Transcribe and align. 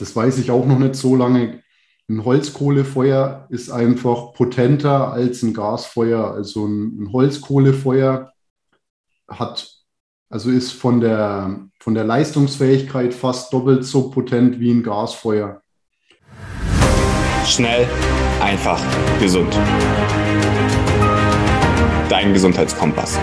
das 0.00 0.16
weiß 0.16 0.38
ich 0.38 0.50
auch 0.50 0.66
noch 0.66 0.78
nicht 0.78 0.96
so 0.96 1.14
lange. 1.14 1.62
Ein 2.08 2.24
Holzkohlefeuer 2.24 3.46
ist 3.50 3.70
einfach 3.70 4.32
potenter 4.32 5.12
als 5.12 5.42
ein 5.42 5.52
Gasfeuer. 5.52 6.32
Also 6.32 6.66
ein, 6.66 7.02
ein 7.02 7.12
Holzkohlefeuer 7.12 8.32
hat, 9.28 9.70
also 10.30 10.50
ist 10.50 10.72
von 10.72 11.00
der, 11.00 11.68
von 11.78 11.94
der 11.94 12.04
Leistungsfähigkeit 12.04 13.12
fast 13.12 13.52
doppelt 13.52 13.84
so 13.84 14.10
potent 14.10 14.58
wie 14.58 14.72
ein 14.72 14.82
Gasfeuer. 14.82 15.60
Schnell, 17.44 17.86
einfach, 18.40 18.80
gesund. 19.20 19.54
Dein 22.08 22.32
Gesundheitskompass. 22.32 23.18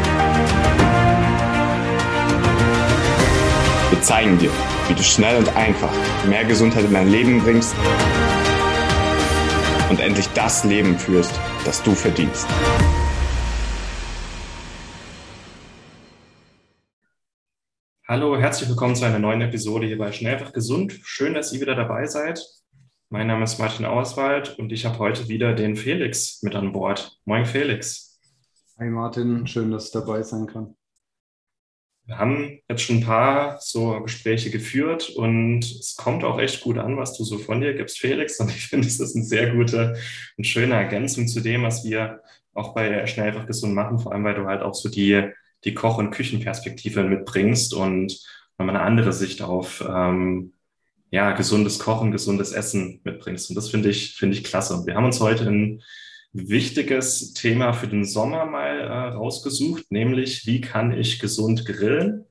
Wir 3.89 4.02
zeigen 4.02 4.38
dir, 4.38 4.52
wie 4.88 4.96
du 4.96 5.04
schnell 5.04 5.38
und 5.38 5.54
einfach 5.56 5.92
mehr 6.26 6.46
Gesundheit 6.46 6.86
in 6.86 6.94
dein 6.94 7.10
Leben 7.10 7.42
bringst 7.42 7.76
und 9.89 10.00
endlich 10.00 10.28
das 10.30 10.64
Leben 10.64 10.98
führst, 10.98 11.38
das 11.66 11.84
du 11.84 11.94
verdienst. 11.94 12.48
Hallo, 18.08 18.38
herzlich 18.38 18.70
willkommen 18.70 18.96
zu 18.96 19.04
einer 19.04 19.20
neuen 19.20 19.42
Episode 19.42 19.86
hier 19.86 19.97
bei 19.97 20.14
Schnell 20.14 20.36
einfach 20.36 20.54
gesund. 20.54 20.97
Schön, 21.04 21.33
dass 21.33 21.52
ihr 21.52 21.60
wieder 21.60 21.75
dabei 21.75 22.06
seid. 22.06 22.42
Mein 23.10 23.28
Name 23.28 23.44
ist 23.44 23.60
Martin 23.60 23.86
Auswald 23.86 24.58
und 24.58 24.72
ich 24.72 24.86
habe 24.86 25.00
heute 25.00 25.28
wieder 25.28 25.54
den 25.54 25.75
Felix 25.75 26.42
mit 26.44 26.56
an 26.56 26.72
Bord. 26.72 27.19
Moin 27.25 27.46
Felix. 27.46 28.18
Hi 28.80 28.89
Martin, 28.89 29.47
schön, 29.47 29.72
dass 29.72 29.88
ich 29.88 29.92
dabei 29.92 30.24
sein 30.24 30.47
kann. 30.47 30.77
Wir 32.08 32.20
haben 32.20 32.59
jetzt 32.70 32.84
schon 32.84 32.97
ein 32.97 33.03
paar 33.03 33.59
so 33.59 34.00
Gespräche 34.02 34.50
geführt 34.50 35.09
und 35.09 35.59
es 35.66 35.97
kommt 35.97 36.23
auch 36.23 36.39
echt 36.39 36.61
gut 36.61 36.78
an, 36.78 36.95
was 36.95 37.17
du 37.17 37.25
so 37.25 37.38
von 37.38 37.59
dir 37.59 37.73
gibst, 37.73 38.00
Felix. 38.00 38.39
Und 38.39 38.50
ich 38.50 38.67
finde, 38.67 38.88
es 38.88 39.02
ist 39.02 39.14
eine 39.14 39.25
sehr 39.25 39.53
gute 39.53 39.97
und 40.38 40.47
schöne 40.47 40.75
Ergänzung 40.75 41.28
zu 41.28 41.41
dem, 41.41 41.63
was 41.63 41.83
wir 41.83 42.22
auch 42.53 42.73
bei 42.73 43.05
Schnell 43.08 43.28
einfach 43.28 43.45
gesund 43.45 43.75
machen, 43.75 44.00
vor 44.00 44.13
allem 44.13 44.23
weil 44.23 44.35
du 44.35 44.45
halt 44.45 44.61
auch 44.61 44.73
so 44.73 44.88
die, 44.88 45.31
die 45.66 45.73
Koch- 45.73 45.97
und 45.97 46.11
Küchenperspektive 46.11 47.03
mitbringst 47.03 47.73
und 47.73 48.17
nochmal 48.58 48.78
eine 48.78 48.85
andere 48.85 49.11
Sicht 49.11 49.41
auf 49.41 49.83
ähm, 49.85 50.53
ja, 51.11 51.33
gesundes 51.33 51.78
Kochen, 51.78 52.13
gesundes 52.13 52.53
Essen 52.53 53.02
mitbringst. 53.03 53.50
Und 53.50 53.55
das 53.55 53.69
finde 53.69 53.89
ich, 53.89 54.16
finde 54.16 54.38
ich 54.38 54.45
klasse. 54.45 54.75
Und 54.75 54.88
wir 54.88 54.95
haben 54.95 55.05
uns 55.05 55.19
heute 55.19 55.44
in 55.44 55.81
wichtiges 56.33 57.33
Thema 57.33 57.73
für 57.73 57.88
den 57.88 58.06
Sommer 58.06 58.45
mal 58.45 58.80
äh, 58.80 59.08
rausgesucht, 59.16 59.92
nämlich 59.92 60.45
wie 60.45 60.61
kann 60.61 60.92
ich 60.97 61.19
gesund 61.19 61.66
grillen? 61.66 62.25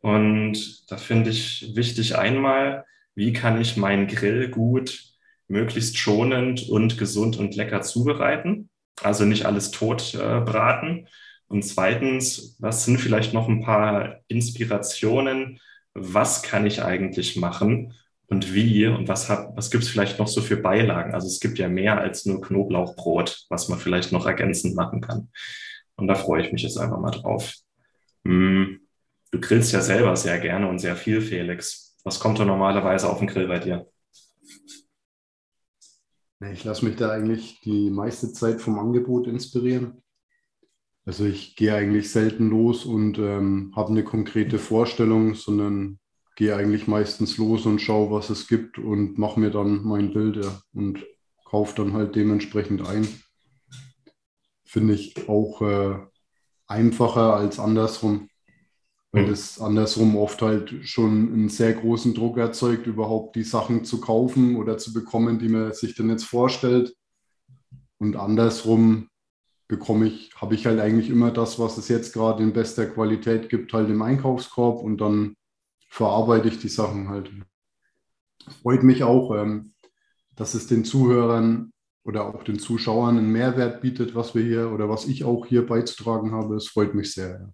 Und 0.00 0.90
da 0.90 0.96
finde 0.96 1.30
ich 1.30 1.74
wichtig 1.74 2.16
einmal, 2.18 2.84
wie 3.14 3.32
kann 3.32 3.60
ich 3.60 3.76
meinen 3.76 4.06
Grill 4.06 4.48
gut, 4.48 5.04
möglichst 5.48 5.98
schonend 5.98 6.68
und 6.68 6.98
gesund 6.98 7.36
und 7.36 7.54
lecker 7.54 7.82
zubereiten? 7.82 8.70
Also 9.00 9.24
nicht 9.24 9.46
alles 9.46 9.70
tot 9.70 10.14
äh, 10.14 10.40
braten. 10.40 11.08
Und 11.48 11.62
zweitens, 11.62 12.56
was 12.60 12.84
sind 12.84 12.98
vielleicht 12.98 13.34
noch 13.34 13.48
ein 13.48 13.62
paar 13.62 14.20
Inspirationen? 14.28 15.60
Was 15.94 16.42
kann 16.42 16.66
ich 16.66 16.82
eigentlich 16.82 17.36
machen, 17.36 17.94
und 18.32 18.54
wie 18.54 18.86
und 18.86 19.08
was, 19.08 19.28
was 19.28 19.70
gibt 19.70 19.84
es 19.84 19.90
vielleicht 19.90 20.18
noch 20.18 20.26
so 20.26 20.40
für 20.40 20.56
Beilagen? 20.56 21.12
Also 21.12 21.26
es 21.26 21.38
gibt 21.38 21.58
ja 21.58 21.68
mehr 21.68 22.00
als 22.00 22.24
nur 22.24 22.40
Knoblauchbrot, 22.40 23.44
was 23.50 23.68
man 23.68 23.78
vielleicht 23.78 24.10
noch 24.10 24.24
ergänzend 24.24 24.74
machen 24.74 25.02
kann. 25.02 25.28
Und 25.96 26.06
da 26.06 26.14
freue 26.14 26.42
ich 26.42 26.50
mich 26.50 26.62
jetzt 26.62 26.78
einfach 26.78 26.98
mal 26.98 27.10
drauf. 27.10 27.52
Hm, 28.24 28.80
du 29.32 29.38
grillst 29.38 29.72
ja 29.74 29.82
selber 29.82 30.16
sehr 30.16 30.38
gerne 30.38 30.66
und 30.66 30.78
sehr 30.78 30.96
viel, 30.96 31.20
Felix. 31.20 31.94
Was 32.04 32.20
kommt 32.20 32.38
da 32.38 32.46
normalerweise 32.46 33.10
auf 33.10 33.18
den 33.18 33.28
Grill 33.28 33.48
bei 33.48 33.58
dir? 33.58 33.86
Ich 36.52 36.64
lasse 36.64 36.86
mich 36.86 36.96
da 36.96 37.10
eigentlich 37.10 37.60
die 37.60 37.90
meiste 37.90 38.32
Zeit 38.32 38.62
vom 38.62 38.78
Angebot 38.78 39.26
inspirieren. 39.26 40.02
Also 41.04 41.26
ich 41.26 41.54
gehe 41.54 41.74
eigentlich 41.74 42.10
selten 42.10 42.48
los 42.48 42.86
und 42.86 43.18
ähm, 43.18 43.74
habe 43.76 43.90
eine 43.90 44.04
konkrete 44.04 44.58
Vorstellung, 44.58 45.34
sondern 45.34 45.98
gehe 46.36 46.56
eigentlich 46.56 46.86
meistens 46.86 47.36
los 47.36 47.66
und 47.66 47.80
schaue, 47.80 48.10
was 48.10 48.30
es 48.30 48.48
gibt 48.48 48.78
und 48.78 49.18
mache 49.18 49.38
mir 49.38 49.50
dann 49.50 49.82
mein 49.84 50.12
Bild 50.12 50.36
ja, 50.42 50.62
und 50.72 51.04
kaufe 51.44 51.74
dann 51.76 51.92
halt 51.92 52.16
dementsprechend 52.16 52.86
ein. 52.86 53.06
Finde 54.64 54.94
ich 54.94 55.28
auch 55.28 55.60
äh, 55.60 55.98
einfacher 56.66 57.34
als 57.34 57.58
andersrum, 57.58 58.30
weil 59.12 59.26
das 59.26 59.60
andersrum 59.60 60.16
oft 60.16 60.40
halt 60.40 60.74
schon 60.88 61.32
einen 61.32 61.48
sehr 61.50 61.74
großen 61.74 62.14
Druck 62.14 62.38
erzeugt, 62.38 62.86
überhaupt 62.86 63.36
die 63.36 63.42
Sachen 63.42 63.84
zu 63.84 64.00
kaufen 64.00 64.56
oder 64.56 64.78
zu 64.78 64.94
bekommen, 64.94 65.38
die 65.38 65.50
man 65.50 65.74
sich 65.74 65.94
dann 65.94 66.08
jetzt 66.08 66.24
vorstellt. 66.24 66.94
Und 67.98 68.16
andersrum 68.16 69.08
bekomme 69.68 70.06
ich, 70.06 70.30
habe 70.36 70.54
ich 70.54 70.66
halt 70.66 70.80
eigentlich 70.80 71.10
immer 71.10 71.30
das, 71.30 71.58
was 71.58 71.76
es 71.76 71.88
jetzt 71.88 72.14
gerade 72.14 72.42
in 72.42 72.54
bester 72.54 72.86
Qualität 72.86 73.50
gibt, 73.50 73.74
halt 73.74 73.90
im 73.90 74.00
Einkaufskorb 74.00 74.82
und 74.82 74.98
dann 74.98 75.36
verarbeite 75.92 76.48
ich 76.48 76.58
die 76.58 76.70
Sachen 76.70 77.10
halt. 77.10 77.30
Freut 78.62 78.82
mich 78.82 79.04
auch, 79.04 79.34
ähm, 79.36 79.74
dass 80.34 80.54
es 80.54 80.66
den 80.66 80.86
Zuhörern 80.86 81.70
oder 82.02 82.24
auch 82.24 82.42
den 82.44 82.58
Zuschauern 82.58 83.18
einen 83.18 83.30
Mehrwert 83.30 83.82
bietet, 83.82 84.14
was 84.14 84.34
wir 84.34 84.42
hier 84.42 84.72
oder 84.72 84.88
was 84.88 85.06
ich 85.06 85.22
auch 85.24 85.44
hier 85.44 85.66
beizutragen 85.66 86.32
habe. 86.32 86.56
Es 86.56 86.68
freut 86.68 86.94
mich 86.94 87.12
sehr. 87.12 87.28
Ja. 87.28 87.52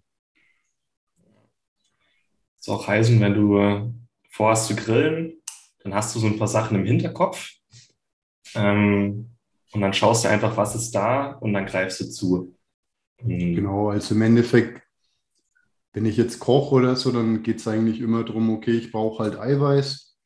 Das 2.55 2.65
soll 2.65 2.75
auch 2.77 2.87
heißen, 2.87 3.19
wenn 3.19 3.33
du 3.33 3.59
äh, 3.59 3.91
vorhast 4.31 4.67
zu 4.67 4.75
grillen, 4.75 5.33
dann 5.79 5.93
hast 5.93 6.15
du 6.15 6.19
so 6.19 6.27
ein 6.27 6.39
paar 6.39 6.47
Sachen 6.47 6.77
im 6.77 6.85
Hinterkopf. 6.85 7.51
Ähm, 8.55 9.35
und 9.73 9.81
dann 9.81 9.93
schaust 9.93 10.23
du 10.23 10.29
einfach, 10.29 10.55
was 10.55 10.75
ist 10.75 10.91
da 10.91 11.31
und 11.33 11.51
dann 11.51 11.65
greifst 11.65 11.99
du 11.99 12.09
zu. 12.09 12.55
Mhm. 13.21 13.55
Genau, 13.55 13.89
also 13.89 14.15
im 14.15 14.21
Endeffekt 14.21 14.81
wenn 15.93 16.05
ich 16.05 16.17
jetzt 16.17 16.39
koche 16.39 16.75
oder 16.75 16.95
so, 16.95 17.11
dann 17.11 17.43
geht 17.43 17.57
es 17.57 17.67
eigentlich 17.67 18.01
immer 18.01 18.23
darum, 18.23 18.49
okay, 18.51 18.71
ich 18.71 18.91
brauche 18.91 19.23
halt 19.23 19.39
Eiweiß, 19.39 20.17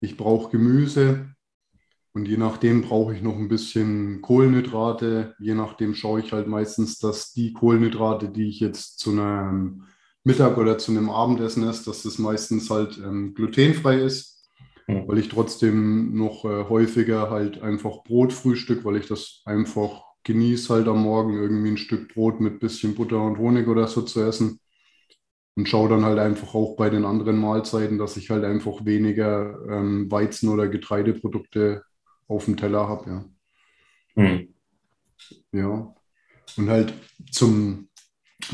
ich 0.00 0.16
brauche 0.16 0.50
Gemüse 0.50 1.34
und 2.12 2.26
je 2.26 2.38
nachdem 2.38 2.82
brauche 2.82 3.14
ich 3.14 3.22
noch 3.22 3.36
ein 3.36 3.48
bisschen 3.48 4.22
Kohlenhydrate. 4.22 5.34
Je 5.38 5.54
nachdem 5.54 5.94
schaue 5.94 6.20
ich 6.20 6.32
halt 6.32 6.48
meistens, 6.48 6.98
dass 6.98 7.32
die 7.32 7.52
Kohlenhydrate, 7.52 8.30
die 8.30 8.48
ich 8.48 8.60
jetzt 8.60 8.98
zu 8.98 9.12
einem 9.12 9.84
Mittag 10.24 10.56
oder 10.56 10.78
zu 10.78 10.90
einem 10.90 11.10
Abendessen 11.10 11.68
esse, 11.68 11.84
dass 11.84 12.02
das 12.02 12.18
meistens 12.18 12.70
halt 12.70 12.98
ähm, 12.98 13.34
glutenfrei 13.34 14.00
ist, 14.00 14.48
mhm. 14.88 15.06
weil 15.06 15.18
ich 15.18 15.28
trotzdem 15.28 16.16
noch 16.16 16.44
äh, 16.44 16.64
häufiger 16.68 17.30
halt 17.30 17.62
einfach 17.62 18.02
Brot 18.04 18.32
frühstück, 18.32 18.84
weil 18.84 18.96
ich 18.96 19.06
das 19.06 19.42
einfach 19.44 20.02
genieße 20.24 20.74
halt 20.74 20.88
am 20.88 21.02
Morgen 21.02 21.34
irgendwie 21.34 21.70
ein 21.70 21.78
Stück 21.78 22.12
Brot 22.12 22.40
mit 22.40 22.58
bisschen 22.58 22.94
Butter 22.94 23.22
und 23.22 23.38
Honig 23.38 23.68
oder 23.68 23.86
so 23.86 24.02
zu 24.02 24.20
essen 24.22 24.60
und 25.60 25.68
schaue 25.68 25.90
dann 25.90 26.06
halt 26.06 26.18
einfach 26.18 26.54
auch 26.54 26.74
bei 26.74 26.88
den 26.88 27.04
anderen 27.04 27.38
Mahlzeiten, 27.38 27.98
dass 27.98 28.16
ich 28.16 28.30
halt 28.30 28.44
einfach 28.44 28.86
weniger 28.86 29.58
ähm, 29.68 30.10
Weizen- 30.10 30.48
oder 30.48 30.68
Getreideprodukte 30.68 31.82
auf 32.28 32.46
dem 32.46 32.56
Teller 32.56 32.88
habe, 32.88 33.10
ja. 33.10 33.24
Hm. 34.14 34.48
Ja. 35.52 35.94
Und 36.56 36.70
halt 36.70 36.94
zum, 37.30 37.90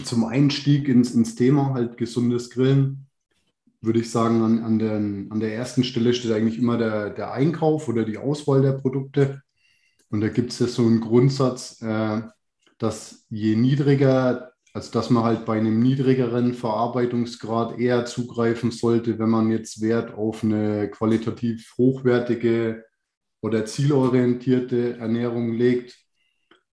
zum 0.02 0.24
Einstieg 0.24 0.88
ins, 0.88 1.12
ins 1.14 1.36
Thema, 1.36 1.74
halt 1.74 1.96
gesundes 1.96 2.50
Grillen, 2.50 3.06
würde 3.80 4.00
ich 4.00 4.10
sagen, 4.10 4.42
an, 4.42 4.64
an, 4.64 4.80
den, 4.80 5.30
an 5.30 5.38
der 5.38 5.54
ersten 5.54 5.84
Stelle 5.84 6.12
steht 6.12 6.32
eigentlich 6.32 6.58
immer 6.58 6.76
der, 6.76 7.10
der 7.10 7.30
Einkauf 7.30 7.86
oder 7.86 8.04
die 8.04 8.18
Auswahl 8.18 8.62
der 8.62 8.72
Produkte. 8.72 9.42
Und 10.10 10.22
da 10.22 10.28
gibt 10.28 10.50
es 10.50 10.58
ja 10.58 10.66
so 10.66 10.82
einen 10.82 11.00
Grundsatz, 11.00 11.80
äh, 11.82 12.22
dass 12.78 13.26
je 13.30 13.54
niedriger 13.54 14.55
also 14.76 14.90
dass 14.90 15.08
man 15.08 15.24
halt 15.24 15.46
bei 15.46 15.56
einem 15.56 15.80
niedrigeren 15.80 16.52
Verarbeitungsgrad 16.52 17.78
eher 17.78 18.04
zugreifen 18.04 18.70
sollte, 18.70 19.18
wenn 19.18 19.30
man 19.30 19.50
jetzt 19.50 19.80
Wert 19.80 20.12
auf 20.12 20.44
eine 20.44 20.90
qualitativ 20.90 21.72
hochwertige 21.78 22.84
oder 23.40 23.64
zielorientierte 23.64 24.98
Ernährung 24.98 25.54
legt. 25.54 25.96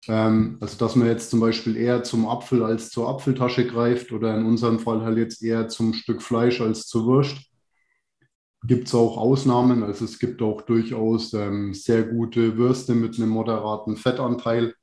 Ähm, 0.07 0.57
also 0.61 0.77
dass 0.77 0.95
man 0.95 1.09
jetzt 1.09 1.29
zum 1.29 1.41
Beispiel 1.41 1.75
eher 1.75 2.01
zum 2.03 2.25
Apfel 2.25 2.63
als 2.63 2.89
zur 2.89 3.09
Apfeltasche 3.09 3.67
greift 3.67 4.13
oder 4.13 4.33
in 4.33 4.45
unserem 4.45 4.79
Fall 4.79 5.01
halt 5.01 5.17
jetzt 5.17 5.43
eher 5.43 5.67
zum 5.67 5.93
Stück 5.93 6.21
Fleisch 6.21 6.61
als 6.61 6.87
zur 6.87 7.03
Wurst. 7.03 7.51
Gibt 8.63 8.87
es 8.87 8.95
auch 8.95 9.17
Ausnahmen, 9.17 9.83
also 9.83 10.05
es 10.05 10.19
gibt 10.19 10.41
auch 10.41 10.61
durchaus 10.61 11.33
ähm, 11.33 11.73
sehr 11.73 12.03
gute 12.03 12.55
Würste 12.55 12.95
mit 12.95 13.17
einem 13.17 13.29
moderaten 13.29 13.97
Fettanteil. 13.97 14.73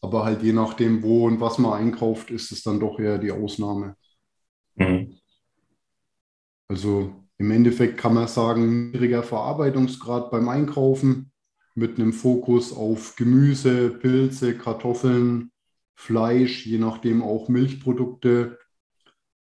Aber 0.00 0.24
halt 0.24 0.42
je 0.42 0.52
nachdem, 0.52 1.02
wo 1.02 1.26
und 1.26 1.40
was 1.40 1.58
man 1.58 1.72
einkauft, 1.74 2.30
ist 2.30 2.52
es 2.52 2.62
dann 2.62 2.80
doch 2.80 2.98
eher 3.00 3.18
die 3.18 3.32
Ausnahme. 3.32 3.96
Mhm. 4.76 5.18
Also 6.68 7.24
im 7.38 7.50
Endeffekt 7.50 7.98
kann 7.98 8.14
man 8.14 8.28
sagen, 8.28 8.90
niedriger 8.90 9.22
Verarbeitungsgrad 9.22 10.30
beim 10.30 10.48
Einkaufen 10.48 11.32
mit 11.74 11.98
einem 11.98 12.12
Fokus 12.12 12.72
auf 12.72 13.16
Gemüse, 13.16 13.90
Pilze, 13.90 14.56
Kartoffeln, 14.56 15.52
Fleisch, 15.94 16.66
je 16.66 16.78
nachdem 16.78 17.22
auch 17.22 17.48
Milchprodukte 17.48 18.58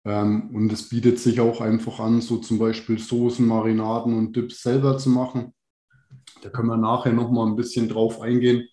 Ähm, 0.04 0.50
und 0.54 0.72
es 0.72 0.88
bietet 0.88 1.18
sich 1.18 1.40
auch 1.40 1.60
einfach 1.60 2.00
an, 2.00 2.20
so 2.20 2.38
zum 2.38 2.58
Beispiel 2.58 2.98
Soßen, 2.98 3.46
Marinaden 3.46 4.16
und 4.16 4.36
Dips 4.36 4.62
selber 4.62 4.98
zu 4.98 5.08
machen. 5.10 5.54
Da 6.42 6.50
können 6.50 6.68
wir 6.68 6.76
nachher 6.76 7.12
nochmal 7.12 7.46
ein 7.48 7.56
bisschen 7.56 7.88
drauf 7.88 8.20
eingehen. 8.20 8.68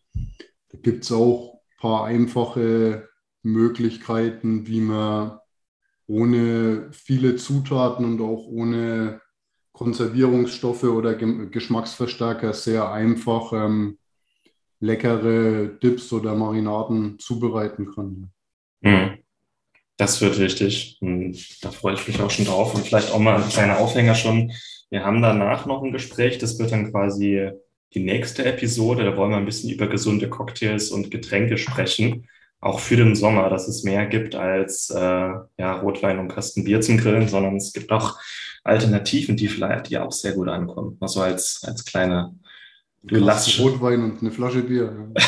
Da 0.69 0.77
gibt 0.79 1.03
es 1.06 1.12
auch 1.12 1.50
paar 1.81 2.06
einfache 2.06 3.10
Möglichkeiten, 3.42 4.68
wie 4.68 4.81
man 4.81 5.39
ohne 6.07 6.89
viele 6.92 7.38
Zutaten 7.38 8.06
und 8.06 8.22
auch 8.22 8.45
ohne 8.45 9.19
Konservierungsstoffe 9.74 10.83
oder 10.83 11.16
Geschmacksverstärker 11.16 12.54
sehr 12.54 12.92
einfach 12.92 13.51
ähm, 13.54 13.98
leckere 14.80 15.69
Dips 15.81 16.13
oder 16.13 16.36
Marinaden 16.36 17.18
zubereiten 17.18 17.92
kann. 17.92 18.31
Mhm. 18.81 19.18
Das 19.98 20.22
wird 20.22 20.39
wichtig. 20.39 20.98
Und 21.01 21.63
da 21.63 21.72
freue 21.72 21.95
ich 21.95 22.07
mich 22.07 22.19
auch 22.19 22.30
schon 22.30 22.45
drauf. 22.45 22.75
Und 22.75 22.86
vielleicht 22.86 23.12
auch 23.12 23.19
mal 23.19 23.42
ein 23.42 23.50
kleiner 23.50 23.80
Aufhänger 23.80 24.16
schon. 24.16 24.51
Wir 24.89 25.04
haben 25.04 25.22
danach 25.22 25.66
noch 25.66 25.83
ein 25.83 25.92
Gespräch. 25.92 26.38
Das 26.38 26.60
wird 26.60 26.72
dann 26.72 26.92
quasi 26.92 27.51
die 27.93 27.99
nächste 27.99 28.45
Episode. 28.45 29.03
Da 29.03 29.17
wollen 29.17 29.31
wir 29.31 29.38
ein 29.38 29.45
bisschen 29.45 29.69
über 29.69 29.88
gesunde 29.88 30.29
Cocktails 30.29 30.91
und 30.91 31.11
Getränke 31.11 31.57
sprechen 31.57 32.25
auch 32.61 32.79
für 32.79 32.95
den 32.95 33.15
Sommer, 33.15 33.49
dass 33.49 33.67
es 33.67 33.83
mehr 33.83 34.05
gibt 34.05 34.35
als 34.35 34.89
äh, 34.91 34.99
ja, 34.99 35.73
Rotwein 35.81 36.19
und 36.19 36.29
Kasten 36.29 36.63
Bier 36.63 36.79
zum 36.79 36.97
Grillen, 36.97 37.27
sondern 37.27 37.57
es 37.57 37.73
gibt 37.73 37.91
auch 37.91 38.17
Alternativen, 38.63 39.35
die 39.35 39.47
vielleicht 39.47 39.89
die 39.89 39.97
auch 39.97 40.11
sehr 40.11 40.33
gut 40.33 40.47
ankommen. 40.47 40.95
Also 40.99 41.21
als, 41.21 41.63
als 41.65 41.83
kleine 41.83 42.35
Glas 43.03 43.59
Rotwein 43.59 44.03
und 44.03 44.21
eine 44.21 44.29
Flasche 44.31 44.61
Bier. 44.61 45.11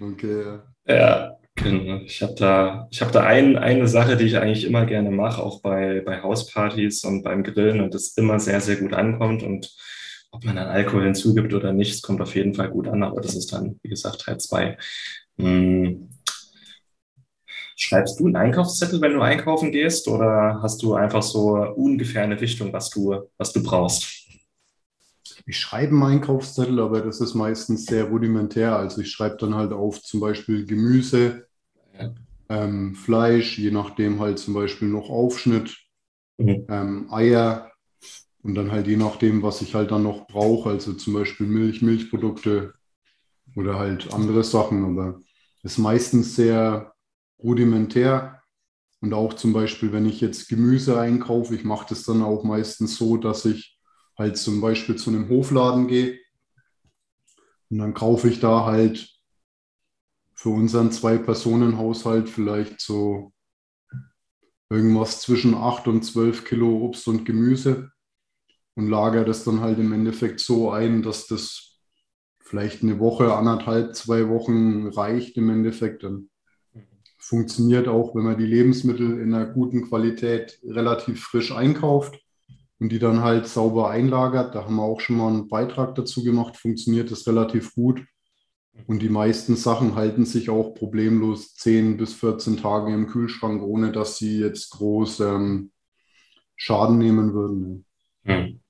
okay, 0.00 0.44
ja. 0.44 0.62
Ja, 0.86 1.36
genau. 1.54 2.00
Ich 2.04 2.22
habe 2.22 2.34
da, 2.34 2.88
ich 2.90 3.00
hab 3.00 3.12
da 3.12 3.24
ein, 3.24 3.56
eine 3.56 3.88
Sache, 3.88 4.16
die 4.16 4.24
ich 4.24 4.38
eigentlich 4.38 4.64
immer 4.64 4.86
gerne 4.86 5.10
mache, 5.10 5.42
auch 5.42 5.60
bei, 5.60 6.00
bei 6.00 6.22
Hauspartys 6.22 7.04
und 7.04 7.22
beim 7.22 7.42
Grillen 7.42 7.80
und 7.80 7.94
das 7.94 8.16
immer 8.16 8.40
sehr, 8.40 8.60
sehr 8.60 8.76
gut 8.76 8.92
ankommt 8.92 9.42
und 9.42 9.70
ob 10.32 10.44
man 10.44 10.56
dann 10.56 10.68
Alkohol 10.68 11.04
hinzugibt 11.04 11.52
oder 11.52 11.72
nicht, 11.72 11.92
es 11.92 12.02
kommt 12.02 12.22
auf 12.22 12.34
jeden 12.34 12.54
Fall 12.54 12.70
gut 12.70 12.88
an, 12.88 13.02
aber 13.02 13.20
das 13.20 13.34
ist 13.34 13.52
dann, 13.52 13.78
wie 13.82 13.90
gesagt, 13.90 14.22
Teil 14.22 14.38
2. 14.38 14.78
Hm. 15.38 16.08
Schreibst 17.76 18.18
du 18.18 18.26
einen 18.26 18.36
Einkaufszettel, 18.36 19.00
wenn 19.00 19.14
du 19.14 19.20
einkaufen 19.20 19.72
gehst, 19.72 20.08
oder 20.08 20.60
hast 20.62 20.82
du 20.82 20.94
einfach 20.94 21.22
so 21.22 21.56
ungefähr 21.74 22.22
eine 22.22 22.40
Richtung, 22.40 22.72
was 22.72 22.90
du, 22.90 23.28
was 23.36 23.52
du 23.52 23.62
brauchst? 23.62 24.21
Ich 25.46 25.58
schreibe 25.58 25.92
einen 25.92 26.02
Einkaufszettel, 26.02 26.80
aber 26.80 27.00
das 27.00 27.20
ist 27.20 27.34
meistens 27.34 27.86
sehr 27.86 28.04
rudimentär. 28.04 28.76
Also 28.76 29.00
ich 29.00 29.10
schreibe 29.10 29.36
dann 29.38 29.54
halt 29.54 29.72
auf 29.72 30.02
zum 30.02 30.20
Beispiel 30.20 30.66
Gemüse, 30.66 31.46
ja. 31.98 32.14
ähm, 32.48 32.94
Fleisch, 32.94 33.58
je 33.58 33.70
nachdem 33.70 34.20
halt 34.20 34.38
zum 34.38 34.54
Beispiel 34.54 34.88
noch 34.88 35.10
Aufschnitt, 35.10 35.76
mhm. 36.38 36.66
ähm, 36.68 37.06
Eier, 37.10 37.72
und 38.42 38.56
dann 38.56 38.72
halt 38.72 38.88
je 38.88 38.96
nachdem, 38.96 39.42
was 39.42 39.62
ich 39.62 39.74
halt 39.74 39.92
dann 39.92 40.02
noch 40.02 40.26
brauche, 40.26 40.70
also 40.70 40.92
zum 40.94 41.14
Beispiel 41.14 41.46
Milch, 41.46 41.80
Milchprodukte 41.80 42.74
oder 43.54 43.78
halt 43.78 44.12
andere 44.12 44.42
Sachen. 44.42 44.84
Aber 44.84 45.20
es 45.62 45.72
ist 45.72 45.78
meistens 45.78 46.34
sehr 46.34 46.92
rudimentär. 47.38 48.42
Und 49.00 49.14
auch 49.14 49.34
zum 49.34 49.52
Beispiel, 49.52 49.92
wenn 49.92 50.06
ich 50.06 50.20
jetzt 50.20 50.48
Gemüse 50.48 51.00
einkaufe, 51.00 51.54
ich 51.54 51.64
mache 51.64 51.86
das 51.88 52.04
dann 52.04 52.22
auch 52.22 52.44
meistens 52.44 52.96
so, 52.96 53.16
dass 53.16 53.44
ich 53.44 53.78
halt 54.22 54.36
zum 54.36 54.60
Beispiel 54.60 54.96
zu 54.96 55.10
einem 55.10 55.28
Hofladen 55.28 55.88
gehe 55.88 56.18
und 57.70 57.78
dann 57.78 57.92
kaufe 57.92 58.28
ich 58.28 58.38
da 58.38 58.64
halt 58.64 59.10
für 60.34 60.50
unseren 60.50 60.92
Zwei-Personen-Haushalt 60.92 62.28
vielleicht 62.28 62.80
so 62.80 63.32
irgendwas 64.70 65.20
zwischen 65.20 65.54
8 65.54 65.88
und 65.88 66.02
12 66.02 66.44
Kilo 66.44 66.84
Obst 66.84 67.08
und 67.08 67.24
Gemüse 67.24 67.90
und 68.74 68.88
lagere 68.88 69.24
das 69.24 69.44
dann 69.44 69.60
halt 69.60 69.78
im 69.78 69.92
Endeffekt 69.92 70.40
so 70.40 70.70
ein, 70.70 71.02
dass 71.02 71.26
das 71.26 71.80
vielleicht 72.40 72.82
eine 72.82 72.98
Woche, 73.00 73.34
anderthalb, 73.34 73.96
zwei 73.96 74.28
Wochen 74.28 74.86
reicht 74.88 75.36
im 75.36 75.50
Endeffekt. 75.50 76.04
Dann 76.04 76.30
funktioniert 77.18 77.88
auch, 77.88 78.14
wenn 78.14 78.24
man 78.24 78.38
die 78.38 78.46
Lebensmittel 78.46 79.20
in 79.20 79.34
einer 79.34 79.46
guten 79.46 79.88
Qualität 79.88 80.58
relativ 80.64 81.24
frisch 81.24 81.52
einkauft 81.52 82.21
und 82.82 82.88
die 82.88 82.98
dann 82.98 83.20
halt 83.20 83.46
sauber 83.46 83.90
einlagert. 83.90 84.56
Da 84.56 84.64
haben 84.64 84.74
wir 84.74 84.82
auch 84.82 84.98
schon 84.98 85.16
mal 85.16 85.28
einen 85.28 85.46
Beitrag 85.46 85.94
dazu 85.94 86.24
gemacht, 86.24 86.56
funktioniert 86.56 87.12
das 87.12 87.28
relativ 87.28 87.76
gut. 87.76 88.04
Und 88.88 89.02
die 89.02 89.08
meisten 89.08 89.54
Sachen 89.54 89.94
halten 89.94 90.24
sich 90.24 90.50
auch 90.50 90.74
problemlos 90.74 91.54
10 91.54 91.96
bis 91.96 92.12
14 92.14 92.56
Tage 92.56 92.92
im 92.92 93.06
Kühlschrank, 93.06 93.62
ohne 93.62 93.92
dass 93.92 94.18
sie 94.18 94.40
jetzt 94.40 94.70
groß 94.70 95.20
ähm, 95.20 95.70
Schaden 96.56 96.98
nehmen 96.98 97.34
würden. 97.34 97.86
Mhm. 98.24 98.60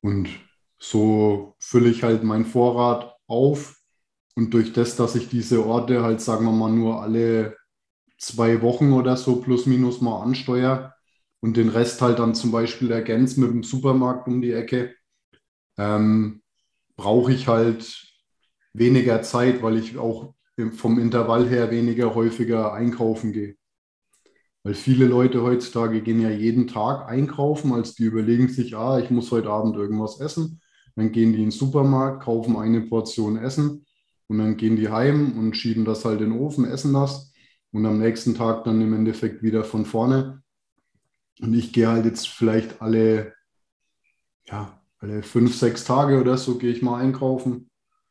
Und 0.00 0.30
so 0.78 1.56
fülle 1.58 1.90
ich 1.90 2.04
halt 2.04 2.24
meinen 2.24 2.46
Vorrat 2.46 3.16
auf. 3.26 3.82
Und 4.34 4.54
durch 4.54 4.72
das, 4.72 4.96
dass 4.96 5.14
ich 5.14 5.28
diese 5.28 5.66
Orte 5.66 6.02
halt, 6.02 6.22
sagen 6.22 6.46
wir 6.46 6.52
mal, 6.52 6.72
nur 6.72 7.02
alle 7.02 7.54
zwei 8.16 8.62
Wochen 8.62 8.94
oder 8.94 9.18
so 9.18 9.42
plus 9.42 9.66
minus 9.66 10.00
mal 10.00 10.22
ansteuere 10.22 10.93
und 11.44 11.58
den 11.58 11.68
Rest 11.68 12.00
halt 12.00 12.20
dann 12.20 12.34
zum 12.34 12.52
Beispiel 12.52 12.90
ergänze 12.90 13.38
mit 13.38 13.50
dem 13.50 13.62
Supermarkt 13.62 14.28
um 14.28 14.40
die 14.40 14.52
Ecke, 14.52 14.94
ähm, 15.76 16.40
brauche 16.96 17.34
ich 17.34 17.48
halt 17.48 18.02
weniger 18.72 19.20
Zeit, 19.20 19.62
weil 19.62 19.76
ich 19.76 19.98
auch 19.98 20.32
vom 20.72 20.98
Intervall 20.98 21.46
her 21.46 21.70
weniger 21.70 22.14
häufiger 22.14 22.72
einkaufen 22.72 23.34
gehe. 23.34 23.56
Weil 24.62 24.72
viele 24.72 25.04
Leute 25.04 25.42
heutzutage 25.42 26.00
gehen 26.00 26.18
ja 26.18 26.30
jeden 26.30 26.66
Tag 26.66 27.10
einkaufen, 27.10 27.74
als 27.74 27.94
die 27.94 28.04
überlegen 28.04 28.48
sich, 28.48 28.74
ah, 28.74 28.98
ich 28.98 29.10
muss 29.10 29.30
heute 29.30 29.50
Abend 29.50 29.76
irgendwas 29.76 30.20
essen. 30.20 30.62
Dann 30.96 31.12
gehen 31.12 31.34
die 31.34 31.40
in 31.40 31.50
den 31.50 31.50
Supermarkt, 31.50 32.22
kaufen 32.22 32.56
eine 32.56 32.80
Portion 32.80 33.36
Essen 33.36 33.84
und 34.28 34.38
dann 34.38 34.56
gehen 34.56 34.76
die 34.76 34.88
heim 34.88 35.36
und 35.38 35.58
schieben 35.58 35.84
das 35.84 36.06
halt 36.06 36.22
in 36.22 36.30
den 36.30 36.40
Ofen, 36.40 36.64
essen 36.64 36.94
das 36.94 37.34
und 37.70 37.84
am 37.84 37.98
nächsten 37.98 38.34
Tag 38.34 38.64
dann 38.64 38.80
im 38.80 38.94
Endeffekt 38.94 39.42
wieder 39.42 39.62
von 39.62 39.84
vorne. 39.84 40.42
Und 41.40 41.54
ich 41.54 41.72
gehe 41.72 41.88
halt 41.88 42.04
jetzt 42.04 42.28
vielleicht 42.28 42.80
alle, 42.80 43.34
ja, 44.46 44.80
alle 44.98 45.22
fünf, 45.22 45.56
sechs 45.56 45.84
Tage 45.84 46.20
oder 46.20 46.36
so 46.36 46.58
gehe 46.58 46.70
ich 46.70 46.82
mal 46.82 47.00
einkaufen. 47.00 47.70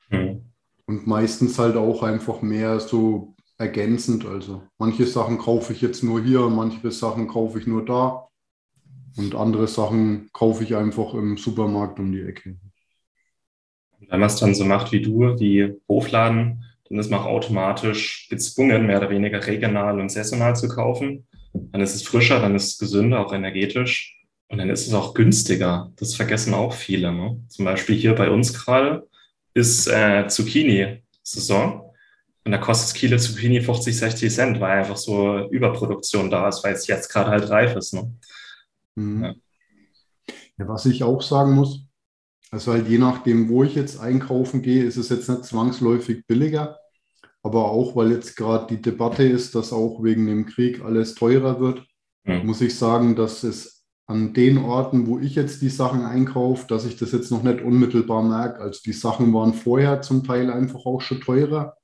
Mhm. 0.09 0.51
Und 0.85 1.07
meistens 1.07 1.57
halt 1.57 1.77
auch 1.77 2.03
einfach 2.03 2.41
mehr 2.41 2.79
so 2.79 3.35
ergänzend. 3.57 4.25
Also 4.25 4.63
manche 4.77 5.05
Sachen 5.05 5.37
kaufe 5.37 5.73
ich 5.73 5.81
jetzt 5.81 6.03
nur 6.03 6.21
hier, 6.21 6.49
manche 6.49 6.91
Sachen 6.91 7.27
kaufe 7.27 7.59
ich 7.59 7.67
nur 7.67 7.85
da 7.85 8.27
und 9.15 9.35
andere 9.35 9.67
Sachen 9.67 10.29
kaufe 10.33 10.63
ich 10.63 10.75
einfach 10.75 11.13
im 11.13 11.37
Supermarkt 11.37 11.99
um 11.99 12.11
die 12.11 12.21
Ecke. 12.21 12.57
wenn 13.99 14.19
man 14.19 14.27
es 14.27 14.35
dann 14.35 14.53
so 14.53 14.65
macht 14.65 14.91
wie 14.91 15.01
du, 15.01 15.39
wie 15.39 15.75
Hofladen, 15.87 16.65
dann 16.89 16.99
ist 16.99 17.09
man 17.09 17.21
auch 17.21 17.27
automatisch 17.27 18.27
gezwungen, 18.29 18.85
mehr 18.85 18.97
oder 18.97 19.09
weniger 19.09 19.45
regional 19.45 19.99
und 19.99 20.11
saisonal 20.11 20.55
zu 20.55 20.67
kaufen. 20.67 21.25
Dann 21.53 21.81
ist 21.81 21.95
es 21.95 22.03
frischer, 22.03 22.39
dann 22.39 22.55
ist 22.55 22.71
es 22.71 22.77
gesünder, 22.77 23.25
auch 23.25 23.33
energetisch. 23.33 24.19
Und 24.49 24.59
dann 24.59 24.69
ist 24.69 24.87
es 24.87 24.93
auch 24.93 25.13
günstiger. 25.13 25.91
Das 25.95 26.15
vergessen 26.15 26.53
auch 26.53 26.73
viele. 26.73 27.11
Ne? 27.11 27.41
Zum 27.49 27.65
Beispiel 27.65 27.95
hier 27.95 28.13
bei 28.13 28.29
uns 28.29 28.53
gerade 28.53 29.07
ist 29.53 29.87
äh, 29.87 30.27
Zucchini-Saison. 30.27 31.91
Und 32.45 32.51
da 32.51 32.57
kostet 32.57 32.89
das 32.89 32.93
Kilo 32.93 33.17
Zucchini 33.17 33.61
50, 33.61 33.97
60 33.97 34.33
Cent, 34.33 34.59
weil 34.59 34.79
einfach 34.79 34.97
so 34.97 35.47
Überproduktion 35.49 36.29
da 36.29 36.49
ist, 36.49 36.63
weil 36.63 36.73
es 36.73 36.87
jetzt 36.87 37.09
gerade 37.09 37.29
halt 37.31 37.49
reif 37.49 37.75
ist. 37.75 37.93
Ne? 37.93 38.13
Mhm. 38.95 39.23
Ja. 39.23 39.33
ja. 40.59 40.67
was 40.67 40.85
ich 40.85 41.03
auch 41.03 41.21
sagen 41.21 41.53
muss, 41.53 41.85
also 42.51 42.73
halt 42.73 42.87
je 42.87 42.97
nachdem, 42.99 43.49
wo 43.49 43.63
ich 43.63 43.75
jetzt 43.75 43.99
einkaufen 43.99 44.61
gehe, 44.61 44.83
ist 44.83 44.97
es 44.97 45.09
jetzt 45.09 45.29
nicht 45.29 45.45
zwangsläufig 45.45 46.27
billiger, 46.27 46.77
aber 47.43 47.65
auch 47.65 47.95
weil 47.95 48.11
jetzt 48.11 48.35
gerade 48.37 48.67
die 48.73 48.81
Debatte 48.81 49.23
ist, 49.23 49.53
dass 49.53 49.73
auch 49.73 50.01
wegen 50.01 50.25
dem 50.25 50.45
Krieg 50.45 50.83
alles 50.83 51.13
teurer 51.13 51.59
wird, 51.59 51.85
mhm. 52.23 52.45
muss 52.47 52.61
ich 52.61 52.77
sagen, 52.77 53.15
dass 53.15 53.43
es 53.43 53.83
an 54.05 54.33
den 54.33 54.57
Orten, 54.57 55.07
wo 55.07 55.19
ich 55.19 55.35
jetzt 55.35 55.61
die 55.61 55.69
Sachen 55.69 56.03
einkaufe, 56.03 56.67
dass 56.67 56.85
ich 56.85 56.97
das 56.97 57.11
jetzt 57.11 57.31
noch 57.31 57.43
nicht 57.43 57.61
unmittelbar 57.61 58.23
merke. 58.23 58.59
Also 58.59 58.81
die 58.85 58.93
Sachen 58.93 59.33
waren 59.33 59.53
vorher 59.53 60.01
zum 60.01 60.23
Teil 60.23 60.49
einfach 60.49 60.85
auch 60.85 61.01
schon 61.01 61.21
teurer 61.21 61.75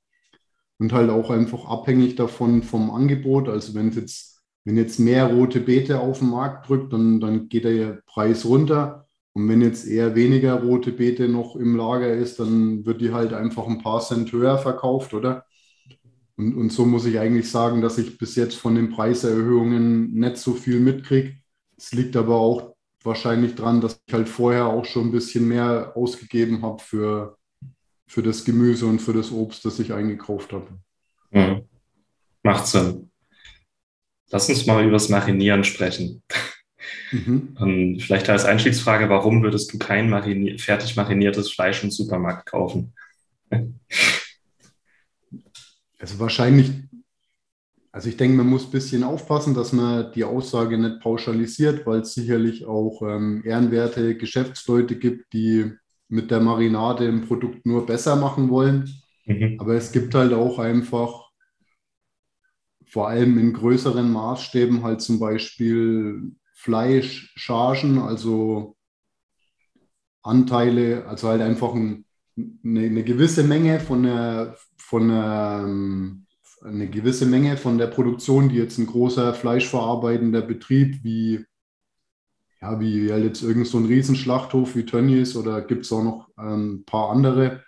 und 0.78 0.92
halt 0.92 1.10
auch 1.10 1.30
einfach 1.30 1.66
abhängig 1.66 2.16
davon 2.16 2.62
vom 2.62 2.90
Angebot. 2.90 3.48
Also 3.48 3.74
wenn 3.74 3.90
jetzt, 3.90 4.42
wenn 4.64 4.76
jetzt 4.76 4.98
mehr 4.98 5.32
rote 5.32 5.60
Beete 5.60 6.00
auf 6.00 6.18
den 6.18 6.30
Markt 6.30 6.68
drückt, 6.68 6.92
dann, 6.92 7.20
dann 7.20 7.48
geht 7.48 7.64
der 7.64 8.00
Preis 8.06 8.44
runter. 8.44 9.06
Und 9.32 9.48
wenn 9.48 9.62
jetzt 9.62 9.86
eher 9.86 10.14
weniger 10.14 10.62
rote 10.62 10.92
Beete 10.92 11.28
noch 11.28 11.56
im 11.56 11.76
Lager 11.76 12.12
ist, 12.12 12.40
dann 12.40 12.84
wird 12.84 13.00
die 13.00 13.12
halt 13.12 13.32
einfach 13.32 13.66
ein 13.66 13.82
paar 13.82 14.00
Cent 14.00 14.32
höher 14.32 14.58
verkauft, 14.58 15.14
oder? 15.14 15.44
Und, 16.40 16.54
und 16.54 16.72
so 16.72 16.86
muss 16.86 17.04
ich 17.04 17.18
eigentlich 17.18 17.50
sagen, 17.50 17.82
dass 17.82 17.98
ich 17.98 18.16
bis 18.16 18.34
jetzt 18.34 18.54
von 18.54 18.74
den 18.74 18.88
Preiserhöhungen 18.88 20.14
nicht 20.14 20.38
so 20.38 20.54
viel 20.54 20.80
mitkriege. 20.80 21.36
Es 21.76 21.92
liegt 21.92 22.16
aber 22.16 22.36
auch 22.36 22.74
wahrscheinlich 23.04 23.56
daran, 23.56 23.82
dass 23.82 24.00
ich 24.06 24.14
halt 24.14 24.26
vorher 24.26 24.64
auch 24.64 24.86
schon 24.86 25.08
ein 25.08 25.12
bisschen 25.12 25.46
mehr 25.46 25.92
ausgegeben 25.94 26.62
habe 26.62 26.82
für, 26.82 27.36
für 28.06 28.22
das 28.22 28.46
Gemüse 28.46 28.86
und 28.86 29.00
für 29.00 29.12
das 29.12 29.30
Obst, 29.30 29.66
das 29.66 29.78
ich 29.80 29.92
eingekauft 29.92 30.54
habe. 30.54 30.68
Mhm. 31.30 31.68
Macht 32.42 32.66
Sinn. 32.66 33.10
Lass 34.30 34.48
uns 34.48 34.64
mal 34.64 34.82
über 34.82 34.92
das 34.92 35.10
Marinieren 35.10 35.62
sprechen. 35.62 36.22
Mhm. 37.12 37.54
Und 37.60 38.00
vielleicht 38.00 38.30
als 38.30 38.46
Einstiegsfrage, 38.46 39.10
warum 39.10 39.42
würdest 39.42 39.74
du 39.74 39.78
kein 39.78 40.08
marinier 40.08 40.58
fertig 40.58 40.96
mariniertes 40.96 41.52
Fleisch 41.52 41.84
im 41.84 41.90
Supermarkt 41.90 42.46
kaufen? 42.46 42.94
Also 46.00 46.18
wahrscheinlich, 46.18 46.72
also 47.92 48.08
ich 48.08 48.16
denke, 48.16 48.36
man 48.36 48.46
muss 48.46 48.66
ein 48.66 48.70
bisschen 48.70 49.04
aufpassen, 49.04 49.54
dass 49.54 49.72
man 49.72 50.12
die 50.12 50.24
Aussage 50.24 50.78
nicht 50.78 51.00
pauschalisiert, 51.00 51.86
weil 51.86 52.00
es 52.00 52.14
sicherlich 52.14 52.66
auch 52.66 53.02
ähm, 53.02 53.42
ehrenwerte 53.44 54.16
Geschäftsleute 54.16 54.98
gibt, 54.98 55.32
die 55.32 55.72
mit 56.08 56.30
der 56.30 56.40
Marinade 56.40 57.06
ein 57.06 57.26
Produkt 57.26 57.66
nur 57.66 57.86
besser 57.86 58.16
machen 58.16 58.50
wollen. 58.50 58.90
Mhm. 59.26 59.56
Aber 59.60 59.74
es 59.74 59.92
gibt 59.92 60.14
halt 60.14 60.32
auch 60.32 60.58
einfach 60.58 61.30
vor 62.86 63.08
allem 63.08 63.38
in 63.38 63.52
größeren 63.52 64.10
Maßstäben 64.10 64.82
halt 64.82 65.00
zum 65.00 65.20
Beispiel 65.20 66.32
Fleischchargen, 66.54 67.98
also 67.98 68.76
Anteile, 70.22 71.06
also 71.06 71.28
halt 71.28 71.40
einfach 71.40 71.72
ein, 71.74 72.04
eine, 72.36 72.80
eine, 72.80 73.04
gewisse 73.04 73.44
Menge 73.44 73.78
von 73.80 74.02
der, 74.02 74.56
von 74.90 75.08
ähm, 75.12 76.26
eine 76.62 76.90
gewisse 76.90 77.24
Menge 77.24 77.56
von 77.56 77.78
der 77.78 77.86
Produktion, 77.86 78.48
die 78.48 78.56
jetzt 78.56 78.76
ein 78.76 78.86
großer 78.86 79.34
fleischverarbeitender 79.34 80.42
Betrieb 80.42 81.04
wie 81.04 81.46
ja, 82.60 82.78
wie 82.80 83.10
halt 83.10 83.24
jetzt 83.24 83.42
irgend 83.42 83.68
so 83.68 83.78
ein 83.78 83.86
Riesenschlachthof 83.86 84.74
wie 84.74 84.84
Tönnies 84.84 85.36
oder 85.36 85.62
gibt 85.62 85.86
es 85.86 85.92
auch 85.92 86.02
noch 86.02 86.28
ähm, 86.38 86.74
ein 86.74 86.84
paar 86.84 87.10
andere, 87.10 87.62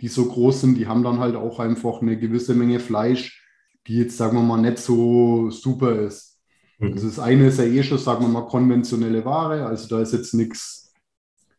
die 0.00 0.08
so 0.08 0.26
groß 0.26 0.62
sind, 0.62 0.78
die 0.78 0.86
haben 0.86 1.02
dann 1.02 1.18
halt 1.18 1.34
auch 1.34 1.58
einfach 1.58 2.00
eine 2.00 2.16
gewisse 2.16 2.54
Menge 2.54 2.80
Fleisch, 2.80 3.44
die 3.86 3.98
jetzt, 3.98 4.16
sagen 4.16 4.38
wir 4.38 4.42
mal, 4.42 4.62
nicht 4.62 4.78
so 4.78 5.50
super 5.50 6.00
ist. 6.00 6.40
Mhm. 6.78 6.92
Also 6.92 7.08
das 7.08 7.18
eine 7.18 7.48
ist 7.48 7.58
ja 7.58 7.64
eh 7.64 7.82
schon, 7.82 7.98
sagen 7.98 8.22
wir 8.22 8.28
mal, 8.28 8.46
konventionelle 8.46 9.24
Ware, 9.26 9.66
also 9.66 9.88
da 9.88 10.00
ist 10.00 10.12
jetzt 10.12 10.32
nichts 10.32 10.94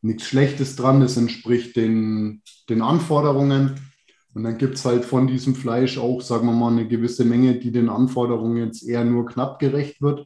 nichts 0.01 0.25
Schlechtes 0.25 0.75
dran, 0.75 1.01
das 1.01 1.17
entspricht 1.17 1.75
den, 1.75 2.41
den 2.69 2.81
Anforderungen. 2.81 3.79
Und 4.33 4.43
dann 4.43 4.57
gibt 4.57 4.75
es 4.75 4.85
halt 4.85 5.03
von 5.03 5.27
diesem 5.27 5.55
Fleisch 5.55 5.97
auch, 5.97 6.21
sagen 6.21 6.47
wir 6.47 6.53
mal, 6.53 6.71
eine 6.71 6.87
gewisse 6.87 7.25
Menge, 7.25 7.59
die 7.59 7.71
den 7.71 7.89
Anforderungen 7.89 8.57
jetzt 8.65 8.87
eher 8.87 9.03
nur 9.03 9.25
knapp 9.25 9.59
gerecht 9.59 10.01
wird. 10.01 10.25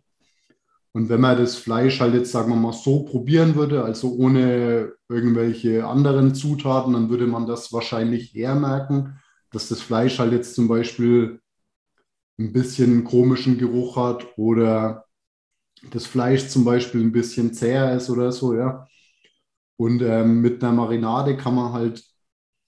Und 0.92 1.10
wenn 1.10 1.20
man 1.20 1.38
das 1.38 1.58
Fleisch 1.58 2.00
halt 2.00 2.14
jetzt, 2.14 2.32
sagen 2.32 2.50
wir 2.50 2.56
mal, 2.56 2.72
so 2.72 3.04
probieren 3.04 3.56
würde, 3.56 3.84
also 3.84 4.14
ohne 4.14 4.94
irgendwelche 5.10 5.86
anderen 5.86 6.36
Zutaten, 6.36 6.94
dann 6.94 7.10
würde 7.10 7.28
man 7.28 7.48
das 7.48 7.74
wahrscheinlich 7.74 8.36
eher 8.36 8.56
merken, 8.56 9.20
dass 9.52 9.68
das 9.68 9.82
Fleisch 9.82 10.20
halt 10.20 10.32
jetzt 10.32 10.56
zum 10.56 10.68
Beispiel 10.68 11.42
ein 12.40 12.54
bisschen 12.54 13.04
komischen 13.04 13.58
Geruch 13.58 13.98
hat 13.98 14.26
oder 14.38 15.06
das 15.92 16.06
Fleisch 16.06 16.48
zum 16.48 16.64
Beispiel 16.66 17.02
ein 17.02 17.12
bisschen 17.12 17.54
zäher 17.54 17.96
ist 17.96 18.10
oder 18.10 18.32
so, 18.32 18.56
ja. 18.56 18.88
Und 19.78 20.02
ähm, 20.02 20.42
mit 20.42 20.64
einer 20.64 20.74
Marinade 20.74 21.36
kann 21.38 21.56
man 21.56 21.74
halt 21.74 22.04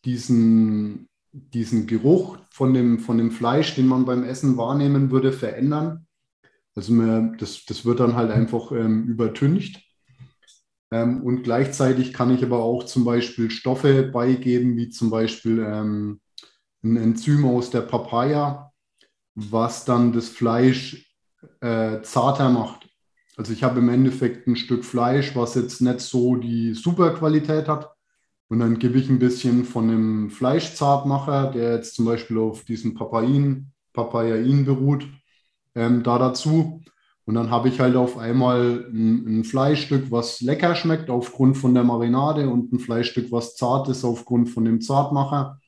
diesen, 0.06 1.08
diesen 1.54 1.88
Geruch 1.88 2.38
von 2.52 2.74
dem, 2.74 3.00
von 3.00 3.18
dem 3.18 3.32
Fleisch, 3.32 3.76
den 3.76 3.88
man 3.88 4.06
beim 4.06 4.24
Essen 4.24 4.58
wahrnehmen 4.58 5.12
würde, 5.12 5.32
verändern. 5.32 6.08
Also 6.76 6.94
man, 6.94 7.38
das, 7.38 7.66
das 7.66 7.86
wird 7.86 8.00
dann 8.00 8.16
halt 8.16 8.32
einfach 8.32 8.72
ähm, 8.72 9.06
übertüncht. 9.08 9.84
Ähm, 10.92 11.22
und 11.24 11.44
gleichzeitig 11.44 12.14
kann 12.14 12.34
ich 12.34 12.44
aber 12.44 12.60
auch 12.60 12.84
zum 12.84 13.04
Beispiel 13.04 13.52
Stoffe 13.52 14.04
beigeben, 14.04 14.78
wie 14.78 14.90
zum 14.90 15.10
Beispiel 15.10 15.60
ähm, 15.60 16.22
ein 16.84 16.98
Enzym 16.98 17.46
aus 17.46 17.70
der 17.70 17.82
Papaya, 17.82 18.72
was 19.36 19.86
dann 19.86 20.14
das 20.14 20.30
Fleisch 20.30 21.14
äh, 21.62 22.02
zarter 22.02 22.50
macht. 22.50 22.88
Also 23.36 23.54
ich 23.54 23.64
habe 23.64 23.80
im 23.80 23.90
Endeffekt 23.90 24.48
ein 24.48 24.56
Stück 24.56 24.84
Fleisch, 24.84 25.36
was 25.36 25.56
jetzt 25.56 25.82
nicht 25.82 26.00
so 26.00 26.36
die 26.36 26.74
super 26.74 27.14
Qualität 27.14 27.68
hat. 27.68 27.92
Und 28.50 28.60
dann 28.60 28.80
gebe 28.80 28.98
ich 28.98 29.10
ein 29.10 29.20
bisschen 29.20 29.66
von 29.66 29.90
einem 29.90 30.30
Fleischzartmacher, 30.30 31.52
der 31.52 31.76
jetzt 31.76 31.96
zum 31.96 32.06
Beispiel 32.06 32.38
auf 32.38 32.64
diesen 32.64 32.94
Papain, 32.94 33.72
Papayain 33.94 34.66
beruht, 34.66 35.08
ähm, 35.76 36.04
da 36.04 36.18
dazu. 36.18 36.82
Und 37.26 37.36
dann 37.36 37.52
habe 37.52 37.68
ich 37.68 37.82
halt 37.82 37.98
auf 37.98 38.18
einmal 38.18 38.86
ein, 38.90 39.40
ein, 39.40 39.44
Fleischstück, 39.44 40.12
was 40.12 40.40
lecker 40.40 40.76
schmeckt 40.76 41.10
aufgrund 41.10 41.58
von 41.58 41.74
der 41.74 41.84
Marinade 41.84 42.50
und 42.50 42.72
ein 42.72 42.80
Fleischstück, 42.80 43.34
was 43.34 43.58
zart 43.58 43.90
ist 43.90 44.06
aufgrund 44.06 44.50
von 44.50 44.64
dem 44.64 44.80
Zartmacher. 44.80 45.60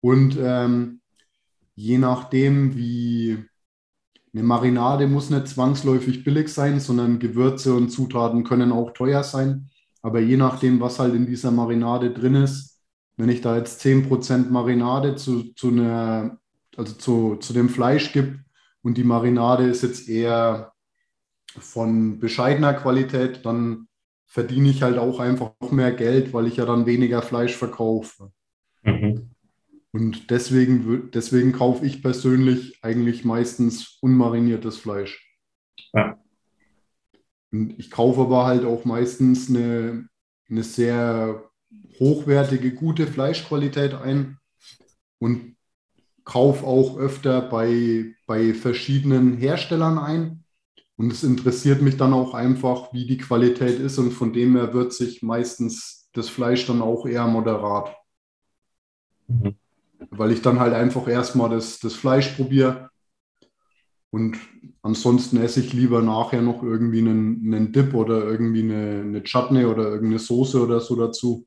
Und 0.00 0.38
ähm, 0.40 1.00
je 1.74 1.98
nachdem, 1.98 2.76
wie 2.76 3.38
eine 4.32 4.44
Marinade 4.44 5.08
muss 5.08 5.30
nicht 5.30 5.48
zwangsläufig 5.48 6.22
billig 6.22 6.48
sein, 6.48 6.78
sondern 6.78 7.18
Gewürze 7.18 7.74
und 7.74 7.90
Zutaten 7.90 8.44
können 8.44 8.70
auch 8.70 8.92
teuer 8.92 9.24
sein. 9.24 9.70
Aber 10.06 10.20
je 10.20 10.36
nachdem, 10.36 10.78
was 10.78 11.00
halt 11.00 11.16
in 11.16 11.26
dieser 11.26 11.50
Marinade 11.50 12.12
drin 12.12 12.36
ist, 12.36 12.80
wenn 13.16 13.28
ich 13.28 13.40
da 13.40 13.56
jetzt 13.56 13.84
10% 13.84 14.50
Marinade 14.50 15.16
zu, 15.16 15.52
zu, 15.54 15.66
einer, 15.66 16.38
also 16.76 16.94
zu, 16.94 17.36
zu 17.40 17.52
dem 17.52 17.68
Fleisch 17.68 18.12
gebe 18.12 18.38
und 18.82 18.98
die 18.98 19.02
Marinade 19.02 19.64
ist 19.64 19.82
jetzt 19.82 20.08
eher 20.08 20.72
von 21.58 22.20
bescheidener 22.20 22.74
Qualität, 22.74 23.44
dann 23.44 23.88
verdiene 24.26 24.68
ich 24.68 24.84
halt 24.84 24.96
auch 24.96 25.18
einfach 25.18 25.50
noch 25.60 25.72
mehr 25.72 25.90
Geld, 25.90 26.32
weil 26.32 26.46
ich 26.46 26.58
ja 26.58 26.66
dann 26.66 26.86
weniger 26.86 27.20
Fleisch 27.20 27.56
verkaufe. 27.56 28.30
Mhm. 28.84 29.30
Und 29.90 30.30
deswegen, 30.30 31.10
deswegen 31.10 31.50
kaufe 31.50 31.84
ich 31.84 32.00
persönlich 32.00 32.78
eigentlich 32.80 33.24
meistens 33.24 33.98
unmariniertes 34.00 34.78
Fleisch. 34.78 35.36
Ja. 35.92 36.16
Und 37.52 37.78
ich 37.78 37.90
kaufe 37.90 38.22
aber 38.22 38.46
halt 38.46 38.64
auch 38.64 38.84
meistens 38.84 39.48
eine, 39.48 40.08
eine 40.48 40.62
sehr 40.62 41.50
hochwertige, 41.98 42.74
gute 42.74 43.06
Fleischqualität 43.06 43.94
ein 43.94 44.38
und 45.18 45.56
kaufe 46.24 46.66
auch 46.66 46.98
öfter 46.98 47.40
bei, 47.40 48.14
bei 48.26 48.52
verschiedenen 48.52 49.36
Herstellern 49.36 49.98
ein. 49.98 50.44
Und 50.96 51.12
es 51.12 51.22
interessiert 51.22 51.82
mich 51.82 51.96
dann 51.96 52.12
auch 52.12 52.34
einfach, 52.34 52.92
wie 52.92 53.06
die 53.06 53.18
Qualität 53.18 53.78
ist. 53.78 53.98
Und 53.98 54.12
von 54.12 54.32
dem 54.32 54.56
her 54.56 54.72
wird 54.72 54.92
sich 54.92 55.22
meistens 55.22 56.08
das 56.12 56.28
Fleisch 56.28 56.66
dann 56.66 56.80
auch 56.80 57.06
eher 57.06 57.26
moderat. 57.26 57.94
Mhm 59.28 59.56
weil 60.10 60.32
ich 60.32 60.42
dann 60.42 60.60
halt 60.60 60.74
einfach 60.74 61.08
erstmal 61.08 61.50
das, 61.50 61.78
das 61.78 61.94
Fleisch 61.94 62.28
probiere. 62.28 62.90
Und 64.10 64.38
ansonsten 64.86 65.36
esse 65.38 65.60
ich 65.60 65.72
lieber 65.72 66.00
nachher 66.00 66.40
noch 66.40 66.62
irgendwie 66.62 67.00
einen, 67.00 67.52
einen 67.52 67.72
Dip 67.72 67.94
oder 67.94 68.24
irgendwie 68.24 68.62
eine, 68.62 69.02
eine 69.02 69.22
Chutney 69.22 69.64
oder 69.64 69.84
irgendeine 69.84 70.18
Soße 70.18 70.62
oder 70.62 70.80
so 70.80 70.96
dazu, 70.96 71.46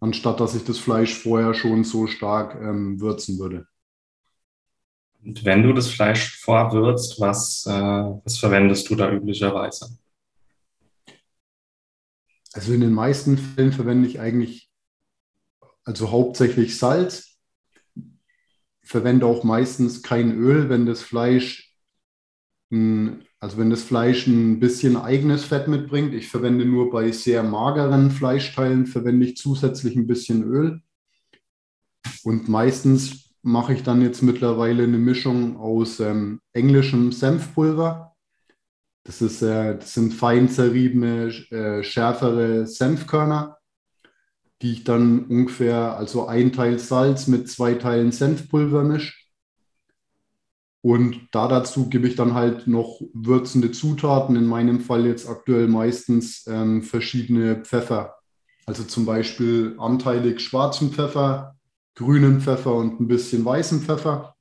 anstatt 0.00 0.40
dass 0.40 0.54
ich 0.54 0.64
das 0.64 0.78
Fleisch 0.78 1.14
vorher 1.14 1.54
schon 1.54 1.84
so 1.84 2.06
stark 2.06 2.54
ähm, 2.60 3.00
würzen 3.00 3.38
würde. 3.38 3.66
Und 5.24 5.44
wenn 5.44 5.62
du 5.62 5.72
das 5.72 5.88
Fleisch 5.88 6.40
vorwürzt, 6.40 7.20
was, 7.20 7.66
äh, 7.66 7.70
was 7.70 8.38
verwendest 8.38 8.88
du 8.90 8.96
da 8.96 9.12
üblicherweise? 9.12 9.96
Also 12.52 12.72
in 12.72 12.80
den 12.80 12.92
meisten 12.92 13.38
Fällen 13.38 13.72
verwende 13.72 14.08
ich 14.08 14.20
eigentlich 14.20 14.70
also 15.84 16.10
hauptsächlich 16.10 16.78
Salz, 16.78 17.38
verwende 18.82 19.26
auch 19.26 19.42
meistens 19.42 20.02
kein 20.02 20.32
Öl, 20.32 20.68
wenn 20.68 20.86
das 20.86 21.02
Fleisch, 21.02 21.71
also 22.72 23.58
wenn 23.58 23.70
das 23.70 23.82
Fleisch 23.82 24.26
ein 24.26 24.58
bisschen 24.60 24.96
eigenes 24.96 25.44
Fett 25.44 25.68
mitbringt. 25.68 26.14
Ich 26.14 26.28
verwende 26.28 26.64
nur 26.64 26.90
bei 26.90 27.12
sehr 27.12 27.42
mageren 27.42 28.10
Fleischteilen, 28.10 28.86
verwende 28.86 29.26
ich 29.26 29.36
zusätzlich 29.36 29.96
ein 29.96 30.06
bisschen 30.06 30.42
Öl. 30.44 30.80
Und 32.24 32.48
meistens 32.48 33.34
mache 33.42 33.74
ich 33.74 33.82
dann 33.82 34.00
jetzt 34.00 34.22
mittlerweile 34.22 34.84
eine 34.84 34.98
Mischung 34.98 35.56
aus 35.56 36.00
ähm, 36.00 36.40
englischem 36.52 37.12
Senfpulver. 37.12 38.14
Das, 39.04 39.20
ist, 39.20 39.42
äh, 39.42 39.76
das 39.76 39.94
sind 39.94 40.14
fein 40.14 40.48
zerriebene, 40.48 41.28
äh, 41.50 41.82
schärfere 41.82 42.66
Senfkörner 42.66 43.58
die 44.62 44.72
ich 44.72 44.84
dann 44.84 45.26
ungefähr, 45.26 45.96
also 45.96 46.26
ein 46.28 46.52
Teil 46.52 46.78
Salz 46.78 47.26
mit 47.26 47.50
zwei 47.50 47.74
Teilen 47.74 48.12
Senfpulver 48.12 48.84
mische. 48.84 49.21
Und 50.82 51.28
da 51.30 51.46
dazu 51.46 51.88
gebe 51.88 52.08
ich 52.08 52.16
dann 52.16 52.34
halt 52.34 52.66
noch 52.66 53.00
würzende 53.14 53.70
Zutaten, 53.70 54.34
in 54.34 54.46
meinem 54.46 54.80
Fall 54.80 55.06
jetzt 55.06 55.28
aktuell 55.28 55.68
meistens 55.68 56.44
ähm, 56.48 56.82
verschiedene 56.82 57.62
Pfeffer. 57.62 58.16
Also 58.66 58.82
zum 58.82 59.06
Beispiel 59.06 59.76
anteilig 59.78 60.40
schwarzen 60.40 60.90
Pfeffer, 60.92 61.56
grünen 61.94 62.40
Pfeffer 62.40 62.74
und 62.74 63.00
ein 63.00 63.06
bisschen 63.06 63.44
weißen 63.44 63.82
Pfeffer. 63.82 64.34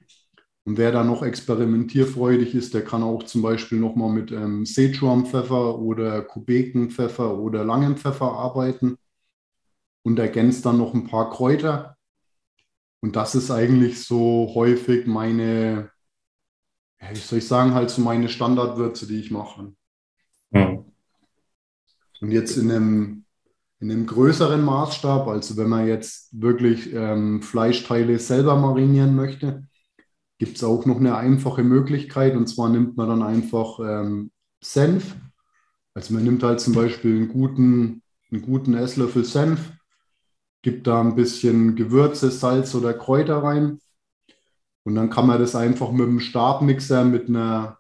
Und 0.64 0.78
wer 0.78 0.92
da 0.92 1.04
noch 1.04 1.22
experimentierfreudig 1.22 2.56
ist, 2.56 2.74
der 2.74 2.84
kann 2.84 3.04
auch 3.04 3.24
zum 3.24 3.44
Beispiel 3.44 3.80
nochmal 3.80 4.12
mit 4.12 4.32
ähm, 4.32 4.66
Sichuan-Pfeffer 4.66 5.78
oder 5.78 6.24
Kubeken-Pfeffer 6.24 7.38
oder 7.38 7.64
langem 7.64 7.98
Pfeffer 7.98 8.32
arbeiten 8.32 8.98
und 10.04 10.18
ergänzt 10.18 10.66
dann 10.66 10.78
noch 10.78 10.96
ein 10.96 11.06
paar 11.08 11.30
Kräuter. 11.30 11.98
Und 13.02 13.16
das 13.16 13.36
ist 13.36 13.52
eigentlich 13.52 14.04
so 14.04 14.52
häufig 14.56 15.06
meine, 15.08 15.91
wie 17.10 17.16
soll 17.16 17.40
ich 17.40 17.48
sagen, 17.48 17.74
halt 17.74 17.90
so 17.90 18.02
meine 18.02 18.30
Standardwürze, 18.30 19.08
die 19.08 19.20
ich 19.20 19.32
mache. 19.32 19.74
Mhm. 20.52 20.86
Und 22.22 22.32
jetzt 22.32 22.58
in 22.58 22.72
einem, 22.72 23.26
in 23.80 23.92
einem 23.92 24.06
größeren 24.06 24.64
Maßstab, 24.64 25.28
also 25.28 25.58
wenn 25.58 25.70
man 25.70 25.88
jetzt 25.88 26.30
wirklich 26.32 26.94
ähm, 26.94 27.42
Fleischteile 27.42 28.20
selber 28.20 28.56
marinieren 28.56 29.16
möchte, 29.16 29.68
gibt 30.38 30.58
es 30.58 30.64
auch 30.64 30.86
noch 30.86 30.98
eine 30.98 31.18
einfache 31.18 31.64
Möglichkeit. 31.64 32.36
Und 32.36 32.48
zwar 32.48 32.70
nimmt 32.70 32.98
man 32.98 33.10
dann 33.10 33.24
einfach 33.24 33.80
ähm, 33.80 34.32
Senf. 34.62 35.16
Also 35.94 36.14
man 36.14 36.24
nimmt 36.24 36.44
halt 36.44 36.60
zum 36.60 36.74
Beispiel 36.74 37.16
einen 37.16 37.30
guten, 37.30 38.04
einen 38.32 38.42
guten 38.42 38.76
Esslöffel 38.76 39.26
Senf, 39.26 39.72
gibt 40.62 40.88
da 40.88 41.02
ein 41.02 41.16
bisschen 41.16 41.76
Gewürze, 41.76 42.32
Salz 42.32 42.74
oder 42.76 42.94
Kräuter 42.94 43.44
rein. 43.44 43.80
Und 44.84 44.96
dann 44.96 45.10
kann 45.10 45.28
man 45.28 45.40
das 45.40 45.56
einfach 45.56 45.92
mit 45.92 46.08
einem 46.08 46.20
Stabmixer 46.20 47.06
mit 47.06 47.30
einer, 47.30 47.80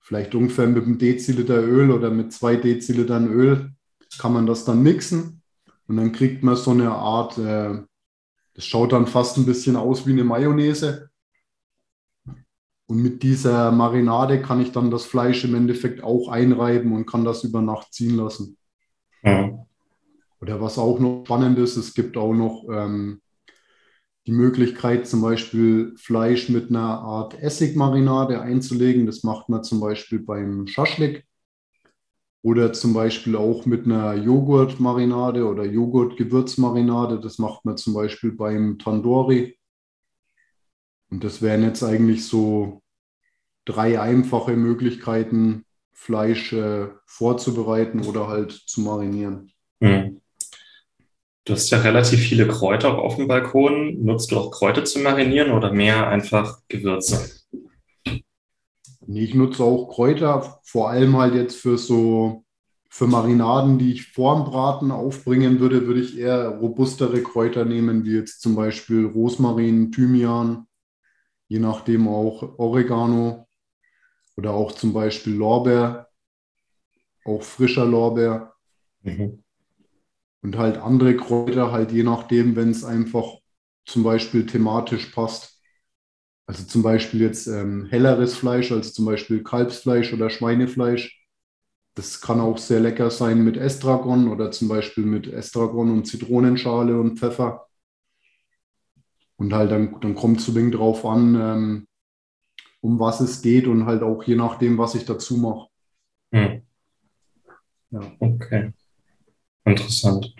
vielleicht 0.00 0.34
ungefähr 0.34 0.66
mit 0.66 0.84
einem 0.84 0.98
Deziliter 0.98 1.62
Öl 1.62 1.90
oder 1.90 2.10
mit 2.10 2.32
zwei 2.32 2.56
Dezilitern 2.56 3.28
Öl, 3.28 3.72
kann 4.18 4.32
man 4.32 4.46
das 4.46 4.64
dann 4.64 4.82
mixen. 4.82 5.42
Und 5.86 5.96
dann 5.96 6.12
kriegt 6.12 6.42
man 6.42 6.56
so 6.56 6.72
eine 6.72 6.90
Art, 6.90 7.38
äh, 7.38 7.82
das 8.54 8.66
schaut 8.66 8.92
dann 8.92 9.06
fast 9.06 9.38
ein 9.38 9.46
bisschen 9.46 9.76
aus 9.76 10.06
wie 10.06 10.12
eine 10.12 10.24
Mayonnaise. 10.24 11.08
Und 12.86 13.02
mit 13.02 13.22
dieser 13.22 13.70
Marinade 13.70 14.40
kann 14.40 14.60
ich 14.60 14.72
dann 14.72 14.90
das 14.90 15.04
Fleisch 15.04 15.44
im 15.44 15.54
Endeffekt 15.54 16.02
auch 16.02 16.28
einreiben 16.28 16.92
und 16.92 17.06
kann 17.06 17.24
das 17.24 17.44
über 17.44 17.60
Nacht 17.60 17.92
ziehen 17.92 18.16
lassen. 18.16 18.56
Mhm. 19.22 19.60
Oder 20.40 20.60
was 20.60 20.78
auch 20.78 20.98
noch 20.98 21.24
spannend 21.24 21.58
ist, 21.58 21.76
es 21.76 21.94
gibt 21.94 22.16
auch 22.16 22.32
noch 22.32 22.64
ähm, 22.70 23.20
die 24.28 24.32
Möglichkeit, 24.32 25.08
zum 25.08 25.22
Beispiel 25.22 25.94
Fleisch 25.96 26.50
mit 26.50 26.68
einer 26.68 27.00
Art 27.00 27.42
Essigmarinade 27.42 28.42
einzulegen. 28.42 29.06
Das 29.06 29.22
macht 29.22 29.48
man 29.48 29.64
zum 29.64 29.80
Beispiel 29.80 30.18
beim 30.18 30.66
Schaschlik. 30.66 31.24
Oder 32.42 32.74
zum 32.74 32.92
Beispiel 32.92 33.36
auch 33.36 33.64
mit 33.64 33.86
einer 33.86 34.14
Joghurtmarinade 34.14 35.46
oder 35.46 35.64
Joghurt-Gewürzmarinade. 35.64 37.20
Das 37.20 37.38
macht 37.38 37.64
man 37.64 37.78
zum 37.78 37.94
Beispiel 37.94 38.32
beim 38.32 38.78
Tandoori. 38.78 39.58
Und 41.10 41.24
das 41.24 41.40
wären 41.40 41.62
jetzt 41.62 41.82
eigentlich 41.82 42.26
so 42.26 42.82
drei 43.64 43.98
einfache 43.98 44.56
Möglichkeiten, 44.56 45.64
Fleisch 45.92 46.52
äh, 46.52 46.88
vorzubereiten 47.06 48.04
oder 48.04 48.28
halt 48.28 48.52
zu 48.52 48.82
marinieren. 48.82 49.50
Mhm. 49.80 50.20
Du 51.48 51.54
hast 51.54 51.70
ja 51.70 51.80
relativ 51.80 52.20
viele 52.20 52.46
Kräuter 52.46 52.98
auf 52.98 53.16
dem 53.16 53.26
Balkon. 53.26 54.04
Nutzt 54.04 54.30
du 54.30 54.36
auch 54.36 54.50
Kräuter 54.50 54.84
zu 54.84 54.98
marinieren 54.98 55.50
oder 55.52 55.72
mehr 55.72 56.06
einfach 56.06 56.58
Gewürze? 56.68 57.26
Nee, 59.06 59.24
ich 59.24 59.32
nutze 59.34 59.64
auch 59.64 59.88
Kräuter, 59.88 60.60
vor 60.62 60.90
allem 60.90 61.16
halt 61.16 61.34
jetzt 61.34 61.56
für 61.56 61.78
so 61.78 62.44
für 62.90 63.06
Marinaden, 63.06 63.78
die 63.78 63.92
ich 63.92 64.12
vorm 64.12 64.44
Braten 64.44 64.90
aufbringen 64.90 65.58
würde, 65.58 65.86
würde 65.86 66.00
ich 66.00 66.18
eher 66.18 66.48
robustere 66.48 67.22
Kräuter 67.22 67.64
nehmen, 67.64 68.04
wie 68.04 68.16
jetzt 68.16 68.42
zum 68.42 68.54
Beispiel 68.54 69.06
Rosmarin, 69.06 69.90
Thymian, 69.90 70.66
je 71.46 71.60
nachdem 71.60 72.08
auch 72.08 72.58
Oregano 72.58 73.48
oder 74.36 74.52
auch 74.52 74.72
zum 74.72 74.92
Beispiel 74.92 75.34
Lorbeer, 75.34 76.08
auch 77.24 77.42
frischer 77.42 77.86
Lorbeer. 77.86 78.52
Mhm. 79.00 79.42
Und 80.42 80.56
halt 80.56 80.78
andere 80.78 81.16
Kräuter, 81.16 81.72
halt 81.72 81.92
je 81.92 82.02
nachdem, 82.04 82.56
wenn 82.56 82.70
es 82.70 82.84
einfach 82.84 83.34
zum 83.86 84.02
Beispiel 84.04 84.46
thematisch 84.46 85.06
passt. 85.06 85.60
Also 86.46 86.64
zum 86.64 86.82
Beispiel 86.82 87.20
jetzt 87.22 87.46
ähm, 87.46 87.86
helleres 87.90 88.36
Fleisch, 88.36 88.72
als 88.72 88.94
zum 88.94 89.06
Beispiel 89.06 89.42
Kalbsfleisch 89.44 90.12
oder 90.14 90.30
Schweinefleisch. 90.30 91.24
Das 91.94 92.20
kann 92.20 92.40
auch 92.40 92.58
sehr 92.58 92.80
lecker 92.80 93.10
sein 93.10 93.44
mit 93.44 93.56
Estragon 93.56 94.28
oder 94.28 94.50
zum 94.52 94.68
Beispiel 94.68 95.04
mit 95.06 95.26
Estragon 95.28 95.90
und 95.90 96.06
Zitronenschale 96.06 97.00
und 97.00 97.18
Pfeffer. 97.18 97.66
Und 99.36 99.54
halt 99.54 99.70
dann, 99.70 100.00
dann 100.00 100.14
kommt 100.14 100.40
es 100.40 100.48
ein 100.48 100.54
wenig 100.54 100.74
drauf 100.74 101.04
an, 101.06 101.34
ähm, 101.34 101.86
um 102.80 103.00
was 103.00 103.20
es 103.20 103.42
geht 103.42 103.66
und 103.66 103.86
halt 103.86 104.02
auch 104.02 104.22
je 104.24 104.36
nachdem, 104.36 104.78
was 104.78 104.94
ich 104.94 105.04
dazu 105.06 105.36
mache. 105.38 105.68
Mhm. 106.32 106.62
Ja. 107.90 108.00
Okay. 108.20 108.72
Interessant. 109.70 110.34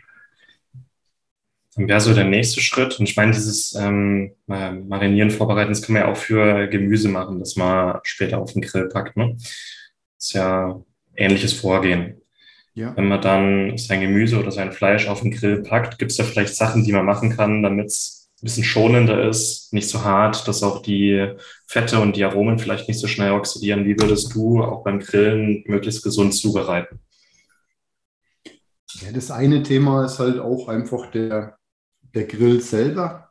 Dann 1.77 1.88
wäre 1.88 2.01
so 2.01 2.12
der 2.12 2.25
nächste 2.25 2.61
Schritt. 2.61 2.99
Und 2.99 3.09
ich 3.09 3.17
meine, 3.17 3.33
dieses 3.33 3.75
ähm, 3.75 4.33
Marinieren, 4.47 5.31
Vorbereiten, 5.31 5.71
das 5.71 5.83
kann 5.83 5.93
man 5.93 6.03
ja 6.03 6.09
auch 6.11 6.17
für 6.17 6.67
Gemüse 6.67 7.09
machen, 7.09 7.38
das 7.38 7.57
man 7.57 8.01
später 8.03 8.38
auf 8.38 8.53
den 8.53 8.62
Grill 8.62 8.88
packt. 8.88 9.17
Ne? 9.17 9.37
Das 9.37 9.49
ist 10.19 10.33
ja 10.33 10.81
ähnliches 11.14 11.53
Vorgehen. 11.53 12.21
Ja. 12.75 12.97
Wenn 12.97 13.09
man 13.09 13.21
dann 13.21 13.79
sein 13.79 14.01
Gemüse 14.01 14.38
oder 14.38 14.51
sein 14.51 14.73
Fleisch 14.73 15.09
auf 15.09 15.23
den 15.23 15.31
Grill 15.31 15.62
packt, 15.62 15.99
gibt 15.99 16.12
es 16.12 16.19
ja 16.19 16.25
vielleicht 16.25 16.55
Sachen, 16.55 16.85
die 16.85 16.93
man 16.93 17.05
machen 17.05 17.37
kann, 17.37 17.62
damit 17.62 17.87
es 17.87 18.31
ein 18.41 18.45
bisschen 18.45 18.64
schonender 18.64 19.29
ist, 19.29 19.73
nicht 19.73 19.88
so 19.88 20.05
hart, 20.05 20.47
dass 20.47 20.62
auch 20.62 20.81
die 20.81 21.33
Fette 21.67 21.99
und 21.99 22.14
die 22.14 22.25
Aromen 22.25 22.61
vielleicht 22.61 22.87
nicht 22.87 23.01
so 23.01 23.09
schnell 23.09 23.33
oxidieren. 23.33 23.85
Wie 23.85 23.99
würdest 23.99 24.33
du 24.33 24.62
auch 24.62 24.85
beim 24.85 25.01
Grillen 25.01 25.64
möglichst 25.67 26.05
gesund 26.05 26.35
zubereiten? 26.35 27.01
Ja, 28.94 29.12
das 29.12 29.31
eine 29.31 29.62
Thema 29.62 30.05
ist 30.05 30.18
halt 30.18 30.38
auch 30.38 30.68
einfach 30.68 31.11
der, 31.11 31.59
der 32.14 32.27
Grill 32.27 32.61
selber. 32.61 33.31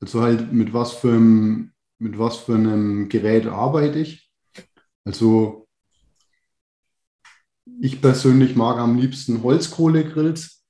Also 0.00 0.22
halt 0.22 0.52
mit 0.52 0.74
was 0.74 0.92
für 0.94 1.12
einem, 1.14 1.72
mit 1.98 2.18
was 2.18 2.38
für 2.38 2.54
einem 2.56 3.08
Gerät 3.08 3.46
arbeite 3.46 4.00
ich. 4.00 4.30
Also 5.04 5.68
ich 7.80 8.00
persönlich 8.00 8.56
mag 8.56 8.78
am 8.78 8.96
liebsten 8.98 9.42
Holzkohlegrills. 9.42 10.64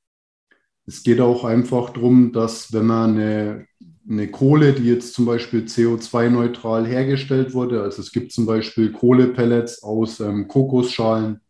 Es 0.87 1.02
geht 1.02 1.20
auch 1.20 1.44
einfach 1.44 1.90
darum, 1.90 2.33
dass 2.33 2.72
wenn 2.72 2.87
man 2.87 3.12
eine, 3.18 3.66
eine 4.09 4.30
Kohle, 4.30 4.72
die 4.74 4.85
jetzt 4.85 5.14
zum 5.14 5.26
Beispiel 5.26 5.66
CO2-neutral 5.66 6.87
hergestellt 6.87 7.54
wurde, 7.54 7.83
also 7.83 8.02
es 8.02 8.12
gibt 8.12 8.33
zum 8.33 8.46
Beispiel 8.46 8.92
Kohlepellets 8.92 9.83
aus 9.83 10.20
ähm, 10.20 10.48
Kokosschalen, 10.48 11.40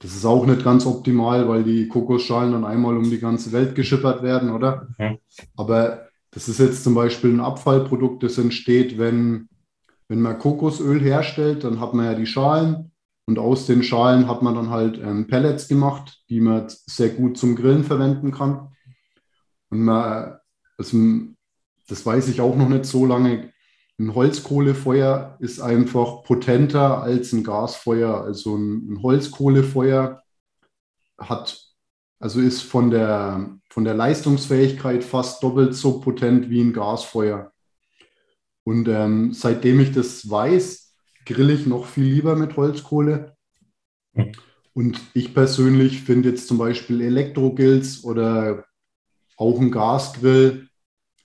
das 0.00 0.14
ist 0.14 0.24
auch 0.24 0.46
nicht 0.46 0.64
ganz 0.64 0.86
optimal, 0.86 1.46
weil 1.46 1.62
die 1.62 1.86
Kokosschalen 1.86 2.52
dann 2.52 2.64
einmal 2.64 2.96
um 2.96 3.04
die 3.04 3.20
ganze 3.20 3.52
Welt 3.52 3.74
geschippert 3.74 4.22
werden, 4.22 4.50
oder? 4.50 4.88
Mhm. 4.98 5.18
Aber 5.56 6.08
das 6.30 6.48
ist 6.48 6.58
jetzt 6.58 6.84
zum 6.84 6.94
Beispiel 6.94 7.30
ein 7.30 7.40
Abfallprodukt, 7.40 8.22
das 8.22 8.38
entsteht, 8.38 8.98
wenn, 8.98 9.48
wenn 10.08 10.22
man 10.22 10.38
Kokosöl 10.38 11.00
herstellt, 11.00 11.64
dann 11.64 11.80
hat 11.80 11.92
man 11.92 12.06
ja 12.06 12.14
die 12.14 12.26
Schalen 12.26 12.92
und 13.26 13.38
aus 13.38 13.66
den 13.66 13.82
Schalen 13.82 14.26
hat 14.26 14.42
man 14.42 14.54
dann 14.54 14.70
halt 14.70 14.98
ähm, 14.98 15.26
Pellets 15.26 15.68
gemacht, 15.68 16.24
die 16.30 16.40
man 16.40 16.64
sehr 16.68 17.10
gut 17.10 17.36
zum 17.36 17.54
Grillen 17.54 17.84
verwenden 17.84 18.32
kann. 18.32 18.74
Und 19.68 19.84
man, 19.84 20.38
also, 20.78 20.96
das 21.88 22.06
weiß 22.06 22.28
ich 22.28 22.40
auch 22.40 22.56
noch 22.56 22.68
nicht 22.68 22.86
so 22.86 23.04
lange, 23.04 23.49
ein 24.00 24.14
Holzkohlefeuer 24.14 25.36
ist 25.40 25.60
einfach 25.60 26.22
potenter 26.22 27.02
als 27.02 27.34
ein 27.34 27.44
Gasfeuer. 27.44 28.22
Also 28.22 28.56
ein, 28.56 28.92
ein 28.92 29.02
Holzkohlefeuer 29.02 30.22
hat, 31.18 31.62
also 32.18 32.40
ist 32.40 32.62
von 32.62 32.90
der, 32.90 33.58
von 33.68 33.84
der 33.84 33.92
Leistungsfähigkeit 33.92 35.04
fast 35.04 35.42
doppelt 35.42 35.74
so 35.74 36.00
potent 36.00 36.48
wie 36.48 36.62
ein 36.62 36.72
Gasfeuer. 36.72 37.52
Und 38.64 38.88
ähm, 38.88 39.34
seitdem 39.34 39.80
ich 39.80 39.92
das 39.92 40.28
weiß, 40.28 40.94
grill 41.26 41.50
ich 41.50 41.66
noch 41.66 41.84
viel 41.84 42.04
lieber 42.04 42.36
mit 42.36 42.56
Holzkohle. 42.56 43.36
Und 44.72 45.00
ich 45.12 45.34
persönlich 45.34 46.00
finde 46.00 46.30
jetzt 46.30 46.48
zum 46.48 46.56
Beispiel 46.56 47.02
Elektrogrills 47.02 48.02
oder 48.02 48.64
auch 49.36 49.60
ein 49.60 49.70
Gasgrill 49.70 50.69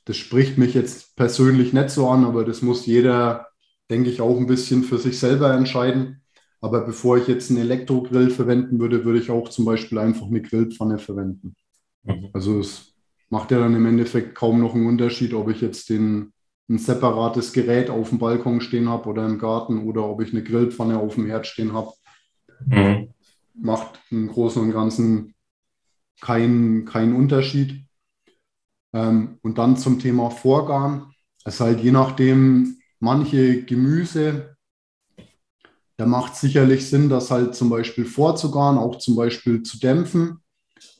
das 0.06 0.18
spricht 0.18 0.58
mich 0.58 0.74
jetzt 0.74 1.15
persönlich 1.15 1.74
nicht 1.74 1.89
so 1.89 2.08
an, 2.10 2.26
aber 2.26 2.46
das 2.46 2.62
muss 2.62 2.86
jeder, 2.86 3.48
denke 3.89 4.10
ich, 4.10 4.22
auch 4.22 4.38
ein 4.38 4.48
bisschen 4.48 4.84
für 4.84 5.00
sich 5.00 5.20
selber 5.20 5.54
entscheiden. 5.54 6.22
Aber 6.62 6.82
bevor 6.82 7.18
ich 7.18 7.28
jetzt 7.28 7.50
einen 7.50 7.60
Elektrogrill 7.60 8.30
verwenden 8.30 8.80
würde, 8.80 9.04
würde 9.04 9.20
ich 9.20 9.30
auch 9.30 9.50
zum 9.50 9.65
Beispiel 9.65 9.98
einfach 9.98 10.28
eine 10.28 10.41
Grillpfanne 10.41 11.00
verwenden. 11.00 11.56
Mhm. 12.04 12.30
Also 12.34 12.60
es 12.60 12.96
macht 13.30 13.52
ja 13.52 13.60
dann 13.60 13.76
im 13.76 13.86
Endeffekt 13.86 14.36
kaum 14.36 14.60
noch 14.60 14.76
einen 14.76 14.88
Unterschied, 14.88 15.34
ob 15.34 15.50
ich 15.50 15.62
jetzt 15.62 15.89
den, 15.89 16.34
ein 16.70 16.78
separates 16.78 17.54
Gerät 17.54 17.89
auf 17.89 18.10
dem 18.10 18.20
Balkon 18.20 18.62
stehen 18.62 18.89
habe 18.89 19.10
oder 19.10 19.26
im 19.26 19.39
Garten 19.39 19.88
oder 19.88 20.08
ob 20.08 20.22
ich 20.22 20.32
eine 20.32 20.44
Grillpfanne 20.44 21.00
auf 21.00 21.15
dem 21.15 21.26
Herd 21.26 21.48
stehen 21.48 21.74
habe. 21.74 21.91
Mhm. 22.65 23.10
Macht 23.56 24.00
im 24.12 24.28
Großen 24.28 24.62
und 24.62 24.72
Ganzen 24.72 25.34
keinen 26.22 26.86
kein 26.86 27.15
Unterschied. 27.15 27.85
Ähm, 28.95 29.39
und 29.41 29.58
dann 29.58 29.75
zum 29.75 29.99
Thema 29.99 30.29
Vorgarn. 30.29 31.12
Es 31.43 31.55
ist 31.55 31.60
halt 31.60 31.81
je 31.81 31.91
nachdem, 31.91 32.77
manche 32.99 33.63
Gemüse, 33.63 34.55
da 35.97 36.05
macht 36.05 36.36
sicherlich 36.36 36.89
Sinn, 36.89 37.10
das 37.10 37.29
halt 37.29 37.55
zum 37.55 37.69
Beispiel 37.69 38.05
vorzugaren, 38.05 38.77
auch 38.77 38.97
zum 38.97 39.15
Beispiel 39.15 39.63
zu 39.63 39.79
dämpfen. 39.79 40.39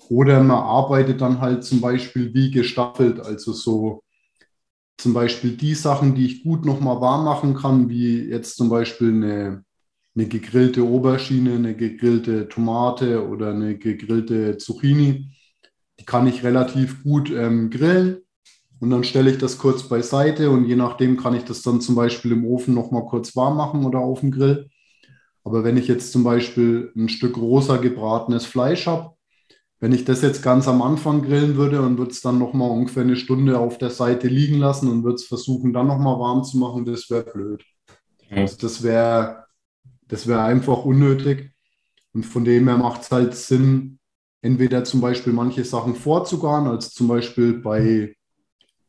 Oder 0.10 0.44
man 0.44 0.58
arbeitet 0.58 1.22
dann 1.22 1.40
halt 1.40 1.64
zum 1.64 1.82
Beispiel 1.82 2.34
wie 2.34 2.52
gestaffelt, 2.52 3.20
also 3.20 3.54
so 3.54 4.04
zum 4.98 5.14
Beispiel 5.14 5.58
die 5.58 5.74
Sachen, 5.74 6.16
die 6.16 6.26
ich 6.26 6.44
gut 6.44 6.66
nochmal 6.66 7.02
warm 7.02 7.26
machen 7.26 7.54
kann, 7.56 7.90
wie 7.90 8.30
jetzt 8.30 8.56
zum 8.56 8.70
Beispiel 8.70 9.10
eine, 9.10 9.64
eine 10.16 10.28
gegrillte 10.28 10.88
Oberschiene, 10.88 11.56
eine 11.56 11.76
gegrillte 11.76 12.48
Tomate 12.50 13.28
oder 13.28 13.50
eine 13.52 13.78
gegrillte 13.78 14.58
Zucchini, 14.58 15.35
kann 16.06 16.28
ich 16.28 16.44
relativ 16.44 17.04
gut 17.04 17.30
ähm, 17.32 17.70
grillen. 17.70 18.18
Und 18.80 18.90
dann 18.90 19.04
stelle 19.04 19.32
ich 19.32 19.38
das 19.38 19.58
kurz 19.58 19.84
beiseite 19.84 20.50
und 20.52 20.66
je 20.66 20.76
nachdem 20.76 21.18
kann 21.18 21.34
ich 21.34 21.44
das 21.44 21.62
dann 21.62 21.82
zum 21.82 21.96
Beispiel 21.96 22.34
im 22.34 22.46
Ofen 22.46 22.74
nochmal 22.74 23.06
kurz 23.06 23.36
warm 23.36 23.58
machen 23.58 23.86
oder 23.86 24.00
auf 24.00 24.20
dem 24.20 24.32
Grill. 24.32 24.70
Aber 25.44 25.64
wenn 25.64 25.78
ich 25.78 25.88
jetzt 25.88 26.12
zum 26.12 26.24
Beispiel 26.24 26.92
ein 26.96 27.08
Stück 27.08 27.38
rosa 27.38 27.78
gebratenes 27.78 28.46
Fleisch 28.46 28.88
habe, 28.88 29.16
wenn 29.80 29.94
ich 29.94 30.04
das 30.04 30.22
jetzt 30.22 30.42
ganz 30.42 30.68
am 30.68 30.82
Anfang 30.82 31.22
grillen 31.22 31.56
würde 31.56 31.82
und 31.82 31.98
würde 31.98 32.12
es 32.12 32.22
dann 32.22 32.40
nochmal 32.40 32.70
ungefähr 32.70 33.04
eine 33.04 33.16
Stunde 33.16 33.60
auf 33.60 33.78
der 33.78 33.92
Seite 33.92 34.28
liegen 34.28 34.58
lassen 34.60 34.90
und 34.90 35.04
würde 35.04 35.16
es 35.16 35.26
versuchen, 35.26 35.74
dann 35.74 35.88
nochmal 35.88 36.20
warm 36.20 36.44
zu 36.44 36.58
machen, 36.58 36.86
das 36.86 37.10
wäre 37.10 37.24
blöd. 37.24 37.64
Mhm. 38.30 38.40
Also 38.40 38.58
das 38.58 38.84
wäre 38.84 39.46
das 40.08 40.28
wär 40.28 40.44
einfach 40.44 40.86
unnötig. 40.86 41.52
Und 42.14 42.26
von 42.26 42.46
dem 42.46 42.68
her 42.68 42.78
macht 42.78 43.02
es 43.02 43.12
halt 43.12 43.36
Sinn, 43.36 44.00
entweder 44.46 44.84
zum 44.84 45.02
Beispiel 45.02 45.34
manche 45.34 45.66
Sachen 45.66 45.96
vorzugaren, 45.96 46.68
als 46.68 46.92
zum 46.92 47.08
Beispiel 47.08 47.54
bei 47.54 48.16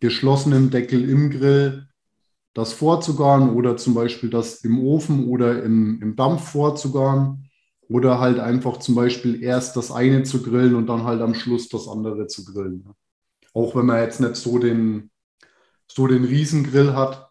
geschlossenem 0.00 0.70
Deckel 0.70 1.08
im 1.08 1.30
Grill 1.30 1.88
das 2.52 2.74
vorzugaren 2.74 3.50
oder 3.50 3.76
zum 3.76 3.94
Beispiel 3.94 4.30
das 4.30 4.64
im 4.64 4.78
Ofen 4.78 5.28
oder 5.28 5.62
im, 5.62 6.00
im 6.02 6.14
Dampf 6.14 6.50
vorzugaren 6.50 7.50
oder 7.88 8.20
halt 8.20 8.38
einfach 8.38 8.78
zum 8.78 8.94
Beispiel 8.94 9.42
erst 9.42 9.76
das 9.76 9.90
eine 9.90 10.22
zu 10.24 10.42
grillen 10.42 10.74
und 10.74 10.86
dann 10.88 11.04
halt 11.04 11.22
am 11.22 11.34
Schluss 11.34 11.68
das 11.68 11.88
andere 11.88 12.26
zu 12.26 12.44
grillen. 12.44 12.88
Auch 13.54 13.74
wenn 13.74 13.86
man 13.86 14.02
jetzt 14.02 14.20
nicht 14.20 14.36
so 14.36 14.58
den, 14.58 15.10
so 15.86 16.06
den 16.06 16.24
Riesengrill 16.24 16.94
hat. 16.94 17.30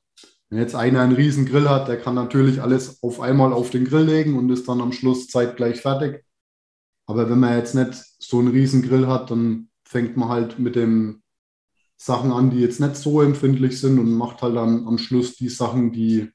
Wenn 0.49 0.59
jetzt 0.59 0.75
einer 0.75 1.01
einen 1.01 1.15
Riesengrill 1.15 1.69
hat, 1.69 1.87
der 1.87 1.99
kann 1.99 2.15
natürlich 2.15 2.61
alles 2.61 3.01
auf 3.03 3.19
einmal 3.19 3.53
auf 3.53 3.69
den 3.69 3.85
Grill 3.85 4.05
legen 4.05 4.37
und 4.37 4.49
ist 4.49 4.67
dann 4.67 4.81
am 4.81 4.91
Schluss 4.91 5.27
zeitgleich 5.27 5.81
fertig. 5.81 6.24
Aber 7.05 7.29
wenn 7.29 7.39
man 7.39 7.57
jetzt 7.57 7.75
nicht 7.75 7.93
so 8.19 8.39
einen 8.39 8.49
Riesengrill 8.49 9.07
hat, 9.07 9.31
dann 9.31 9.69
fängt 9.83 10.17
man 10.17 10.29
halt 10.29 10.59
mit 10.59 10.75
dem 10.75 11.21
Sachen 11.97 12.31
an, 12.31 12.49
die 12.49 12.59
jetzt 12.59 12.79
nicht 12.79 12.95
so 12.95 13.21
empfindlich 13.21 13.79
sind 13.79 13.99
und 13.99 14.11
macht 14.11 14.41
halt 14.41 14.55
dann 14.55 14.87
am 14.87 14.97
Schluss 14.97 15.35
die 15.35 15.49
Sachen, 15.49 15.91
die, 15.91 16.29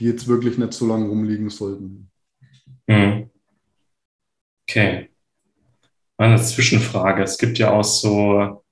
die 0.00 0.06
jetzt 0.06 0.28
wirklich 0.28 0.58
nicht 0.58 0.72
so 0.72 0.86
lange 0.86 1.08
rumliegen 1.08 1.50
sollten. 1.50 2.10
Mhm. 2.86 3.30
Okay. 4.68 5.10
Eine 6.16 6.40
Zwischenfrage. 6.40 7.22
Es 7.22 7.36
gibt 7.36 7.58
ja 7.58 7.72
auch 7.72 7.84
so 7.84 8.64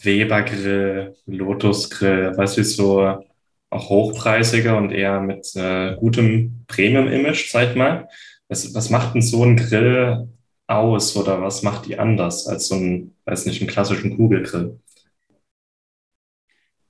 Weber-Grill, 0.00 1.16
Lotus-Grill, 1.26 2.36
weißt 2.36 2.58
du, 2.58 2.64
so 2.64 3.24
auch 3.70 3.90
hochpreisige 3.90 4.74
und 4.76 4.92
eher 4.92 5.20
mit 5.20 5.54
äh, 5.56 5.96
gutem 5.96 6.64
Premium-Image, 6.68 7.50
sag 7.50 7.70
ich 7.70 7.76
mal. 7.76 8.08
Was, 8.48 8.72
was 8.74 8.90
macht 8.90 9.14
denn 9.14 9.22
so 9.22 9.44
ein 9.44 9.56
Grill 9.56 10.28
aus 10.68 11.16
oder 11.16 11.42
was 11.42 11.62
macht 11.64 11.86
die 11.86 11.98
anders 11.98 12.46
als 12.46 12.68
so 12.68 12.76
ein, 12.76 13.16
weiß 13.24 13.46
nicht, 13.46 13.60
einen 13.60 13.70
klassischen 13.70 14.16
Kugelgrill? 14.16 14.78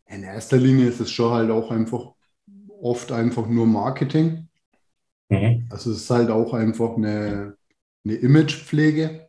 In 0.06 0.22
erster 0.24 0.56
Linie 0.56 0.88
ist 0.88 1.00
es 1.00 1.10
schon 1.10 1.32
halt 1.32 1.50
auch 1.50 1.70
einfach 1.70 2.12
oft 2.80 3.12
einfach 3.12 3.46
nur 3.46 3.66
Marketing. 3.66 4.48
Mhm. 5.30 5.68
Also 5.70 5.92
es 5.92 5.98
ist 6.02 6.10
halt 6.10 6.30
auch 6.30 6.54
einfach 6.54 6.96
eine, 6.96 7.56
eine 8.04 8.14
Imagepflege. 8.14 9.27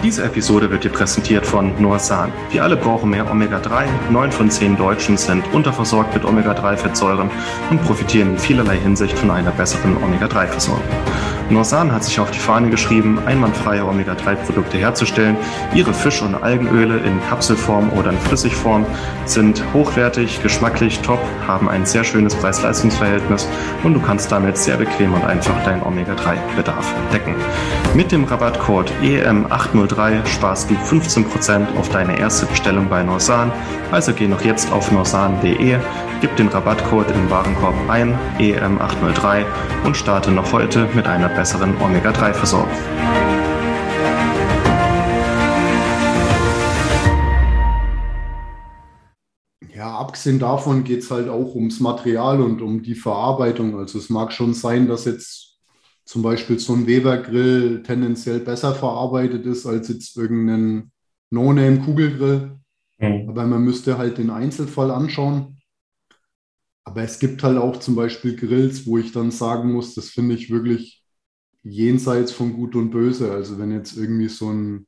Diese 0.00 0.22
Episode 0.22 0.70
wird 0.70 0.84
dir 0.84 0.90
präsentiert 0.90 1.44
von 1.44 1.72
Noasan. 1.82 2.32
Wir 2.52 2.62
alle 2.62 2.76
brauchen 2.76 3.10
mehr 3.10 3.28
Omega-3. 3.28 4.10
Neun 4.10 4.30
von 4.30 4.48
zehn 4.48 4.76
Deutschen 4.76 5.16
sind 5.16 5.42
unterversorgt 5.52 6.14
mit 6.14 6.24
Omega-3-Fettsäuren 6.24 7.28
und 7.70 7.82
profitieren 7.82 8.30
in 8.30 8.38
vielerlei 8.38 8.76
Hinsicht 8.76 9.18
von 9.18 9.32
einer 9.32 9.50
besseren 9.50 9.96
Omega-3-Versorgung. 9.96 10.84
Norsan 11.50 11.92
hat 11.92 12.04
sich 12.04 12.20
auf 12.20 12.30
die 12.30 12.38
Fahne 12.38 12.68
geschrieben, 12.68 13.18
einwandfreie 13.24 13.86
Omega-3-Produkte 13.86 14.76
herzustellen. 14.76 15.36
Ihre 15.74 15.94
Fisch- 15.94 16.20
und 16.20 16.34
Algenöle 16.34 16.98
in 16.98 17.18
Kapselform 17.28 17.90
oder 17.98 18.10
in 18.10 18.18
Flüssigform 18.18 18.84
sind 19.24 19.62
hochwertig, 19.72 20.42
geschmacklich 20.42 21.00
top, 21.00 21.20
haben 21.46 21.70
ein 21.70 21.86
sehr 21.86 22.04
schönes 22.04 22.34
Preis-Leistungs-Verhältnis 22.34 23.48
und 23.82 23.94
du 23.94 24.00
kannst 24.00 24.30
damit 24.30 24.58
sehr 24.58 24.76
bequem 24.76 25.14
und 25.14 25.24
einfach 25.24 25.64
deinen 25.64 25.82
Omega-3-Bedarf 25.82 26.92
decken. 27.14 27.34
Mit 27.94 28.12
dem 28.12 28.24
Rabattcode 28.24 28.92
EM803 29.02 30.26
sparst 30.26 30.68
du 30.68 30.74
15% 30.74 31.76
auf 31.78 31.88
deine 31.88 32.18
erste 32.18 32.44
Bestellung 32.44 32.88
bei 32.90 33.02
Norsan. 33.02 33.50
Also 33.90 34.12
geh 34.12 34.28
noch 34.28 34.42
jetzt 34.42 34.70
auf 34.70 34.92
norsan.de, 34.92 35.78
gib 36.20 36.34
den 36.36 36.48
Rabattcode 36.48 37.10
im 37.12 37.30
Warenkorb 37.30 37.74
ein, 37.88 38.14
EM803 38.38 39.44
und 39.84 39.96
starte 39.96 40.30
noch 40.30 40.52
heute 40.52 40.88
mit 40.94 41.06
einer 41.06 41.28
besseren 41.28 41.76
Omega-3-Versorgung. 41.80 42.68
Ja, 49.74 49.96
abgesehen 49.96 50.40
davon 50.40 50.82
geht 50.82 51.04
es 51.04 51.10
halt 51.10 51.28
auch 51.28 51.54
ums 51.54 51.78
Material 51.78 52.40
und 52.40 52.62
um 52.62 52.82
die 52.82 52.96
Verarbeitung. 52.96 53.78
Also 53.78 53.98
es 53.98 54.10
mag 54.10 54.32
schon 54.32 54.54
sein, 54.54 54.88
dass 54.88 55.04
jetzt 55.04 55.60
zum 56.04 56.22
Beispiel 56.22 56.58
so 56.58 56.72
ein 56.72 56.86
Weber-Grill 56.86 57.82
tendenziell 57.84 58.40
besser 58.40 58.74
verarbeitet 58.74 59.46
ist 59.46 59.66
als 59.66 59.88
jetzt 59.88 60.16
irgendein 60.16 60.90
No-Name-Kugelgrill. 61.30 62.56
Mhm. 62.98 63.28
Aber 63.28 63.46
man 63.46 63.62
müsste 63.62 63.98
halt 63.98 64.18
den 64.18 64.30
Einzelfall 64.30 64.90
anschauen. 64.90 65.57
Aber 66.88 67.02
es 67.02 67.18
gibt 67.18 67.42
halt 67.42 67.58
auch 67.58 67.76
zum 67.76 67.96
Beispiel 67.96 68.34
Grills, 68.34 68.86
wo 68.86 68.96
ich 68.96 69.12
dann 69.12 69.30
sagen 69.30 69.74
muss, 69.74 69.94
das 69.94 70.08
finde 70.08 70.34
ich 70.34 70.48
wirklich 70.48 71.04
jenseits 71.62 72.32
von 72.32 72.54
Gut 72.54 72.74
und 72.76 72.88
Böse. 72.88 73.30
Also 73.30 73.58
wenn 73.58 73.70
jetzt 73.70 73.94
irgendwie 73.94 74.30
so 74.30 74.50
ein, 74.50 74.86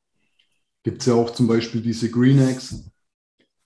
gibt 0.81 1.01
es 1.01 1.05
ja 1.05 1.13
auch 1.13 1.29
zum 1.29 1.45
Beispiel 1.45 1.79
diese 1.79 2.09
Green 2.09 2.39
Eggs, 2.39 2.89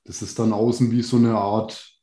das 0.03 0.21
ist 0.21 0.37
dann 0.37 0.51
außen 0.51 0.91
wie 0.91 1.01
so 1.01 1.15
eine 1.15 1.37
Art, 1.37 1.97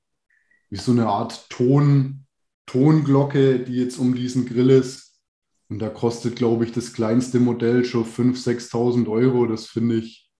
wie 0.70 0.78
so 0.78 0.92
eine 0.92 1.06
Art 1.06 1.50
Ton, 1.50 2.24
Tonglocke, 2.64 3.58
die 3.58 3.74
jetzt 3.74 3.98
um 3.98 4.14
diesen 4.14 4.46
Grill 4.46 4.70
ist. 4.70 5.20
Und 5.68 5.80
da 5.80 5.90
kostet, 5.90 6.36
glaube 6.36 6.64
ich, 6.64 6.72
das 6.72 6.94
kleinste 6.94 7.40
Modell 7.40 7.84
schon 7.84 8.06
5.000, 8.06 8.70
6.000 8.70 9.10
Euro. 9.10 9.44
Das 9.44 9.66
finde 9.66 9.96
ich, 9.96 10.30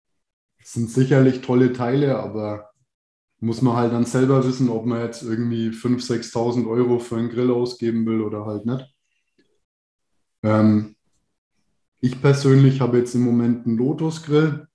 das 0.59 0.73
sind 0.73 0.89
sicherlich 0.89 1.43
tolle 1.43 1.75
Teile, 1.75 2.19
aber 2.19 2.72
muss 3.43 3.61
man 3.61 3.77
halt 3.77 3.93
dann 3.93 4.05
selber 4.05 4.47
wissen, 4.47 4.69
ob 4.69 4.87
man 4.87 5.01
jetzt 5.01 5.23
irgendwie 5.23 5.71
5.000, 5.71 6.33
6.000 6.33 6.69
Euro 6.69 7.01
für 7.01 7.17
einen 7.17 7.29
Grill 7.29 7.51
ausgeben 7.51 8.07
will 8.07 8.21
oder 8.21 8.47
halt 8.47 8.67
nicht. 8.67 8.87
Ähm, 10.45 10.95
ich 12.01 12.21
persönlich 12.23 12.81
habe 12.81 12.99
jetzt 12.99 13.15
im 13.17 13.23
Moment 13.23 13.67
einen 13.67 13.79
Lotus-Grill 13.79 14.69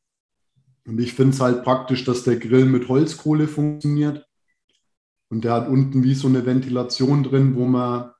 und 0.86 1.00
ich 1.00 1.14
finde 1.14 1.34
es 1.34 1.40
halt 1.40 1.64
praktisch, 1.64 2.04
dass 2.04 2.24
der 2.24 2.38
Grill 2.38 2.66
mit 2.66 2.90
Holzkohle 2.90 3.48
funktioniert 3.48 4.28
und 5.30 5.46
der 5.46 5.54
hat 5.54 5.70
unten 5.70 6.04
wie 6.04 6.16
so 6.16 6.28
eine 6.28 6.46
Ventilation 6.46 7.24
drin, 7.24 7.56
wo 7.56 7.66
man 7.66 8.12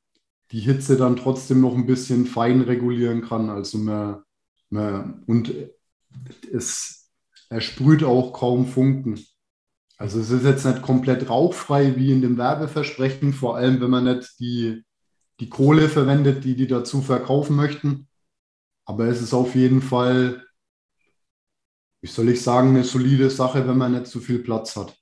die 0.52 0.62
Hitze 0.62 0.96
dann 0.96 1.18
trotzdem 1.18 1.60
noch 1.60 1.76
ein 1.76 1.88
bisschen 1.88 2.26
fein 2.26 2.62
regulieren 2.62 3.22
kann. 3.22 3.50
Also 3.50 3.80
man, 3.80 4.24
man 4.70 5.24
und 5.28 5.54
es, 6.54 7.12
er 7.50 7.60
sprüht 7.60 8.06
auch 8.06 8.32
kaum 8.32 8.66
Funken. 8.66 9.20
Also 9.98 10.20
es 10.20 10.30
ist 10.30 10.44
jetzt 10.46 10.66
nicht 10.66 10.82
komplett 10.82 11.30
rauchfrei 11.30 11.96
wie 11.96 12.12
in 12.12 12.22
dem 12.22 12.38
Werbeversprechen, 12.38 13.34
vor 13.34 13.58
allem 13.58 13.82
wenn 13.82 13.90
man 13.90 14.04
nicht 14.06 14.40
die 14.40 14.84
die 15.40 15.50
Kohle 15.50 15.90
verwendet, 15.90 16.44
die 16.44 16.56
die 16.56 16.68
dazu 16.68 17.02
verkaufen 17.02 17.56
möchten. 17.56 18.08
Aber 18.86 19.06
es 19.06 19.22
ist 19.22 19.34
auf 19.34 19.56
jeden 19.56 19.82
Fall, 19.82 20.46
wie 22.02 22.08
soll 22.08 22.30
ich 22.30 22.42
sagen, 22.42 22.70
eine 22.70 22.84
solide 22.84 23.30
Sache, 23.30 23.68
wenn 23.68 23.78
man 23.78 23.92
nicht 23.94 24.08
zu 24.08 24.20
viel 24.20 24.40
Platz 24.40 24.76
hat. 24.76 24.98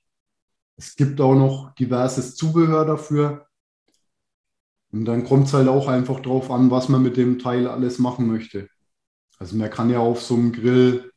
Es 0.76 0.96
gibt 0.96 1.20
auch 1.20 1.34
noch 1.34 1.74
diverses 1.74 2.36
Zubehör 2.36 2.84
dafür. 2.84 3.46
Und 4.92 5.04
dann 5.04 5.24
kommt 5.24 5.46
es 5.46 5.54
halt 5.54 5.68
auch 5.68 5.88
einfach 5.88 6.20
drauf 6.20 6.50
an, 6.50 6.70
was 6.70 6.88
man 6.88 7.02
mit 7.02 7.16
dem 7.16 7.38
Teil 7.38 7.66
alles 7.66 7.98
machen 7.98 8.26
möchte. 8.26 8.68
Also 9.38 9.56
man 9.56 9.70
kann 9.70 9.90
ja 9.90 9.98
auf 10.00 10.22
so 10.22 10.34
einem 10.34 10.52
Grill, 10.52 11.12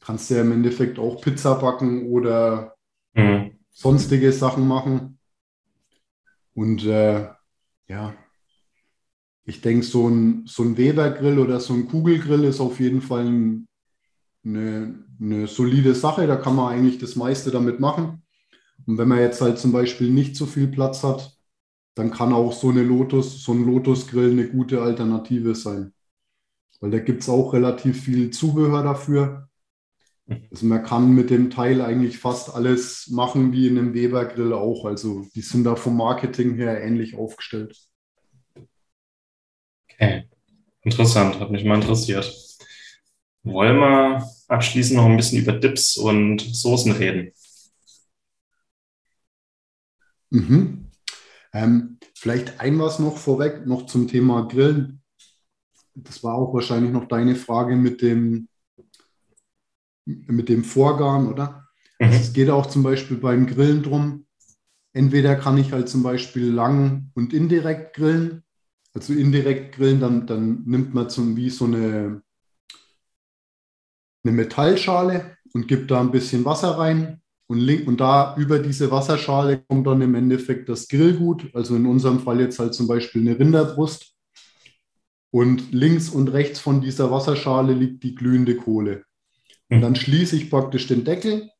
kannst 0.00 0.30
du 0.30 0.34
ja 0.34 0.42
im 0.42 0.52
Endeffekt 0.52 0.98
auch 0.98 1.20
Pizza 1.20 1.54
backen 1.56 2.06
oder 2.10 2.71
mhm. 3.14 3.58
sonstige 3.70 4.32
Sachen 4.32 4.66
machen. 4.66 5.18
Und 6.54 6.84
äh, 6.84 7.28
ja, 7.88 8.14
ich 9.44 9.60
denke, 9.60 9.84
so 9.84 10.08
ein, 10.08 10.44
so 10.46 10.62
ein 10.62 10.76
Weber-Grill 10.76 11.38
oder 11.38 11.60
so 11.60 11.74
ein 11.74 11.88
Kugelgrill 11.88 12.44
ist 12.44 12.60
auf 12.60 12.78
jeden 12.78 13.02
Fall 13.02 13.26
ein, 13.26 13.68
eine, 14.44 15.04
eine 15.20 15.46
solide 15.46 15.94
Sache. 15.94 16.26
Da 16.26 16.36
kann 16.36 16.54
man 16.54 16.72
eigentlich 16.72 16.98
das 16.98 17.16
meiste 17.16 17.50
damit 17.50 17.80
machen. 17.80 18.22
Und 18.86 18.98
wenn 18.98 19.08
man 19.08 19.18
jetzt 19.18 19.40
halt 19.40 19.58
zum 19.58 19.72
Beispiel 19.72 20.10
nicht 20.10 20.36
so 20.36 20.46
viel 20.46 20.68
Platz 20.68 21.02
hat, 21.02 21.36
dann 21.94 22.10
kann 22.10 22.32
auch 22.32 22.52
so 22.52 22.70
eine 22.70 22.82
Lotus, 22.82 23.42
so 23.42 23.52
ein 23.52 23.64
Lotus-Grill 23.64 24.32
eine 24.32 24.48
gute 24.48 24.80
Alternative 24.82 25.54
sein. 25.54 25.92
Weil 26.80 26.90
da 26.90 26.98
gibt 26.98 27.22
es 27.22 27.28
auch 27.28 27.52
relativ 27.52 28.02
viel 28.02 28.30
Zubehör 28.30 28.82
dafür. 28.82 29.48
Also 30.28 30.66
man 30.66 30.82
kann 30.82 31.14
mit 31.14 31.30
dem 31.30 31.50
Teil 31.50 31.80
eigentlich 31.80 32.18
fast 32.18 32.54
alles 32.54 33.08
machen 33.08 33.52
wie 33.52 33.68
in 33.68 33.78
einem 33.78 33.94
Weber-Grill 33.94 34.52
auch. 34.52 34.84
Also 34.84 35.26
die 35.34 35.40
sind 35.40 35.64
da 35.64 35.76
vom 35.76 35.96
Marketing 35.96 36.54
her 36.54 36.82
ähnlich 36.82 37.16
aufgestellt. 37.16 37.76
Okay, 39.90 40.28
interessant, 40.82 41.38
hat 41.40 41.50
mich 41.50 41.64
mal 41.64 41.76
interessiert. 41.76 42.32
Wollen 43.44 43.78
wir 43.78 44.30
abschließend 44.48 44.96
noch 44.96 45.06
ein 45.06 45.16
bisschen 45.16 45.42
über 45.42 45.52
Dips 45.52 45.96
und 45.96 46.40
Soßen 46.40 46.92
reden? 46.92 47.32
Mhm. 50.30 50.90
Ähm, 51.52 51.98
vielleicht 52.14 52.60
ein 52.60 52.78
was 52.78 52.98
noch 52.98 53.18
vorweg, 53.18 53.66
noch 53.66 53.86
zum 53.86 54.08
Thema 54.08 54.42
Grillen. 54.48 55.02
Das 55.94 56.22
war 56.24 56.34
auch 56.34 56.54
wahrscheinlich 56.54 56.92
noch 56.92 57.06
deine 57.06 57.34
Frage 57.36 57.76
mit 57.76 58.00
dem, 58.00 58.48
mit 60.04 60.48
dem 60.48 60.64
Vorgarn, 60.64 61.28
oder? 61.28 61.68
Mhm. 61.98 62.06
Also 62.06 62.18
es 62.18 62.32
geht 62.32 62.50
auch 62.50 62.66
zum 62.66 62.82
Beispiel 62.82 63.16
beim 63.16 63.46
Grillen 63.46 63.82
drum. 63.82 64.26
Entweder 64.92 65.36
kann 65.36 65.58
ich 65.58 65.72
halt 65.72 65.88
zum 65.88 66.02
Beispiel 66.02 66.50
lang 66.50 67.10
und 67.14 67.32
indirekt 67.32 67.96
grillen. 67.96 68.42
Also 68.94 69.14
indirekt 69.14 69.76
grillen, 69.76 70.00
dann, 70.00 70.26
dann 70.26 70.64
nimmt 70.66 70.92
man 70.92 71.08
zum, 71.08 71.36
wie 71.36 71.48
so 71.48 71.64
eine, 71.64 72.22
eine 74.22 74.32
Metallschale 74.32 75.38
und 75.54 75.66
gibt 75.66 75.90
da 75.90 76.00
ein 76.00 76.10
bisschen 76.10 76.44
Wasser 76.44 76.78
rein. 76.78 77.22
Und, 77.46 77.58
link, 77.58 77.86
und 77.86 78.00
da 78.00 78.36
über 78.36 78.58
diese 78.58 78.90
Wasserschale 78.90 79.62
kommt 79.68 79.86
dann 79.86 80.00
im 80.00 80.14
Endeffekt 80.14 80.68
das 80.68 80.88
Grillgut. 80.88 81.54
Also 81.54 81.76
in 81.76 81.86
unserem 81.86 82.20
Fall 82.20 82.40
jetzt 82.40 82.58
halt 82.58 82.74
zum 82.74 82.86
Beispiel 82.86 83.22
eine 83.22 83.38
Rinderbrust. 83.38 84.14
Und 85.30 85.72
links 85.72 86.10
und 86.10 86.28
rechts 86.28 86.60
von 86.60 86.82
dieser 86.82 87.10
Wasserschale 87.10 87.72
liegt 87.72 88.02
die 88.02 88.14
glühende 88.14 88.56
Kohle. 88.56 89.04
Und 89.72 89.80
dann 89.80 89.96
schließe 89.96 90.36
ich 90.36 90.50
praktisch 90.50 90.86
den 90.86 91.02
Deckel 91.02 91.50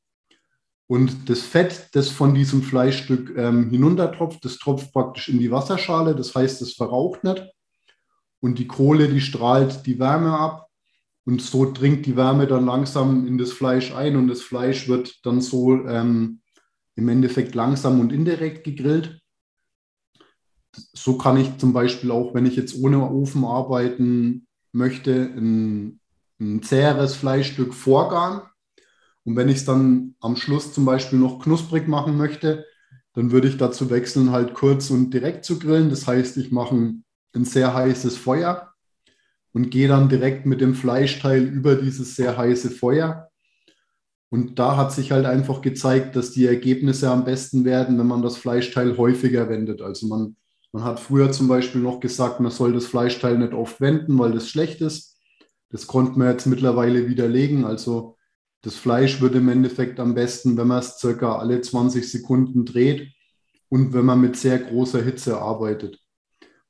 und 0.87 1.31
das 1.31 1.41
Fett, 1.41 1.89
das 1.93 2.11
von 2.11 2.35
diesem 2.35 2.63
Fleischstück 2.63 3.33
ähm, 3.39 3.71
hinuntertropft, 3.71 4.45
das 4.45 4.59
tropft 4.59 4.93
praktisch 4.93 5.31
in 5.31 5.39
die 5.39 5.51
Wasserschale. 5.51 6.15
Das 6.15 6.35
heißt, 6.35 6.61
es 6.61 6.75
verraucht 6.75 7.25
nicht. 7.25 7.43
Und 8.41 8.59
die 8.59 8.67
Kohle, 8.67 9.09
die 9.09 9.23
strahlt 9.23 9.87
die 9.87 9.99
Wärme 9.99 10.39
ab. 10.39 10.69
Und 11.25 11.41
so 11.41 11.73
dringt 11.73 12.05
die 12.05 12.15
Wärme 12.15 12.47
dann 12.47 12.67
langsam 12.67 13.27
in 13.27 13.39
das 13.39 13.53
Fleisch 13.53 13.95
ein. 13.95 14.17
Und 14.17 14.29
das 14.29 14.43
Fleisch 14.43 14.89
wird 14.89 15.25
dann 15.25 15.41
so 15.41 15.73
ähm, 15.87 16.43
im 16.95 17.09
Endeffekt 17.09 17.55
langsam 17.55 17.99
und 17.99 18.13
indirekt 18.13 18.65
gegrillt. 18.65 19.23
So 20.93 21.17
kann 21.17 21.39
ich 21.39 21.57
zum 21.57 21.73
Beispiel 21.73 22.11
auch, 22.11 22.35
wenn 22.35 22.45
ich 22.45 22.57
jetzt 22.57 22.79
ohne 22.79 23.11
Ofen 23.11 23.47
arbeiten 23.47 24.47
möchte, 24.73 25.15
ein, 25.15 26.02
ein 26.43 26.63
zäheres 26.63 27.15
Fleischstück 27.15 27.75
vorgaren 27.75 28.43
und 29.25 29.37
wenn 29.37 29.49
ich 29.49 29.59
es 29.59 29.65
dann 29.65 30.15
am 30.21 30.37
Schluss 30.37 30.73
zum 30.73 30.85
Beispiel 30.85 31.19
noch 31.19 31.43
knusprig 31.43 31.87
machen 31.89 32.17
möchte, 32.17 32.67
dann 33.15 33.31
würde 33.31 33.49
ich 33.49 33.57
dazu 33.57 33.91
wechseln, 33.91 34.33
halt 34.33 34.55
kurz 34.55 34.91
und 34.91 35.11
direkt 35.11 35.45
zu 35.45 35.59
grillen. 35.59 35.91
Das 35.91 36.07
heißt, 36.07 36.37
ich 36.39 36.51
mache 36.51 36.75
ein, 37.35 37.45
sehr 37.45 37.75
heißes 37.75 38.17
Feuer 38.17 38.73
und 39.53 39.71
gehe 39.71 39.89
dann 39.89 40.09
direkt 40.09 40.47
mit 40.47 40.61
dem 40.61 40.75
Fleischteil 40.75 41.43
über 41.45 41.77
dieses 41.77 42.17
sehr 42.17 42.37
heiße 42.37 42.71
Feuer. 42.71 43.29
Und 44.31 44.59
da 44.59 44.77
hat 44.77 44.93
sich 44.93 45.13
halt 45.13 45.27
einfach 45.27 45.61
gezeigt, 45.61 46.17
dass 46.17 46.33
die 46.33 46.47
Ergebnisse 46.47 47.11
am 47.11 47.25
besten 47.25 47.65
werden, 47.65 47.99
wenn 47.99 48.07
man 48.07 48.23
das 48.23 48.39
Fleischteil 48.39 48.97
häufiger 48.97 49.49
wendet. 49.51 49.83
Also 49.83 50.07
man, 50.09 50.37
man 50.73 50.85
hat 50.85 51.01
früher 51.01 51.31
zum 51.33 51.49
Beispiel 51.49 51.83
noch 51.83 52.01
gesagt, 52.01 52.41
man 52.41 52.51
soll 52.51 52.73
das 52.73 52.87
Fleischteil 52.87 53.39
nicht 53.39 53.53
oft 53.53 53.81
wenden, 53.81 54.19
weil 54.19 54.33
das 54.33 54.49
schlecht 54.49 54.81
ist. 54.81 55.12
Das 55.73 55.87
konnte 55.87 56.19
man 56.19 56.29
jetzt 56.31 56.47
mittlerweile 56.47 57.09
widerlegen. 57.09 57.65
Also 57.65 58.17
das 58.61 58.77
Fleisch 58.77 59.21
wird 59.21 59.35
im 59.35 59.49
Endeffekt 59.49 59.99
am 59.99 60.15
besten, 60.15 60.57
wenn 60.57 60.69
man 60.69 60.79
es 60.79 60.99
circa 60.99 61.37
alle 61.39 61.61
20 61.61 62.09
Sekunden 62.09 62.65
dreht 62.65 63.11
und 63.69 63.95
wenn 63.95 64.05
man 64.05 64.21
mit 64.21 64.37
sehr 64.37 64.59
großer 64.59 65.03
Hitze 65.03 65.41
arbeitet. 65.41 65.99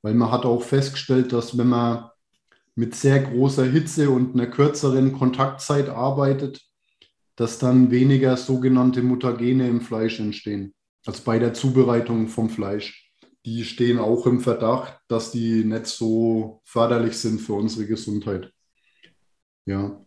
Weil 0.03 0.15
man 0.15 0.31
hat 0.31 0.45
auch 0.45 0.62
festgestellt, 0.62 1.33
dass 1.33 1.59
wenn 1.59 1.69
man 1.69 2.11
mit 2.75 2.95
sehr 2.95 3.21
großer 3.21 3.65
Hitze 3.65 4.09
und 4.09 4.35
einer 4.35 4.47
kürzeren 4.47 5.12
Kontaktzeit 5.12 5.88
arbeitet, 5.88 6.62
dass 7.37 7.59
dann 7.59 7.91
weniger 7.91 8.37
sogenannte 8.37 9.03
Mutagene 9.03 9.69
im 9.69 9.81
Fleisch 9.81 10.21
entstehen, 10.21 10.75
als 11.05 11.21
bei 11.21 11.38
der 11.38 11.55
Zubereitung 11.55 12.29
vom 12.29 12.49
Fleisch. 12.49 13.11
Die 13.45 13.65
stehen 13.65 13.99
auch 13.99 14.27
im 14.27 14.41
Verdacht, 14.41 14.97
dass 15.09 15.33
die 15.33 15.65
nicht 15.65 15.87
so 15.87 16.61
förderlich 16.65 17.19
sind 17.19 17.41
für 17.41 17.55
unsere 17.55 17.87
Gesundheit. 17.87 18.53
Ja, 19.66 20.03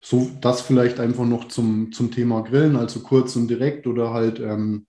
so, 0.00 0.30
das 0.40 0.60
vielleicht 0.60 1.00
einfach 1.00 1.24
noch 1.24 1.48
zum, 1.48 1.92
zum 1.92 2.10
Thema 2.10 2.42
Grillen, 2.42 2.76
also 2.76 3.00
kurz 3.00 3.34
und 3.36 3.48
direkt 3.48 3.86
oder 3.86 4.12
halt 4.12 4.38
ähm, 4.38 4.86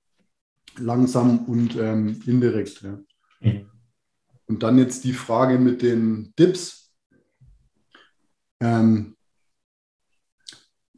langsam 0.78 1.46
und 1.46 1.76
ähm, 1.78 2.22
indirekt. 2.26 2.82
Ja. 2.82 3.00
Mhm. 3.40 3.70
Und 4.48 4.64
dann 4.64 4.78
jetzt 4.78 5.04
die 5.04 5.14
Frage 5.14 5.60
mit 5.60 5.82
den 5.82 6.34
Dips. 6.38 6.92
Ähm, 8.60 9.16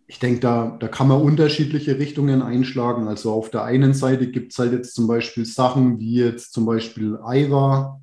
ich 0.07 0.19
denke, 0.19 0.41
da, 0.41 0.77
da 0.77 0.89
kann 0.89 1.07
man 1.07 1.21
unterschiedliche 1.21 1.97
Richtungen 1.97 2.41
einschlagen. 2.41 3.07
Also 3.07 3.31
auf 3.31 3.49
der 3.49 3.63
einen 3.63 3.93
Seite 3.93 4.29
gibt 4.29 4.51
es 4.51 4.59
halt 4.59 4.73
jetzt 4.73 4.93
zum 4.93 5.07
Beispiel 5.07 5.45
Sachen 5.45 5.99
wie 5.99 6.15
jetzt 6.15 6.51
zum 6.51 6.65
Beispiel 6.65 7.17
Eiwa 7.23 8.01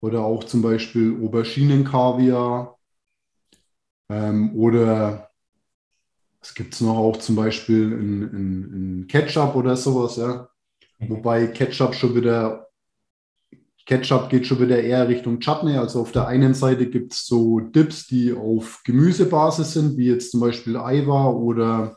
oder 0.00 0.24
auch 0.24 0.44
zum 0.44 0.62
Beispiel 0.62 1.20
Auberginenkaviar 1.20 2.75
ähm, 4.08 4.54
oder 4.54 5.30
es 6.40 6.54
gibt 6.54 6.74
es 6.74 6.80
noch 6.80 6.96
auch 6.96 7.16
zum 7.16 7.34
Beispiel 7.34 7.92
in, 7.92 8.22
in, 8.22 8.72
in, 8.72 9.06
Ketchup 9.08 9.56
oder 9.56 9.76
sowas, 9.76 10.16
ja. 10.16 10.48
Mhm. 10.98 11.10
Wobei 11.10 11.48
Ketchup 11.48 11.94
schon 11.94 12.14
wieder, 12.14 12.68
Ketchup 13.84 14.30
geht 14.30 14.46
schon 14.46 14.60
wieder 14.60 14.80
eher 14.80 15.08
Richtung 15.08 15.40
Chutney. 15.40 15.76
Also 15.76 16.02
auf 16.02 16.12
der 16.12 16.28
einen 16.28 16.54
Seite 16.54 16.88
gibt 16.88 17.12
es 17.12 17.26
so 17.26 17.60
Dips, 17.60 18.06
die 18.06 18.32
auf 18.32 18.82
Gemüsebasis 18.84 19.72
sind, 19.72 19.96
wie 19.96 20.06
jetzt 20.06 20.30
zum 20.30 20.40
Beispiel 20.40 20.76
Aiwa 20.76 21.30
oder 21.30 21.96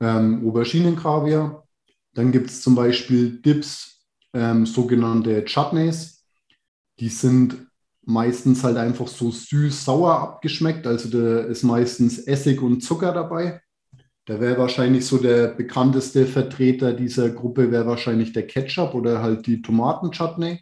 ähm, 0.00 0.46
Auberginenkaviar. 0.46 1.66
Dann 2.14 2.32
gibt 2.32 2.50
es 2.50 2.62
zum 2.62 2.74
Beispiel 2.74 3.40
Dips, 3.42 4.06
ähm, 4.32 4.66
sogenannte 4.66 5.44
Chutneys. 5.44 6.24
Die 7.00 7.08
sind 7.08 7.66
meistens 8.06 8.64
halt 8.64 8.76
einfach 8.76 9.08
so 9.08 9.30
süß-sauer 9.30 10.18
abgeschmeckt. 10.18 10.86
Also 10.86 11.08
da 11.08 11.40
ist 11.40 11.62
meistens 11.62 12.18
Essig 12.18 12.62
und 12.62 12.82
Zucker 12.82 13.12
dabei. 13.12 13.60
Da 14.26 14.40
wäre 14.40 14.58
wahrscheinlich 14.58 15.06
so 15.06 15.18
der 15.18 15.48
bekannteste 15.48 16.26
Vertreter 16.26 16.94
dieser 16.94 17.30
Gruppe 17.30 17.70
wäre 17.70 17.86
wahrscheinlich 17.86 18.32
der 18.32 18.46
Ketchup 18.46 18.94
oder 18.94 19.22
halt 19.22 19.46
die 19.46 19.60
Tomaten-Chutney. 19.60 20.60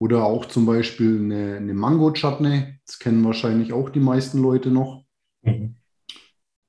Oder 0.00 0.24
auch 0.24 0.46
zum 0.46 0.66
Beispiel 0.66 1.18
eine, 1.18 1.56
eine 1.56 1.74
Mango-Chutney. 1.74 2.78
Das 2.86 2.98
kennen 2.98 3.24
wahrscheinlich 3.24 3.72
auch 3.72 3.90
die 3.90 4.00
meisten 4.00 4.42
Leute 4.42 4.70
noch. 4.70 5.04
Mhm. 5.42 5.76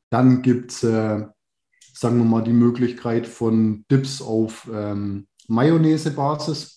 Dann 0.10 0.42
gibt 0.42 0.72
es, 0.72 0.84
äh, 0.84 1.26
sagen 1.94 2.18
wir 2.18 2.26
mal, 2.26 2.44
die 2.44 2.54
Möglichkeit 2.54 3.26
von 3.26 3.86
Dips 3.90 4.22
auf 4.22 4.70
ähm, 4.72 5.28
Mayonnaise-Basis. 5.48 6.75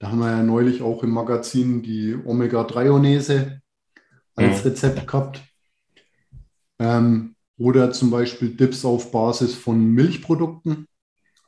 Da 0.00 0.08
haben 0.08 0.20
wir 0.20 0.30
ja 0.30 0.42
neulich 0.42 0.80
auch 0.80 1.02
im 1.02 1.10
Magazin 1.10 1.82
die 1.82 2.16
Omega-3-Onese 2.16 3.60
als 4.34 4.64
mhm. 4.64 4.70
Rezept 4.70 5.06
gehabt. 5.06 5.42
Ähm, 6.78 7.36
oder 7.58 7.92
zum 7.92 8.10
Beispiel 8.10 8.56
Dips 8.56 8.86
auf 8.86 9.12
Basis 9.12 9.54
von 9.54 9.78
Milchprodukten, 9.92 10.88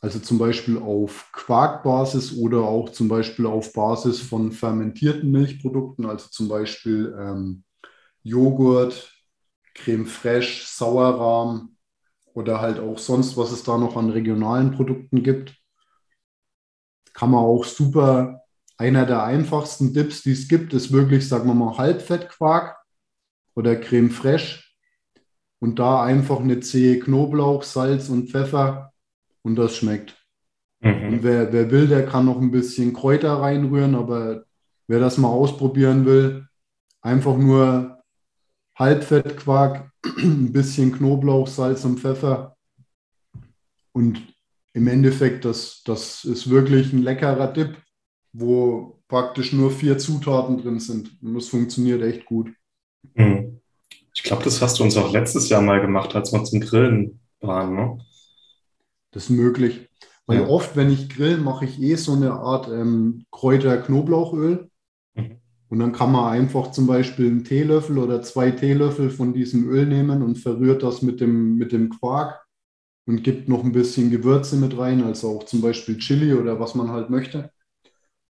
also 0.03 0.19
zum 0.19 0.37
Beispiel 0.37 0.77
auf 0.77 1.31
Quarkbasis 1.33 2.37
oder 2.37 2.59
auch 2.59 2.91
zum 2.91 3.09
Beispiel 3.09 3.47
auf 3.47 3.73
Basis 3.73 4.21
von 4.21 4.53
fermentierten 4.53 5.31
Milchprodukten, 5.31 6.05
also 6.05 6.29
zum 6.29 6.49
Beispiel 6.49 7.17
ähm, 7.19 7.65
Joghurt, 8.23 9.15
Creme 9.75 10.05
fraiche, 10.05 10.67
Sauerrahm 10.67 11.77
oder 12.35 12.61
halt 12.61 12.79
auch 12.79 12.99
sonst, 12.99 13.39
was 13.39 13.51
es 13.51 13.63
da 13.63 13.79
noch 13.79 13.97
an 13.97 14.11
regionalen 14.11 14.73
Produkten 14.73 15.23
gibt. 15.23 15.57
Kann 17.15 17.31
man 17.31 17.41
auch 17.41 17.65
super 17.65 18.42
einer 18.83 19.07
der 19.07 19.23
einfachsten 19.23 19.95
Dips, 19.95 20.23
die 20.23 20.33
es 20.33 20.49
gibt, 20.49 20.73
ist 20.73 20.91
wirklich, 20.91 21.29
sagen 21.29 21.47
wir 21.47 21.55
mal, 21.55 21.79
Halbfettquark 21.79 22.77
oder 23.55 23.77
Creme 23.77 24.11
fraiche. 24.11 24.61
Und 25.61 25.79
da 25.79 26.03
einfach 26.03 26.41
eine 26.41 26.59
Zehe 26.59 26.99
Knoblauch, 26.99 27.63
Salz 27.63 28.09
und 28.09 28.31
Pfeffer 28.31 28.93
und 29.43 29.55
das 29.55 29.77
schmeckt. 29.77 30.21
Mhm. 30.81 31.05
Und 31.09 31.23
wer, 31.23 31.53
wer 31.53 31.71
will, 31.71 31.87
der 31.87 32.05
kann 32.05 32.27
noch 32.27 32.41
ein 32.41 32.51
bisschen 32.51 32.93
Kräuter 32.93 33.35
reinrühren, 33.35 33.95
aber 33.95 34.47
wer 34.89 34.99
das 34.99 35.17
mal 35.17 35.29
ausprobieren 35.29 36.05
will, 36.05 36.49
einfach 37.03 37.37
nur 37.37 38.03
Halbfettquark, 38.77 39.93
ein 40.19 40.53
bisschen 40.53 40.91
Knoblauch, 40.91 41.47
Salz 41.47 41.85
und 41.85 42.01
Pfeffer. 42.01 42.57
Und 43.93 44.21
im 44.73 44.89
Endeffekt, 44.89 45.45
das, 45.45 45.83
das 45.85 46.25
ist 46.25 46.51
wirklich 46.51 46.93
ein 46.93 47.03
leckerer 47.03 47.53
Dip 47.53 47.77
wo 48.33 48.99
praktisch 49.09 49.53
nur 49.53 49.71
vier 49.71 49.99
Zutaten 49.99 50.59
drin 50.59 50.81
sind. 50.81 51.17
Und 51.23 51.35
das 51.35 51.49
funktioniert 51.49 52.03
echt 52.03 52.25
gut. 52.25 52.51
Mhm. 53.15 53.61
Ich 54.15 54.23
glaube, 54.23 54.45
das 54.45 54.61
hast 54.61 54.79
du 54.79 54.85
uns 54.85 54.97
auch 54.97 55.13
letztes 55.13 55.49
Jahr 55.49 55.63
mal 55.63 55.81
gemacht, 55.81 56.15
als 56.15 56.33
wir 56.33 56.45
zum 56.45 56.61
Grillen 56.61 57.21
waren, 57.41 57.75
ne? 57.75 57.99
Das 59.11 59.25
ist 59.25 59.31
möglich. 59.31 59.89
Weil 60.27 60.41
Ja. 60.41 60.49
oft, 60.49 60.77
wenn 60.77 60.91
ich 60.91 61.09
grill, 61.09 61.39
mache 61.39 61.65
ich 61.65 61.81
eh 61.81 61.97
so 61.97 62.13
eine 62.13 62.33
Art 62.33 62.69
ähm, 62.69 63.25
Kräuter-Knoblauchöl. 63.31 64.71
Mhm. 65.15 65.37
Und 65.69 65.79
dann 65.79 65.93
kann 65.93 66.13
man 66.13 66.33
einfach 66.33 66.71
zum 66.71 66.87
Beispiel 66.87 67.27
einen 67.27 67.45
Teelöffel 67.45 67.99
oder 67.99 68.23
zwei 68.23 68.51
Teelöffel 68.51 69.11
von 69.11 69.33
diesem 69.33 69.69
Öl 69.71 69.87
nehmen 69.87 70.23
und 70.23 70.39
verrührt 70.39 70.83
das 70.83 71.03
mit 71.03 71.21
dem, 71.21 71.57
mit 71.57 71.73
dem 71.73 71.91
Quark 71.91 72.45
und 73.07 73.23
gibt 73.25 73.49
noch 73.49 73.65
ein 73.65 73.73
bisschen 73.73 74.11
Gewürze 74.11 74.57
mit 74.57 74.77
rein, 74.79 75.03
also 75.03 75.37
auch 75.37 75.45
zum 75.45 75.61
Beispiel 75.61 75.99
Chili 75.99 76.35
oder 76.35 76.61
was 76.61 76.75
man 76.75 76.91
halt 76.91 77.11
möchte. 77.11 77.52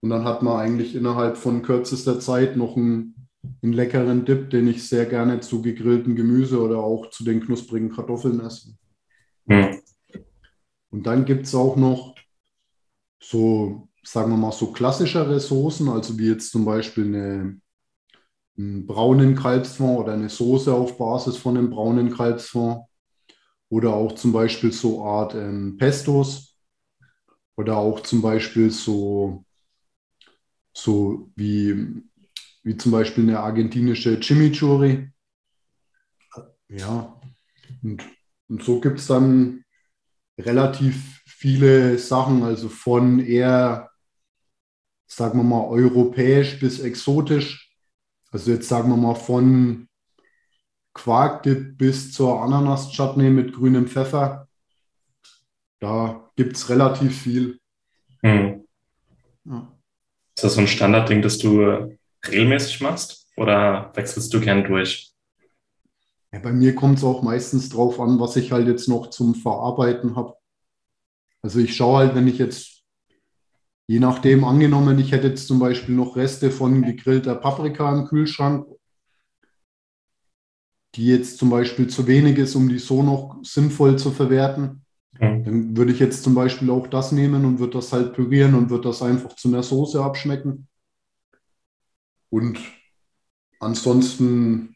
Und 0.02 0.10
dann 0.10 0.24
hat 0.24 0.42
man 0.42 0.58
eigentlich 0.58 0.96
innerhalb 0.96 1.36
von 1.36 1.62
kürzester 1.62 2.18
Zeit 2.18 2.56
noch 2.56 2.76
einen, 2.76 3.28
einen 3.62 3.72
leckeren 3.72 4.24
Dip, 4.24 4.50
den 4.50 4.66
ich 4.66 4.88
sehr 4.88 5.06
gerne 5.06 5.40
zu 5.40 5.62
gegrilltem 5.62 6.16
Gemüse 6.16 6.60
oder 6.60 6.78
auch 6.78 7.10
zu 7.10 7.22
den 7.24 7.40
knusprigen 7.40 7.90
Kartoffeln 7.90 8.40
esse. 8.40 8.74
Hm. 9.48 9.80
Und 10.90 11.06
dann 11.06 11.24
gibt 11.24 11.46
es 11.46 11.54
auch 11.54 11.76
noch 11.76 12.16
so, 13.22 13.88
sagen 14.02 14.32
wir 14.32 14.36
mal, 14.36 14.52
so 14.52 14.72
klassischere 14.72 15.38
Soßen, 15.38 15.88
also 15.88 16.18
wie 16.18 16.28
jetzt 16.28 16.50
zum 16.50 16.64
Beispiel 16.64 17.04
eine, 17.06 17.60
einen 18.58 18.86
braunen 18.86 19.36
Kalbsfond 19.36 20.00
oder 20.00 20.14
eine 20.14 20.28
Soße 20.28 20.74
auf 20.74 20.98
Basis 20.98 21.36
von 21.36 21.56
einem 21.56 21.70
braunen 21.70 22.10
Kalbsfond. 22.10 22.84
Oder 23.68 23.94
auch 23.94 24.12
zum 24.16 24.32
Beispiel 24.32 24.72
so 24.72 25.02
Art 25.04 25.34
ähm, 25.34 25.76
Pestos. 25.78 26.58
Oder 27.56 27.76
auch 27.76 28.00
zum 28.00 28.20
Beispiel 28.20 28.70
so, 28.70 29.44
so 30.72 31.30
wie, 31.36 32.02
wie 32.62 32.76
zum 32.76 32.92
Beispiel 32.92 33.24
eine 33.24 33.40
argentinische 33.40 34.18
Chimichurri. 34.20 35.10
Ja, 36.68 37.20
und, 37.82 38.02
und 38.48 38.62
so 38.62 38.80
gibt 38.80 38.98
es 38.98 39.06
dann 39.06 39.64
relativ 40.38 41.22
viele 41.26 41.98
Sachen, 41.98 42.42
also 42.42 42.68
von 42.68 43.20
eher, 43.20 43.90
sagen 45.06 45.38
wir 45.38 45.44
mal, 45.44 45.64
europäisch 45.64 46.58
bis 46.58 46.80
exotisch. 46.80 47.70
Also 48.30 48.52
jetzt 48.52 48.68
sagen 48.68 48.88
wir 48.88 48.96
mal 48.96 49.14
von 49.14 49.88
Quarkdip 50.94 51.76
bis 51.76 52.12
zur 52.12 52.42
Ananas-Chutney 52.42 53.30
mit 53.30 53.52
grünem 53.52 53.86
Pfeffer. 53.86 54.48
Da 55.80 56.30
gibt 56.36 56.56
es 56.56 56.68
relativ 56.68 57.20
viel. 57.22 57.60
Hm. 58.22 58.66
Ja. 59.44 59.81
Ist 60.34 60.44
das 60.44 60.54
so 60.54 60.60
ein 60.60 60.68
Standardding, 60.68 61.22
das 61.22 61.38
du 61.38 61.96
regelmäßig 62.26 62.80
machst? 62.80 63.26
Oder 63.36 63.92
wechselst 63.94 64.32
du 64.32 64.40
gern 64.40 64.64
durch? 64.64 65.12
Ja, 66.32 66.38
bei 66.40 66.52
mir 66.52 66.74
kommt 66.74 66.98
es 66.98 67.04
auch 67.04 67.22
meistens 67.22 67.68
drauf 67.68 68.00
an, 68.00 68.18
was 68.18 68.36
ich 68.36 68.52
halt 68.52 68.66
jetzt 68.66 68.88
noch 68.88 69.10
zum 69.10 69.34
Verarbeiten 69.34 70.16
habe. 70.16 70.34
Also 71.42 71.58
ich 71.58 71.76
schaue 71.76 71.98
halt, 71.98 72.14
wenn 72.14 72.28
ich 72.28 72.38
jetzt, 72.38 72.84
je 73.86 73.98
nachdem 73.98 74.44
angenommen, 74.44 74.98
ich 74.98 75.12
hätte 75.12 75.28
jetzt 75.28 75.46
zum 75.46 75.58
Beispiel 75.58 75.94
noch 75.94 76.16
Reste 76.16 76.50
von 76.50 76.82
gegrillter 76.82 77.34
Paprika 77.34 77.92
im 77.92 78.06
Kühlschrank, 78.06 78.66
die 80.94 81.06
jetzt 81.06 81.38
zum 81.38 81.50
Beispiel 81.50 81.88
zu 81.88 82.06
wenig 82.06 82.38
ist, 82.38 82.54
um 82.54 82.68
die 82.68 82.78
so 82.78 83.02
noch 83.02 83.38
sinnvoll 83.42 83.98
zu 83.98 84.10
verwerten, 84.10 84.81
Hm. 85.18 85.44
dann 85.44 85.76
würde 85.76 85.92
ich 85.92 85.98
jetzt 85.98 86.22
zum 86.22 86.34
Beispiel 86.34 86.70
auch 86.70 86.86
das 86.86 87.12
nehmen 87.12 87.44
und 87.44 87.58
würde 87.58 87.74
das 87.74 87.92
halt 87.92 88.14
pürieren 88.14 88.54
und 88.54 88.70
würde 88.70 88.88
das 88.88 89.02
einfach 89.02 89.36
zu 89.36 89.48
einer 89.48 89.62
Soße 89.62 90.02
abschmecken. 90.02 90.68
Und 92.30 92.58
ansonsten, 93.60 94.74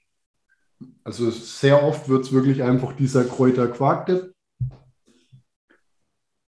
also 1.05 1.31
sehr 1.31 1.83
oft 1.83 2.09
wird 2.09 2.25
es 2.25 2.33
wirklich 2.33 2.63
einfach 2.63 2.93
dieser 2.95 3.25
Kräuter-Quark-Dip. 3.25 4.35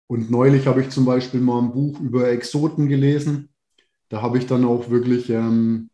Und 0.07 0.31
neulich 0.31 0.66
habe 0.66 0.83
ich 0.83 0.90
zum 0.90 1.05
Beispiel 1.05 1.40
mal 1.40 1.61
ein 1.61 1.72
Buch 1.72 2.01
über 2.01 2.29
Exoten 2.29 2.88
gelesen. 2.88 3.51
Da 4.11 4.22
habe 4.22 4.38
ich 4.38 4.46
dann 4.46 4.64
auch 4.64 4.90
wirklich 4.90 5.31
ähm, 5.31 5.90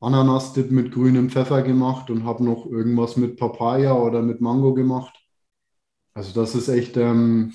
Ananas-Dip 0.00 0.70
mit 0.70 0.92
grünem 0.92 1.30
Pfeffer 1.30 1.62
gemacht 1.62 2.10
und 2.10 2.24
habe 2.24 2.44
noch 2.44 2.66
irgendwas 2.66 3.16
mit 3.16 3.36
Papaya 3.36 3.94
oder 3.94 4.22
mit 4.22 4.40
Mango 4.40 4.74
gemacht. 4.74 5.19
Also 6.14 6.32
das 6.40 6.54
ist 6.54 6.68
echt 6.68 6.96
ähm, 6.96 7.54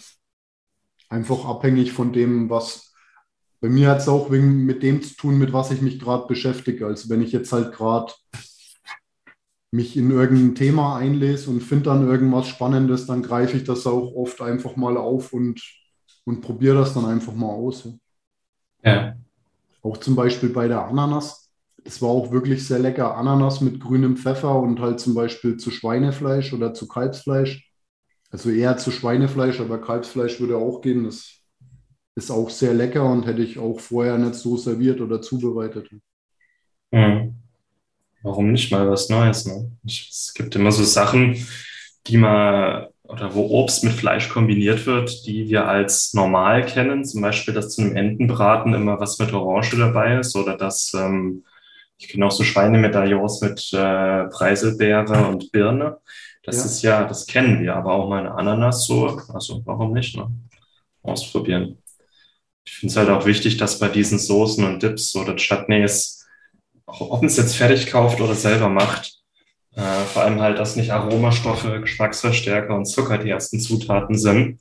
einfach 1.10 1.46
abhängig 1.46 1.91
von 1.91 2.13
dem, 2.13 2.50
was 2.50 2.94
bei 3.62 3.70
mir 3.70 3.89
hat 3.89 4.00
es 4.00 4.08
auch 4.08 4.32
wegen, 4.32 4.65
mit 4.65 4.84
dem 4.84 5.02
zu 5.02 5.15
tun, 5.15 5.38
mit 5.38 5.54
was 5.54 5.72
ich 5.72 5.82
mich 5.82 6.00
gerade 6.00 6.28
beschäftige. 6.28 6.86
Also 6.86 7.10
wenn 7.10 7.22
ich 7.22 7.32
jetzt 7.32 7.52
halt 7.52 7.74
gerade 7.74 8.13
mich 9.72 9.98
in 9.98 10.12
irgendein 10.12 10.56
Thema 10.56 10.98
einlese 10.98 11.50
und 11.50 11.62
finde 11.62 11.86
dann 11.86 12.08
irgendwas 12.08 12.48
Spannendes, 12.48 13.06
dann 13.08 13.24
greife 13.24 13.58
ich 13.58 13.63
das 13.63 13.88
auch 13.88 14.13
oft 14.15 14.41
einfach 14.41 14.76
mal 14.76 14.98
auf 14.98 15.34
und, 15.34 15.62
und 16.26 16.41
probiere 16.41 16.76
das 16.76 16.94
dann 16.94 17.06
einfach 17.06 17.34
mal 17.34 17.50
aus. 17.50 17.89
Ja. 18.84 19.15
Auch 19.82 19.98
zum 19.98 20.15
Beispiel 20.15 20.50
bei 20.50 20.68
der 20.68 20.86
Ananas. 20.86 21.52
Das 21.84 22.02
war 22.02 22.10
auch 22.10 22.32
wirklich 22.32 22.68
sehr 22.68 22.80
lecker. 22.80 23.15
Ananas 23.18 23.62
mit 23.62 23.80
grünem 23.80 24.18
Pfeffer 24.18 24.60
und 24.60 24.80
halt 24.80 25.00
zum 25.00 25.13
Beispiel 25.13 25.58
zu 25.58 25.72
Schweinefleisch 25.72 26.54
oder 26.54 26.74
zu 26.74 26.88
Kalbsfleisch. 26.88 27.72
Also 28.36 28.50
eher 28.50 28.76
zu 28.76 28.91
Schweinefleisch, 28.91 29.62
aber 29.62 29.80
Kalbsfleisch 29.80 30.41
würde 30.41 30.58
auch 30.58 30.82
gehen. 30.82 31.06
Das 31.06 31.39
ist 32.15 32.30
auch 32.30 32.50
sehr 32.50 32.74
lecker 32.74 33.10
und 33.10 33.26
hätte 33.26 33.41
ich 33.41 33.58
auch 33.58 33.80
vorher 33.80 34.17
nicht 34.17 34.36
so 34.36 34.58
serviert 34.58 35.00
oder 35.00 35.21
zubereitet. 35.21 35.89
Hm. 36.91 37.36
Warum 38.24 38.52
nicht 38.52 38.74
mal 38.74 38.89
was 38.89 39.08
Neues? 39.08 39.45
Ne? 39.45 39.71
Es 39.86 40.34
gibt 40.36 40.54
immer 40.54 40.74
so 40.74 40.84
Sachen, 40.84 41.48
die 42.08 42.17
man 42.17 42.88
oder 43.04 43.34
wo 43.34 43.45
Obst 43.52 43.86
mit 43.86 43.93
Fleisch 43.93 44.28
kombiniert 44.28 44.86
wird, 44.86 45.26
die 45.26 45.48
wir 45.48 45.69
als 45.69 46.13
normal 46.13 46.65
kennen. 46.65 47.06
Zum 47.06 47.21
Beispiel, 47.21 47.54
dass 47.54 47.69
zu 47.69 47.84
einem 47.84 47.95
Entenbraten 47.95 48.74
immer 48.74 49.00
was 49.00 49.17
mit 49.17 49.32
Orange 49.32 49.78
dabei 49.78 50.19
ist 50.19 50.36
oder 50.36 50.58
dass 50.58 50.93
ähm, 50.93 51.45
ich 51.98 52.10
kenne 52.10 52.26
auch 52.26 52.32
so 52.32 52.43
Schweinemedaillons 52.43 53.39
mit 53.39 53.71
äh, 53.71 54.26
Preiselbeere 54.26 55.26
und 55.26 55.54
Birne. 55.54 56.00
Das 56.45 56.58
Ja. 56.58 56.63
ist 56.65 56.81
ja, 56.84 57.03
das 57.05 57.25
kennen 57.27 57.62
wir, 57.62 57.75
aber 57.75 57.93
auch 57.93 58.08
mal 58.10 58.19
eine 58.19 58.34
Ananas 58.36 58.86
so, 58.86 59.08
also 59.34 59.62
warum 59.65 59.93
nicht? 59.93 60.15
Ne? 60.17 60.27
Ausprobieren. 61.03 61.77
Ich 62.65 62.73
finde 62.75 62.91
es 62.91 62.97
halt 62.97 63.10
auch 63.10 63.25
wichtig, 63.25 63.58
dass 63.58 63.79
bei 63.79 63.89
diesen 63.89 64.19
Soßen 64.19 64.63
und 64.65 64.84
Dips 64.84 65.15
oder 65.15 65.36
Chutneys, 65.36 66.25
auch 66.86 67.01
ob 67.01 67.12
man 67.21 67.25
es 67.27 67.38
jetzt 67.38 67.55
fertig 67.55 67.88
kauft 67.88 68.21
oder 68.21 68.36
selber 68.36 68.69
macht, 68.69 69.19
äh, 69.75 69.81
vor 70.13 70.23
allem 70.23 70.41
halt, 70.41 70.60
dass 70.60 70.75
nicht 70.75 70.91
Aromastoffe, 70.91 71.81
Geschmacksverstärker 71.81 72.75
und 72.75 72.86
Zucker 72.86 73.17
die 73.19 73.29
ersten 73.29 73.60
Zutaten 73.60 74.17
sind. 74.17 74.60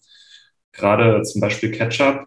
Gerade 0.72 1.22
zum 1.22 1.40
Beispiel 1.40 1.70
Ketchup, 1.70 2.26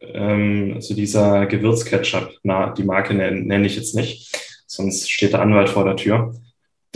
ähm, 0.00 0.72
also 0.76 0.94
dieser 0.94 1.46
Gewürzketchup, 1.46 2.32
na, 2.42 2.70
die 2.72 2.84
Marke 2.84 3.14
nenne 3.14 3.42
nenn 3.42 3.64
ich 3.64 3.76
jetzt 3.76 3.94
nicht, 3.94 4.36
sonst 4.66 5.10
steht 5.10 5.32
der 5.34 5.42
Anwalt 5.42 5.68
vor 5.70 5.84
der 5.84 5.96
Tür. 5.96 6.34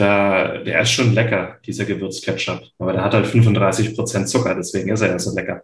Da, 0.01 0.57
der 0.57 0.81
ist 0.81 0.93
schon 0.93 1.13
lecker, 1.13 1.59
dieser 1.67 1.85
Gewürzketchup, 1.85 2.63
aber 2.79 2.95
der 2.95 3.05
hat 3.05 3.13
halt 3.13 3.27
35 3.27 3.95
Prozent 3.95 4.31
Zucker, 4.31 4.55
deswegen 4.55 4.89
ist 4.89 5.03
er 5.03 5.11
ja 5.11 5.19
so 5.19 5.35
lecker. 5.35 5.63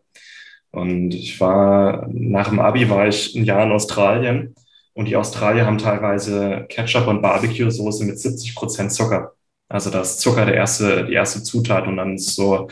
Und 0.73 1.15
ich 1.15 1.41
war, 1.41 2.07
nach 2.13 2.51
dem 2.51 2.61
Abi 2.61 2.91
war 2.91 3.09
ich 3.09 3.35
ein 3.35 3.47
Jahr 3.47 3.65
in 3.65 3.73
Australien 3.73 4.55
und 4.93 5.07
die 5.09 5.17
Australier 5.17 5.65
haben 5.65 5.79
teilweise 5.79 6.67
Ketchup 6.69 7.07
und 7.07 7.23
Barbecue-Soße 7.23 8.05
mit 8.05 8.19
70 8.19 8.55
Prozent 8.55 8.93
Zucker. 8.93 9.33
Also 9.71 9.89
da 9.89 10.03
ist 10.03 10.21
Zucker 10.21 10.45
der 10.45 10.57
erste, 10.57 11.07
die 11.07 11.15
erste 11.15 11.43
Zutat 11.43 11.87
und 11.87 11.97
dann 11.97 12.19
so, 12.19 12.69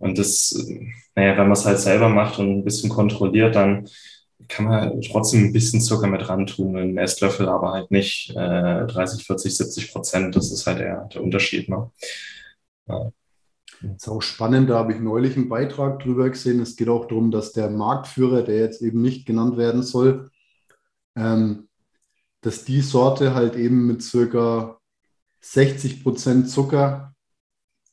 und 0.00 0.18
das, 0.18 0.66
naja, 1.14 1.36
wenn 1.36 1.46
man 1.46 1.52
es 1.52 1.64
halt 1.64 1.78
selber 1.78 2.08
macht 2.08 2.40
und 2.40 2.58
ein 2.58 2.64
bisschen 2.64 2.90
kontrolliert, 2.90 3.54
dann 3.54 3.88
kann 4.48 4.66
man 4.66 5.00
trotzdem 5.02 5.44
ein 5.44 5.52
bisschen 5.52 5.80
Zucker 5.80 6.06
mit 6.06 6.28
ran 6.28 6.46
tun, 6.46 6.76
einen 6.76 6.98
Esslöffel, 6.98 7.48
aber 7.48 7.72
halt 7.72 7.90
nicht 7.90 8.30
äh, 8.30 8.86
30, 8.86 9.24
40, 9.26 9.56
70 9.56 9.92
Prozent. 9.92 10.36
Das 10.36 10.50
ist 10.52 10.66
halt 10.66 10.78
der, 10.80 11.04
der 11.06 11.22
Unterschied. 11.22 11.68
Ne? 11.68 11.90
Ja. 12.88 13.10
Das 13.82 13.96
ist 13.96 14.08
auch 14.08 14.22
spannend, 14.22 14.70
da 14.70 14.78
habe 14.78 14.94
ich 14.94 15.00
neulich 15.00 15.36
einen 15.36 15.48
Beitrag 15.48 16.00
drüber 16.00 16.30
gesehen. 16.30 16.60
Es 16.60 16.76
geht 16.76 16.88
auch 16.88 17.06
darum, 17.06 17.30
dass 17.30 17.52
der 17.52 17.68
Marktführer, 17.70 18.42
der 18.42 18.58
jetzt 18.58 18.80
eben 18.82 19.02
nicht 19.02 19.26
genannt 19.26 19.56
werden 19.58 19.82
soll, 19.82 20.30
ähm, 21.16 21.68
dass 22.40 22.64
die 22.64 22.80
Sorte 22.80 23.34
halt 23.34 23.56
eben 23.56 23.86
mit 23.86 24.02
circa 24.02 24.78
60 25.40 26.02
Prozent 26.02 26.48
Zucker 26.48 27.14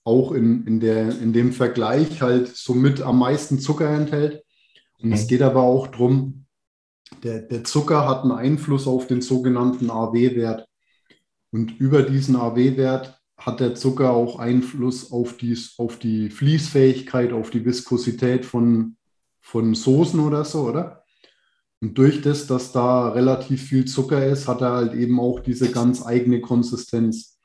auch 0.03 0.31
in, 0.31 0.65
in, 0.65 0.79
der, 0.79 1.09
in 1.19 1.33
dem 1.33 1.51
Vergleich 1.53 2.21
halt 2.21 2.47
somit 2.55 3.01
am 3.01 3.19
meisten 3.19 3.59
Zucker 3.59 3.89
enthält. 3.89 4.43
Und 5.01 5.09
Mhm. 5.09 5.13
es 5.13 5.27
geht 5.27 5.41
aber 5.41 5.61
auch 5.63 5.87
darum, 5.87 6.40
der, 7.23 7.41
der 7.41 7.63
Zucker 7.63 8.07
hat 8.07 8.23
einen 8.23 8.31
Einfluss 8.31 8.87
auf 8.87 9.07
den 9.07 9.21
sogenannten 9.21 9.89
AW-Wert. 9.89 10.67
Und 11.51 11.79
über 11.79 12.03
diesen 12.03 12.35
AW-Wert 12.35 13.19
hat 13.37 13.59
der 13.59 13.75
Zucker 13.75 14.11
auch 14.11 14.39
Einfluss 14.39 15.11
auf 15.11 15.37
die, 15.37 15.57
auf 15.77 15.97
die 15.97 16.29
Fließfähigkeit, 16.29 17.33
auf 17.33 17.49
die 17.49 17.65
Viskosität 17.65 18.45
von, 18.45 18.97
von 19.41 19.73
Soßen 19.73 20.19
oder 20.19 20.45
so, 20.45 20.67
oder? 20.67 21.03
Und 21.81 21.97
durch 21.97 22.21
das, 22.21 22.45
dass 22.45 22.71
da 22.71 23.09
relativ 23.09 23.63
viel 23.63 23.85
Zucker 23.85 24.25
ist, 24.25 24.47
hat 24.47 24.61
er 24.61 24.73
halt 24.73 24.93
eben 24.93 25.19
auch 25.19 25.39
diese 25.39 25.71
ganz 25.71 26.05
eigene 26.05 26.39
Konsistenz. 26.39 27.39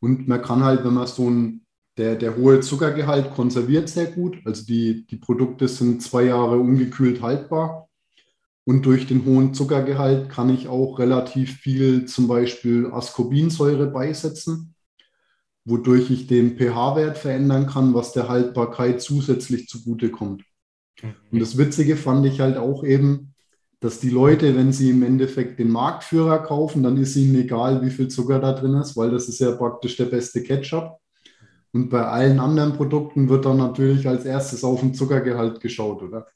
Und 0.00 0.26
man 0.26 0.40
kann 0.40 0.64
halt, 0.64 0.84
wenn 0.84 0.94
man 0.94 1.06
so 1.06 1.28
ein, 1.28 1.66
der, 1.98 2.16
der 2.16 2.36
hohe 2.36 2.60
Zuckergehalt 2.60 3.34
konserviert 3.34 3.90
sehr 3.90 4.06
gut. 4.06 4.38
Also 4.46 4.64
die, 4.64 5.06
die 5.06 5.16
Produkte 5.16 5.68
sind 5.68 6.02
zwei 6.02 6.24
Jahre 6.24 6.58
ungekühlt 6.58 7.20
haltbar. 7.20 7.83
Und 8.66 8.86
durch 8.86 9.06
den 9.06 9.24
hohen 9.26 9.52
Zuckergehalt 9.52 10.30
kann 10.30 10.48
ich 10.48 10.68
auch 10.68 10.98
relativ 10.98 11.58
viel 11.58 12.06
zum 12.06 12.28
Beispiel 12.28 12.86
Ascorbinsäure 12.90 13.86
beisetzen, 13.86 14.74
wodurch 15.64 16.10
ich 16.10 16.26
den 16.26 16.56
pH-Wert 16.56 17.18
verändern 17.18 17.66
kann, 17.66 17.94
was 17.94 18.12
der 18.12 18.28
Haltbarkeit 18.28 19.02
zusätzlich 19.02 19.68
zugutekommt. 19.68 20.44
Und 21.30 21.40
das 21.40 21.58
Witzige 21.58 21.96
fand 21.96 22.24
ich 22.26 22.40
halt 22.40 22.56
auch 22.56 22.84
eben, 22.84 23.34
dass 23.80 24.00
die 24.00 24.08
Leute, 24.08 24.56
wenn 24.56 24.72
sie 24.72 24.90
im 24.90 25.02
Endeffekt 25.02 25.58
den 25.58 25.68
Marktführer 25.68 26.38
kaufen, 26.38 26.82
dann 26.82 26.96
ist 26.96 27.16
ihnen 27.16 27.34
egal, 27.34 27.84
wie 27.84 27.90
viel 27.90 28.08
Zucker 28.08 28.38
da 28.38 28.52
drin 28.52 28.74
ist, 28.76 28.96
weil 28.96 29.10
das 29.10 29.28
ist 29.28 29.40
ja 29.40 29.52
praktisch 29.52 29.96
der 29.98 30.06
beste 30.06 30.42
Ketchup. 30.42 30.98
Und 31.72 31.90
bei 31.90 32.06
allen 32.06 32.40
anderen 32.40 32.72
Produkten 32.72 33.28
wird 33.28 33.44
dann 33.44 33.58
natürlich 33.58 34.08
als 34.08 34.24
erstes 34.24 34.64
auf 34.64 34.80
den 34.80 34.94
Zuckergehalt 34.94 35.60
geschaut, 35.60 36.02
oder? 36.02 36.26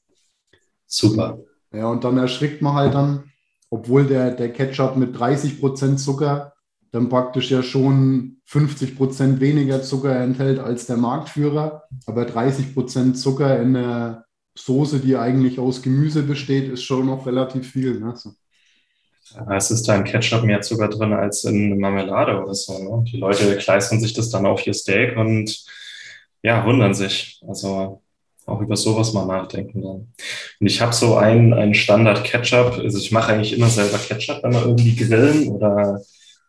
Super. 0.85 1.39
Ja, 1.71 1.87
und 1.87 2.03
dann 2.03 2.17
erschrickt 2.17 2.61
man 2.61 2.73
halt 2.73 2.93
dann, 2.93 3.31
obwohl 3.69 4.05
der, 4.05 4.31
der 4.31 4.51
Ketchup 4.51 4.95
mit 4.95 5.15
30% 5.15 5.97
Zucker 5.97 6.53
dann 6.91 7.09
praktisch 7.09 7.51
ja 7.51 7.61
schon 7.61 8.37
50% 8.49 9.39
weniger 9.39 9.83
Zucker 9.83 10.19
enthält 10.19 10.59
als 10.59 10.87
der 10.87 10.97
Marktführer. 10.97 11.83
Aber 12.07 12.23
30% 12.23 13.13
Zucker 13.13 13.61
in 13.61 13.75
der 13.75 14.25
Soße, 14.57 14.99
die 14.99 15.15
eigentlich 15.15 15.59
aus 15.59 15.81
Gemüse 15.81 16.23
besteht, 16.23 16.71
ist 16.71 16.83
schon 16.83 17.05
noch 17.05 17.27
relativ 17.27 17.71
viel. 17.71 17.99
Ne? 17.99 18.15
So. 18.15 18.31
Es 19.51 19.69
ist 19.69 19.87
da 19.87 19.95
im 19.95 20.03
Ketchup 20.03 20.43
mehr 20.43 20.61
Zucker 20.61 20.87
drin 20.87 21.13
als 21.13 21.43
in 21.43 21.79
Marmelade 21.79 22.41
oder 22.41 22.55
so. 22.55 22.97
Ne? 22.97 23.03
Die 23.03 23.17
Leute 23.17 23.57
kleistern 23.57 23.99
sich 23.99 24.13
das 24.13 24.31
dann 24.31 24.47
auf 24.47 24.65
ihr 24.65 24.73
Steak 24.73 25.15
und 25.15 25.63
ja, 26.41 26.65
wundern 26.65 26.95
sich. 26.95 27.39
Also 27.47 28.01
auch 28.49 28.61
über 28.61 28.75
sowas 28.75 29.13
mal 29.13 29.25
nachdenken 29.25 29.81
dann. 29.81 30.13
Und 30.59 30.67
ich 30.67 30.81
habe 30.81 30.93
so 30.93 31.15
einen, 31.15 31.53
einen 31.53 31.73
Standard-Ketchup. 31.73 32.79
Also 32.79 32.97
ich 32.97 33.11
mache 33.11 33.33
eigentlich 33.33 33.57
immer 33.57 33.69
selber 33.69 33.97
Ketchup, 33.97 34.43
wenn 34.43 34.53
wir 34.53 34.65
irgendwie 34.65 34.95
grillen 34.95 35.49
oder 35.49 36.01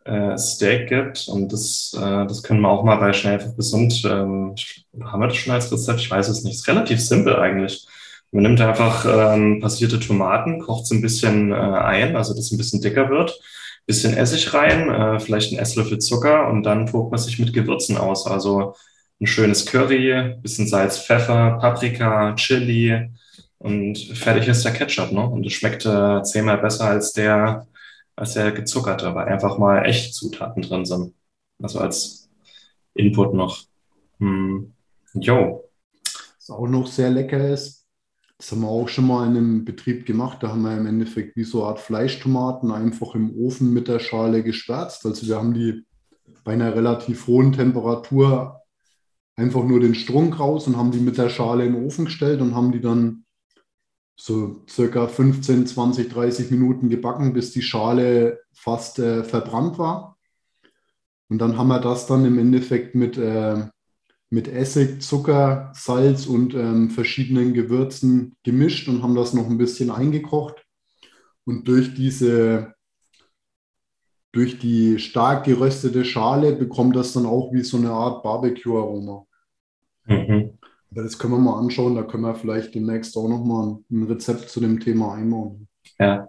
äh, 0.05 0.37
Steak 0.39 0.89
gibt. 0.89 1.29
Und 1.29 1.53
das, 1.53 1.97
äh, 1.97 2.27
das 2.27 2.43
können 2.43 2.61
wir 2.61 2.69
auch 2.69 2.85
mal 2.85 2.97
bei 2.97 3.13
Schnell 3.13 3.35
einfach 3.35 3.57
gesund. 3.57 4.03
Ähm, 4.05 4.55
haben 5.03 5.21
wir 5.21 5.29
das 5.29 5.37
schon 5.37 5.53
als 5.53 5.73
Rezept? 5.73 6.01
Ich 6.01 6.11
weiß 6.11 6.29
es 6.29 6.43
nicht. 6.45 6.57
Ist 6.57 6.69
relativ 6.69 7.01
simpel 7.01 7.37
eigentlich. 7.37 7.87
Man 8.33 8.45
nimmt 8.45 8.61
einfach 8.61 9.07
ähm, 9.07 9.61
passierte 9.61 9.99
Tomaten, 9.99 10.61
kocht 10.61 10.85
es 10.85 10.93
ein 10.93 11.03
bisschen 11.03 11.51
äh, 11.51 11.55
ein, 11.55 12.15
also 12.17 12.33
dass 12.33 12.47
es 12.47 12.53
ein 12.53 12.59
bisschen 12.59 12.81
dicker 12.81 13.11
wird, 13.11 13.41
bisschen 13.87 14.17
Essig 14.17 14.55
rein, 14.55 14.89
äh, 14.89 15.19
vielleicht 15.19 15.53
ein 15.53 15.59
Esslöffel 15.59 15.99
Zucker 15.99 16.49
und 16.49 16.63
dann 16.63 16.87
tobt 16.87 17.11
man 17.11 17.19
sich 17.19 17.41
mit 17.41 17.53
Gewürzen 17.53 17.97
aus. 17.97 18.27
Also 18.27 18.75
ein 19.21 19.27
schönes 19.27 19.67
Curry, 19.67 20.37
bisschen 20.41 20.67
Salz, 20.67 20.99
Pfeffer, 20.99 21.59
Paprika, 21.61 22.35
Chili 22.37 23.11
und 23.59 23.99
fertig 23.99 24.49
ist 24.49 24.65
der 24.65 24.73
Ketchup. 24.73 25.13
Ne? 25.13 25.29
Und 25.29 25.45
es 25.47 25.53
schmeckt 25.53 25.85
äh, 25.85 26.23
zehnmal 26.23 26.59
besser 26.59 26.87
als 26.87 27.13
der, 27.13 27.67
als 28.17 28.33
der 28.33 28.53
gezuckerte, 28.53 29.15
weil 29.15 29.29
einfach 29.29 29.59
mal 29.59 29.85
echte 29.85 30.13
Zutaten 30.13 30.63
drin 30.63 30.87
sind. 30.87 31.15
Also 31.63 31.81
als 31.81 32.31
Input 32.95 33.35
noch. 33.35 33.63
Hm. 34.19 34.73
Jo. 35.15 35.69
Was 36.39 36.51
auch 36.51 36.67
noch 36.67 36.87
sehr 36.87 37.11
lecker 37.11 37.51
ist, 37.51 37.87
das 38.39 38.53
haben 38.53 38.63
wir 38.63 38.69
auch 38.69 38.89
schon 38.89 39.07
mal 39.07 39.27
in 39.27 39.37
einem 39.37 39.65
Betrieb 39.67 40.07
gemacht. 40.07 40.39
Da 40.43 40.49
haben 40.49 40.63
wir 40.63 40.75
im 40.75 40.87
Endeffekt 40.87 41.37
wie 41.37 41.45
so 41.45 41.63
eine 41.63 41.73
Art 41.73 41.81
Fleischtomaten 41.81 42.73
einfach 42.73 43.15
im 43.15 43.37
Ofen 43.37 43.75
mit 43.75 43.87
der 43.87 43.99
Schale 43.99 44.43
geschwärzt. 44.43 45.05
Also 45.05 45.27
wir 45.27 45.37
haben 45.37 45.53
die 45.53 45.85
bei 46.43 46.53
einer 46.53 46.75
relativ 46.75 47.27
hohen 47.27 47.53
Temperatur 47.53 48.60
einfach 49.37 49.65
nur 49.65 49.81
den 49.81 49.95
Strunk 49.95 50.39
raus 50.39 50.67
und 50.67 50.77
haben 50.77 50.91
die 50.91 51.01
mit 51.01 51.19
der 51.19 51.29
Schale 51.29 51.65
in 51.65 51.75
den 51.75 51.85
Ofen 51.85 52.07
gestellt 52.07 52.41
und 52.41 52.55
haben 52.55 52.73
die 52.73 52.81
dann 52.81 53.25
so 54.17 54.65
circa 54.69 55.07
15, 55.09 55.67
20, 55.67 56.09
30 56.11 56.51
Minuten 56.51 56.91
gebacken, 56.91 57.33
bis 57.33 57.53
die 57.53 57.63
Schale 57.63 58.41
fast 58.53 58.99
äh, 58.99 59.25
verbrannt 59.25 59.79
war. 59.79 60.19
Und 61.29 61.39
dann 61.39 61.57
haben 61.57 61.69
wir 61.69 61.81
das 61.81 62.07
dann 62.07 62.25
im 62.25 62.39
Endeffekt 62.39 62.95
mit 62.95 63.17
äh, 63.17 63.67
mit 64.31 64.47
Essig, 64.47 65.03
Zucker, 65.03 65.73
Salz 65.75 66.27
und 66.27 66.55
ähm, 66.55 66.91
verschiedenen 66.91 67.53
Gewürzen 67.53 68.37
gemischt 68.45 68.89
und 68.89 69.03
haben 69.03 69.17
das 69.17 69.35
noch 69.35 69.47
ein 69.51 69.59
bisschen 69.59 69.91
eingekocht. 69.91 70.65
Und 71.45 71.67
durch 71.67 71.95
diese, 71.95 72.75
durch 74.33 74.59
die 74.59 74.99
stark 74.99 75.45
geröstete 75.45 76.05
Schale 76.05 76.53
bekommt 76.53 76.97
das 76.97 77.13
dann 77.13 77.27
auch 77.27 77.53
wie 77.53 77.63
so 77.63 77.77
eine 77.77 77.91
Art 77.91 78.23
Barbecue-Aroma. 78.23 79.27
Mhm. 80.07 80.59
Aber 80.91 81.03
das 81.03 81.19
können 81.19 81.35
wir 81.35 81.39
mal 81.39 81.59
anschauen, 81.59 81.95
da 81.95 82.03
können 82.03 82.25
wir 82.25 82.35
vielleicht 82.35 82.75
demnächst 82.75 83.17
auch 83.17 83.29
nochmal 83.29 83.79
ein 83.91 84.05
Rezept 84.05 84.49
zu 84.49 84.61
dem 84.61 84.81
Thema 84.81 85.15
einbauen. 85.15 85.69
Ja, 85.99 86.29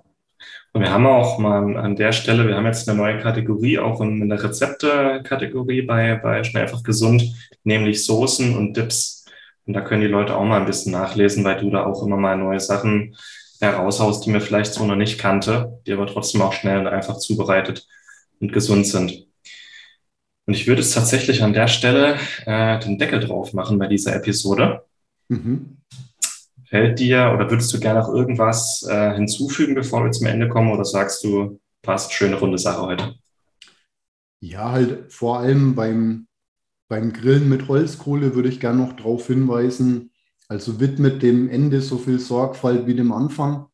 und 0.74 0.82
wir 0.82 0.92
haben 0.92 1.06
auch 1.06 1.38
mal 1.38 1.78
an 1.78 1.96
der 1.96 2.14
Stelle, 2.14 2.48
wir 2.48 2.56
haben 2.56 2.66
jetzt 2.66 2.88
eine 2.88 2.98
neue 2.98 3.20
Kategorie, 3.20 3.80
auch 3.80 4.00
in 4.02 4.30
der 4.30 4.42
Rezepte-Kategorie 4.42 5.82
bei, 5.82 6.16
bei 6.16 6.44
Schnell 6.44 6.64
einfach 6.64 6.84
gesund, 6.84 7.24
nämlich 7.64 8.06
Soßen 8.06 8.56
und 8.56 8.78
Dips. 8.78 9.26
Und 9.66 9.74
da 9.74 9.82
können 9.82 10.02
die 10.02 10.08
Leute 10.08 10.36
auch 10.36 10.46
mal 10.46 10.60
ein 10.60 10.66
bisschen 10.66 10.94
nachlesen, 10.94 11.44
weil 11.44 11.60
du 11.60 11.70
da 11.70 11.86
auch 11.86 12.06
immer 12.06 12.18
mal 12.18 12.38
neue 12.38 12.60
Sachen 12.60 13.16
heraushaust, 13.62 14.26
die 14.26 14.32
mir 14.32 14.42
vielleicht 14.42 14.74
so 14.74 14.86
noch 14.86 14.96
nicht 14.96 15.20
kannte, 15.20 15.80
die 15.86 15.94
aber 15.94 16.08
trotzdem 16.08 16.42
auch 16.42 16.54
schnell 16.54 16.80
und 16.80 16.88
einfach 16.88 17.18
zubereitet 17.18 17.88
und 18.40 18.52
gesund 18.54 18.88
sind. 18.88 19.28
Und 20.48 20.56
ich 20.56 20.68
würde 20.68 20.82
es 20.82 20.94
tatsächlich 20.94 21.44
an 21.44 21.54
der 21.54 21.68
Stelle 21.68 22.18
äh, 22.46 22.80
den 22.80 22.98
Deckel 22.98 23.20
drauf 23.20 23.54
machen 23.54 23.78
bei 23.78 23.88
dieser 23.88 24.16
Episode. 24.16 24.84
Mhm. 25.30 25.78
Fällt 26.66 27.00
dir 27.00 27.32
oder 27.34 27.50
würdest 27.50 27.74
du 27.74 27.80
gerne 27.80 28.00
noch 28.00 28.10
irgendwas 28.10 28.84
äh, 28.90 29.14
hinzufügen, 29.14 29.76
bevor 29.76 30.04
wir 30.04 30.12
zum 30.12 30.28
Ende 30.28 30.48
kommen? 30.48 30.72
Oder 30.72 30.86
sagst 30.86 31.24
du, 31.24 31.60
passt, 31.82 32.14
schöne 32.14 32.38
runde 32.38 32.58
Sache 32.58 32.82
heute? 32.82 33.16
Ja, 34.40 34.72
halt 34.72 35.12
vor 35.12 35.40
allem 35.40 35.76
beim, 35.76 36.28
beim 36.88 37.14
Grillen 37.14 37.48
mit 37.48 37.68
Holzkohle 37.68 38.36
würde 38.36 38.50
ich 38.50 38.60
gerne 38.60 38.80
noch 38.80 38.94
darauf 38.94 39.28
hinweisen, 39.28 40.11
also 40.52 40.82
widmet 40.82 41.24
dem 41.24 41.48
Ende 41.48 41.80
so 41.80 41.98
viel 41.98 42.20
Sorgfalt 42.20 42.86
wie 42.86 42.94
dem 42.94 43.14
Anfang 43.14 43.68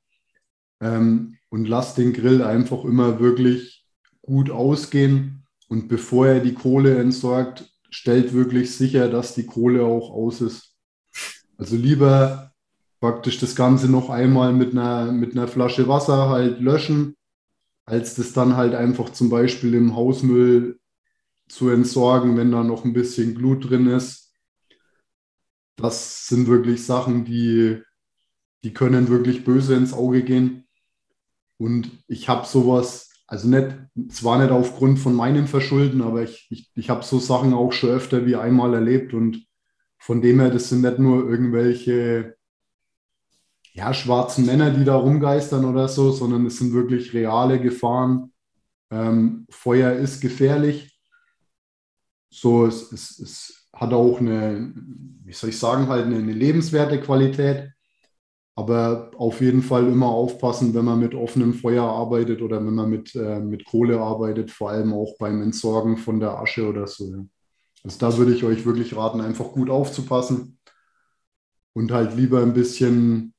ähm, 0.80 1.38
und 1.50 1.68
lasst 1.68 1.98
den 1.98 2.14
Grill 2.14 2.44
einfach 2.44 2.84
immer 2.84 3.20
wirklich 3.20 3.84
gut 4.22 4.52
ausgehen. 4.52 5.44
Und 5.70 5.88
bevor 5.88 6.28
er 6.28 6.40
die 6.40 6.54
Kohle 6.54 7.00
entsorgt, 7.00 7.68
stellt 7.90 8.32
wirklich 8.32 8.76
sicher, 8.76 9.10
dass 9.10 9.34
die 9.34 9.48
Kohle 9.48 9.86
auch 9.86 10.12
aus 10.12 10.40
ist. 10.40 10.76
Also 11.58 11.76
lieber 11.76 12.52
praktisch 13.00 13.40
das 13.40 13.56
Ganze 13.56 13.90
noch 13.90 14.12
einmal 14.12 14.54
mit 14.54 14.74
einer, 14.74 15.12
mit 15.12 15.32
einer 15.32 15.48
Flasche 15.48 15.88
Wasser 15.88 16.30
halt 16.30 16.62
löschen, 16.62 17.16
als 17.88 18.14
das 18.14 18.34
dann 18.34 18.56
halt 18.56 18.76
einfach 18.76 19.10
zum 19.10 19.32
Beispiel 19.32 19.74
im 19.74 19.96
Hausmüll 19.96 20.78
zu 21.50 21.70
entsorgen, 21.70 22.38
wenn 22.38 22.52
da 22.52 22.64
noch 22.64 22.86
ein 22.86 22.94
bisschen 22.94 23.34
Glut 23.34 23.68
drin 23.68 23.88
ist. 23.88 24.27
Das 25.78 26.28
sind 26.28 26.48
wirklich 26.48 26.86
Sachen, 26.86 27.24
die, 27.24 27.82
die 28.64 28.74
können 28.74 29.08
wirklich 29.08 29.46
böse 29.46 29.76
ins 29.76 29.94
Auge 29.94 30.24
gehen. 30.24 30.68
Und 31.58 32.04
ich 32.08 32.28
habe 32.28 32.46
sowas, 32.46 33.12
also 33.28 33.48
nicht, 33.48 33.76
zwar 34.10 34.40
nicht 34.40 34.52
aufgrund 34.52 35.00
von 35.00 35.14
meinem 35.14 35.48
Verschulden, 35.48 36.02
aber 36.02 36.24
ich, 36.24 36.48
ich, 36.50 36.72
ich 36.76 36.90
habe 36.90 37.04
so 37.04 37.20
Sachen 37.20 37.54
auch 37.54 37.72
schon 37.72 37.92
öfter 37.92 38.26
wie 38.26 38.36
einmal 38.36 38.74
erlebt. 38.74 39.14
Und 39.14 39.46
von 40.00 40.22
dem 40.22 40.40
her, 40.40 40.50
das 40.50 40.70
sind 40.70 40.82
nicht 40.82 41.00
nur 41.00 41.30
irgendwelche 41.30 42.36
ja, 43.74 43.94
schwarzen 43.94 44.48
Männer, 44.48 44.72
die 44.72 44.84
da 44.84 44.96
rumgeistern 44.96 45.64
oder 45.64 45.88
so, 45.88 46.12
sondern 46.12 46.48
es 46.48 46.58
sind 46.58 46.74
wirklich 46.74 47.14
reale 47.14 47.62
Gefahren. 47.62 48.34
Ähm, 48.90 49.46
Feuer 49.52 49.94
ist 49.94 50.22
gefährlich. 50.22 51.00
So, 52.30 52.66
es, 52.66 52.92
es, 52.92 53.20
es 53.20 53.57
hat 53.80 53.94
auch 53.94 54.20
eine, 54.20 54.74
wie 55.24 55.34
soll 55.34 55.52
ich 55.52 55.60
sagen, 55.60 55.88
halt 55.88 56.06
eine, 56.06 56.18
eine 56.18 56.34
lebenswerte 56.34 57.00
Qualität. 57.00 57.72
Aber 58.56 59.12
auf 59.18 59.40
jeden 59.42 59.62
Fall 59.62 59.88
immer 59.88 60.08
aufpassen, 60.08 60.74
wenn 60.74 60.86
man 60.86 61.00
mit 61.00 61.14
offenem 61.14 61.54
Feuer 61.54 61.84
arbeitet 61.84 62.42
oder 62.42 62.58
wenn 62.66 62.74
man 62.74 62.90
mit, 62.90 63.16
äh, 63.16 63.40
mit 63.40 63.66
Kohle 63.66 64.00
arbeitet, 64.02 64.50
vor 64.52 64.72
allem 64.72 64.94
auch 64.94 65.16
beim 65.20 65.44
Entsorgen 65.44 65.98
von 65.98 66.20
der 66.20 66.40
Asche 66.40 66.68
oder 66.68 66.88
so. 66.88 67.28
Also 67.84 68.00
da 68.00 68.18
würde 68.18 68.34
ich 68.34 68.44
euch 68.44 68.66
wirklich 68.66 68.96
raten, 68.96 69.22
einfach 69.22 69.52
gut 69.52 69.70
aufzupassen 69.70 70.60
und 71.74 71.92
halt 71.92 72.16
lieber 72.16 72.42
ein 72.42 72.54
bisschen 72.54 73.36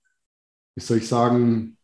wie 0.78 0.84
soll 0.84 0.98
ich 0.98 1.08
sagen, 1.08 1.76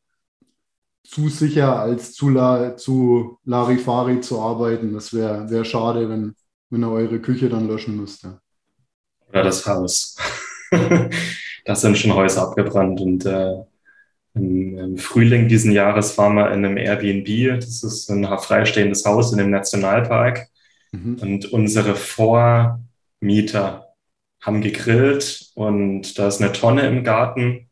zu 1.03 1.29
sicher 1.29 1.81
als 1.81 2.13
zu, 2.15 2.31
la, 2.31 2.77
zu 2.77 3.39
Larifari 3.45 4.21
zu 4.21 4.41
arbeiten. 4.41 4.93
Das 4.95 5.13
wäre 5.13 5.51
wär 5.51 5.65
schade, 5.65 6.09
wenn, 6.09 6.37
wenn 6.71 6.85
ihr 6.85 6.91
eure 6.91 7.21
Küche 7.21 7.49
dann 7.49 7.67
löschen 7.67 7.97
müsst. 7.97 8.23
Ja, 8.23 8.41
ja 9.35 9.43
das 9.43 9.67
Haus. 9.67 10.17
da 11.65 11.75
sind 11.75 11.99
schon 11.99 12.15
Häuser 12.15 12.43
abgebrannt 12.43 13.01
und 13.01 13.27
äh, 13.27 13.55
im, 14.35 14.79
im, 14.79 14.99
Frühling 14.99 15.49
diesen 15.49 15.73
Jahres 15.73 16.17
waren 16.19 16.35
wir 16.35 16.53
in 16.53 16.65
einem 16.65 16.77
Airbnb. 16.77 17.61
Das 17.61 17.83
ist 17.83 18.11
ein 18.11 18.27
freistehendes 18.39 19.05
Haus 19.05 19.33
in 19.33 19.39
dem 19.39 19.51
Nationalpark. 19.51 20.49
Mhm. 20.93 21.19
Und 21.21 21.53
unsere 21.53 21.95
Vormieter 21.95 23.95
haben 24.41 24.61
gegrillt 24.61 25.51
und 25.55 26.19
da 26.19 26.29
ist 26.29 26.43
eine 26.43 26.53
Tonne 26.53 26.87
im 26.87 27.05
Garten 27.05 27.71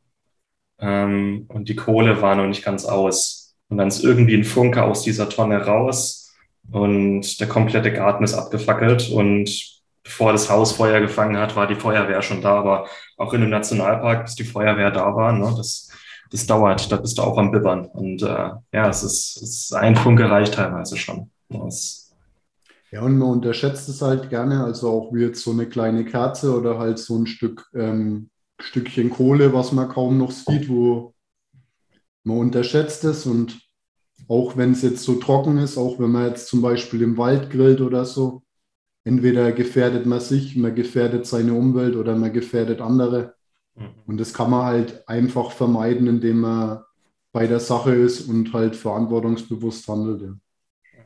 ähm, 0.79 1.47
und 1.49 1.69
die 1.69 1.77
Kohle 1.77 2.23
war 2.23 2.35
noch 2.35 2.47
nicht 2.47 2.65
ganz 2.65 2.85
aus. 2.85 3.55
Und 3.69 3.79
dann 3.79 3.89
ist 3.89 4.05
irgendwie 4.05 4.37
ein 4.37 4.45
Funke 4.45 4.83
aus 4.83 5.03
dieser 5.03 5.29
Tonne 5.29 5.65
raus 5.65 6.33
und 6.71 7.41
der 7.41 7.49
komplette 7.49 7.93
Garten 7.93 8.25
ist 8.25 8.35
abgefackelt 8.35 9.11
und 9.11 9.82
bevor 10.03 10.33
das 10.33 10.51
Haus 10.51 10.73
Feuer 10.73 11.01
gefangen 11.01 11.37
hat, 11.37 11.57
war 11.57 11.67
die 11.67 11.75
Feuerwehr 11.75 12.23
schon 12.23 12.43
da. 12.43 12.59
Aber 12.59 12.87
auch 13.17 13.33
in 13.35 13.43
einem 13.43 13.51
Nationalpark, 13.51 14.25
bis 14.25 14.35
die 14.35 14.45
Feuerwehr 14.45 14.91
da 14.91 15.15
war, 15.15 15.33
ne, 15.33 15.53
das, 15.57 15.91
das 16.31 16.47
dauert, 16.47 16.91
da 16.91 16.97
bist 16.97 17.19
du 17.19 17.23
auch 17.23 17.39
am 17.39 17.51
Bibbern. 17.51 17.87
Und 17.87 18.23
äh, 18.23 18.51
ja, 18.73 18.89
es 18.89 19.03
ist, 19.03 19.37
es 19.37 19.43
ist 19.43 19.75
ein 19.75 19.97
Funke 19.97 20.31
reicht 20.31 20.55
teilweise 20.55 20.97
schon. 20.97 21.31
Das, 21.49 22.03
ja, 22.93 23.01
und 23.01 23.17
man 23.17 23.31
unterschätzt 23.31 23.89
es 23.89 24.03
halt 24.03 24.29
gerne, 24.29 24.63
also 24.63 24.91
auch 24.91 25.15
wie 25.15 25.23
jetzt 25.23 25.43
so 25.43 25.51
eine 25.51 25.67
kleine 25.67 26.05
Kerze 26.05 26.55
oder 26.55 26.79
halt 26.79 26.99
so 26.99 27.17
ein 27.17 27.27
Stück 27.27 27.67
ähm, 27.75 28.29
Stückchen 28.61 29.09
Kohle, 29.11 29.53
was 29.55 29.73
man 29.73 29.89
kaum 29.89 30.19
noch 30.19 30.31
sieht, 30.31 30.69
wo 30.69 31.15
man 32.23 32.39
unterschätzt 32.39 33.05
es 33.05 33.27
und 33.27 33.61
auch 34.29 34.57
wenn 34.57 34.73
es 34.73 34.83
jetzt 34.83 35.03
so 35.03 35.15
trocken 35.15 35.59
ist, 35.59 35.79
auch 35.79 35.99
wenn 35.99 36.11
man 36.11 36.29
jetzt 36.29 36.49
zum 36.49 36.63
Beispiel 36.63 37.03
im 37.03 37.17
Wald 37.17 37.51
grillt 37.51 37.81
oder 37.81 38.05
so, 38.05 38.43
entweder 39.05 39.53
gefährdet 39.53 40.07
man 40.07 40.21
sich, 40.21 40.57
man 40.57 40.75
gefährdet 40.75 41.27
seine 41.27 41.55
Umwelt 41.55 41.97
oder 41.97 42.15
man 42.15 42.33
gefährdet 42.33 42.81
andere. 42.81 43.35
Mhm. 43.75 43.89
Und 44.07 44.21
das 44.21 44.33
kann 44.33 44.51
man 44.51 44.65
halt 44.65 45.09
einfach 45.09 45.53
vermeiden, 45.53 46.07
indem 46.07 46.41
man 46.41 46.81
bei 47.33 47.47
der 47.47 47.61
Sache 47.61 47.95
ist 47.95 48.29
und 48.29 48.53
halt 48.53 48.77
verantwortungsbewusst 48.77 49.89
handelt. 49.89 50.23
Ja. 50.23 51.01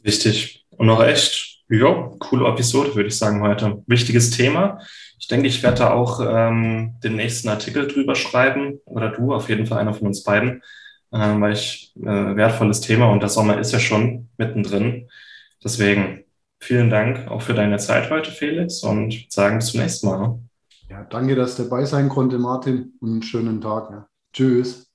Wichtig. 0.00 0.66
Und 0.70 0.86
noch 0.86 1.02
echt, 1.02 1.64
ja, 1.68 2.10
coole 2.18 2.48
Episode, 2.48 2.94
würde 2.94 3.08
ich 3.08 3.16
sagen, 3.16 3.42
heute. 3.42 3.82
Wichtiges 3.86 4.30
Thema. 4.30 4.78
Ich 5.18 5.28
denke, 5.28 5.46
ich 5.46 5.62
werde 5.62 5.78
da 5.78 5.92
auch 5.92 6.20
ähm, 6.20 6.94
den 7.02 7.16
nächsten 7.16 7.48
Artikel 7.48 7.86
drüber 7.86 8.14
schreiben 8.14 8.80
oder 8.84 9.08
du, 9.10 9.32
auf 9.32 9.48
jeden 9.48 9.66
Fall 9.66 9.78
einer 9.78 9.94
von 9.94 10.08
uns 10.08 10.22
beiden, 10.22 10.62
äh, 11.12 11.18
weil 11.18 11.52
ich 11.52 11.92
äh, 11.96 12.36
wertvolles 12.36 12.80
Thema 12.80 13.10
und 13.10 13.20
der 13.20 13.28
Sommer 13.28 13.58
ist 13.58 13.72
ja 13.72 13.78
schon 13.78 14.28
mittendrin. 14.36 15.08
Deswegen 15.64 16.24
vielen 16.60 16.90
Dank 16.90 17.28
auch 17.28 17.42
für 17.42 17.54
deine 17.54 17.78
Zeit 17.78 18.10
heute, 18.10 18.30
Felix, 18.30 18.82
und 18.82 19.26
sagen 19.28 19.58
bis 19.58 19.68
zum 19.68 19.80
nächsten 19.80 20.08
Mal. 20.08 20.38
Ja, 20.88 21.04
danke, 21.04 21.34
dass 21.34 21.56
du 21.56 21.64
dabei 21.64 21.84
sein 21.84 22.08
konnte, 22.08 22.38
Martin, 22.38 22.92
und 23.00 23.10
einen 23.10 23.22
schönen 23.22 23.60
Tag. 23.60 23.90
Ja. 23.90 24.06
Tschüss. 24.32 24.88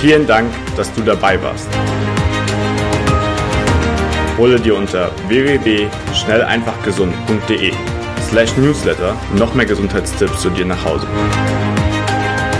Vielen 0.00 0.26
Dank, 0.26 0.52
dass 0.76 0.92
du 0.94 1.02
dabei 1.02 1.40
warst. 1.42 1.68
Hole 4.36 4.60
dir 4.60 4.76
unter 4.76 5.12
www.schnelleinfachgesund.de 5.28 7.72
slash 8.28 8.56
newsletter 8.56 9.16
noch 9.36 9.54
mehr 9.54 9.66
Gesundheitstipps 9.66 10.40
zu 10.40 10.50
dir 10.50 10.64
nach 10.64 10.84
Hause. 10.84 11.06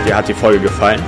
Dir 0.06 0.16
hat 0.16 0.28
die 0.28 0.34
Folge 0.34 0.60
gefallen? 0.60 1.02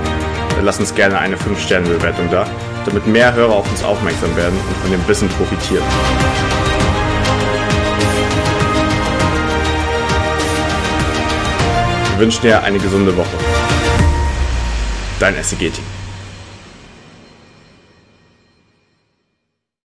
Dann 0.55 0.65
lass 0.65 0.77
uns 0.79 0.93
gerne 0.93 1.17
eine 1.19 1.37
5-Sterne-Bewertung 1.37 2.29
da, 2.29 2.45
damit 2.87 3.05
mehr 3.05 3.33
Hörer 3.33 3.53
auf 3.53 3.69
uns 3.69 3.83
aufmerksam 3.83 4.35
werden 4.35 4.57
und 4.67 4.77
von 4.77 4.91
dem 4.91 5.05
Wissen 5.07 5.27
profitieren. 5.29 5.83
Wir 12.11 12.19
wünschen 12.19 12.41
dir 12.41 12.63
eine 12.63 12.79
gesunde 12.79 13.15
Woche. 13.15 13.37
Dein 15.19 15.35
SEG-Team. 15.35 15.96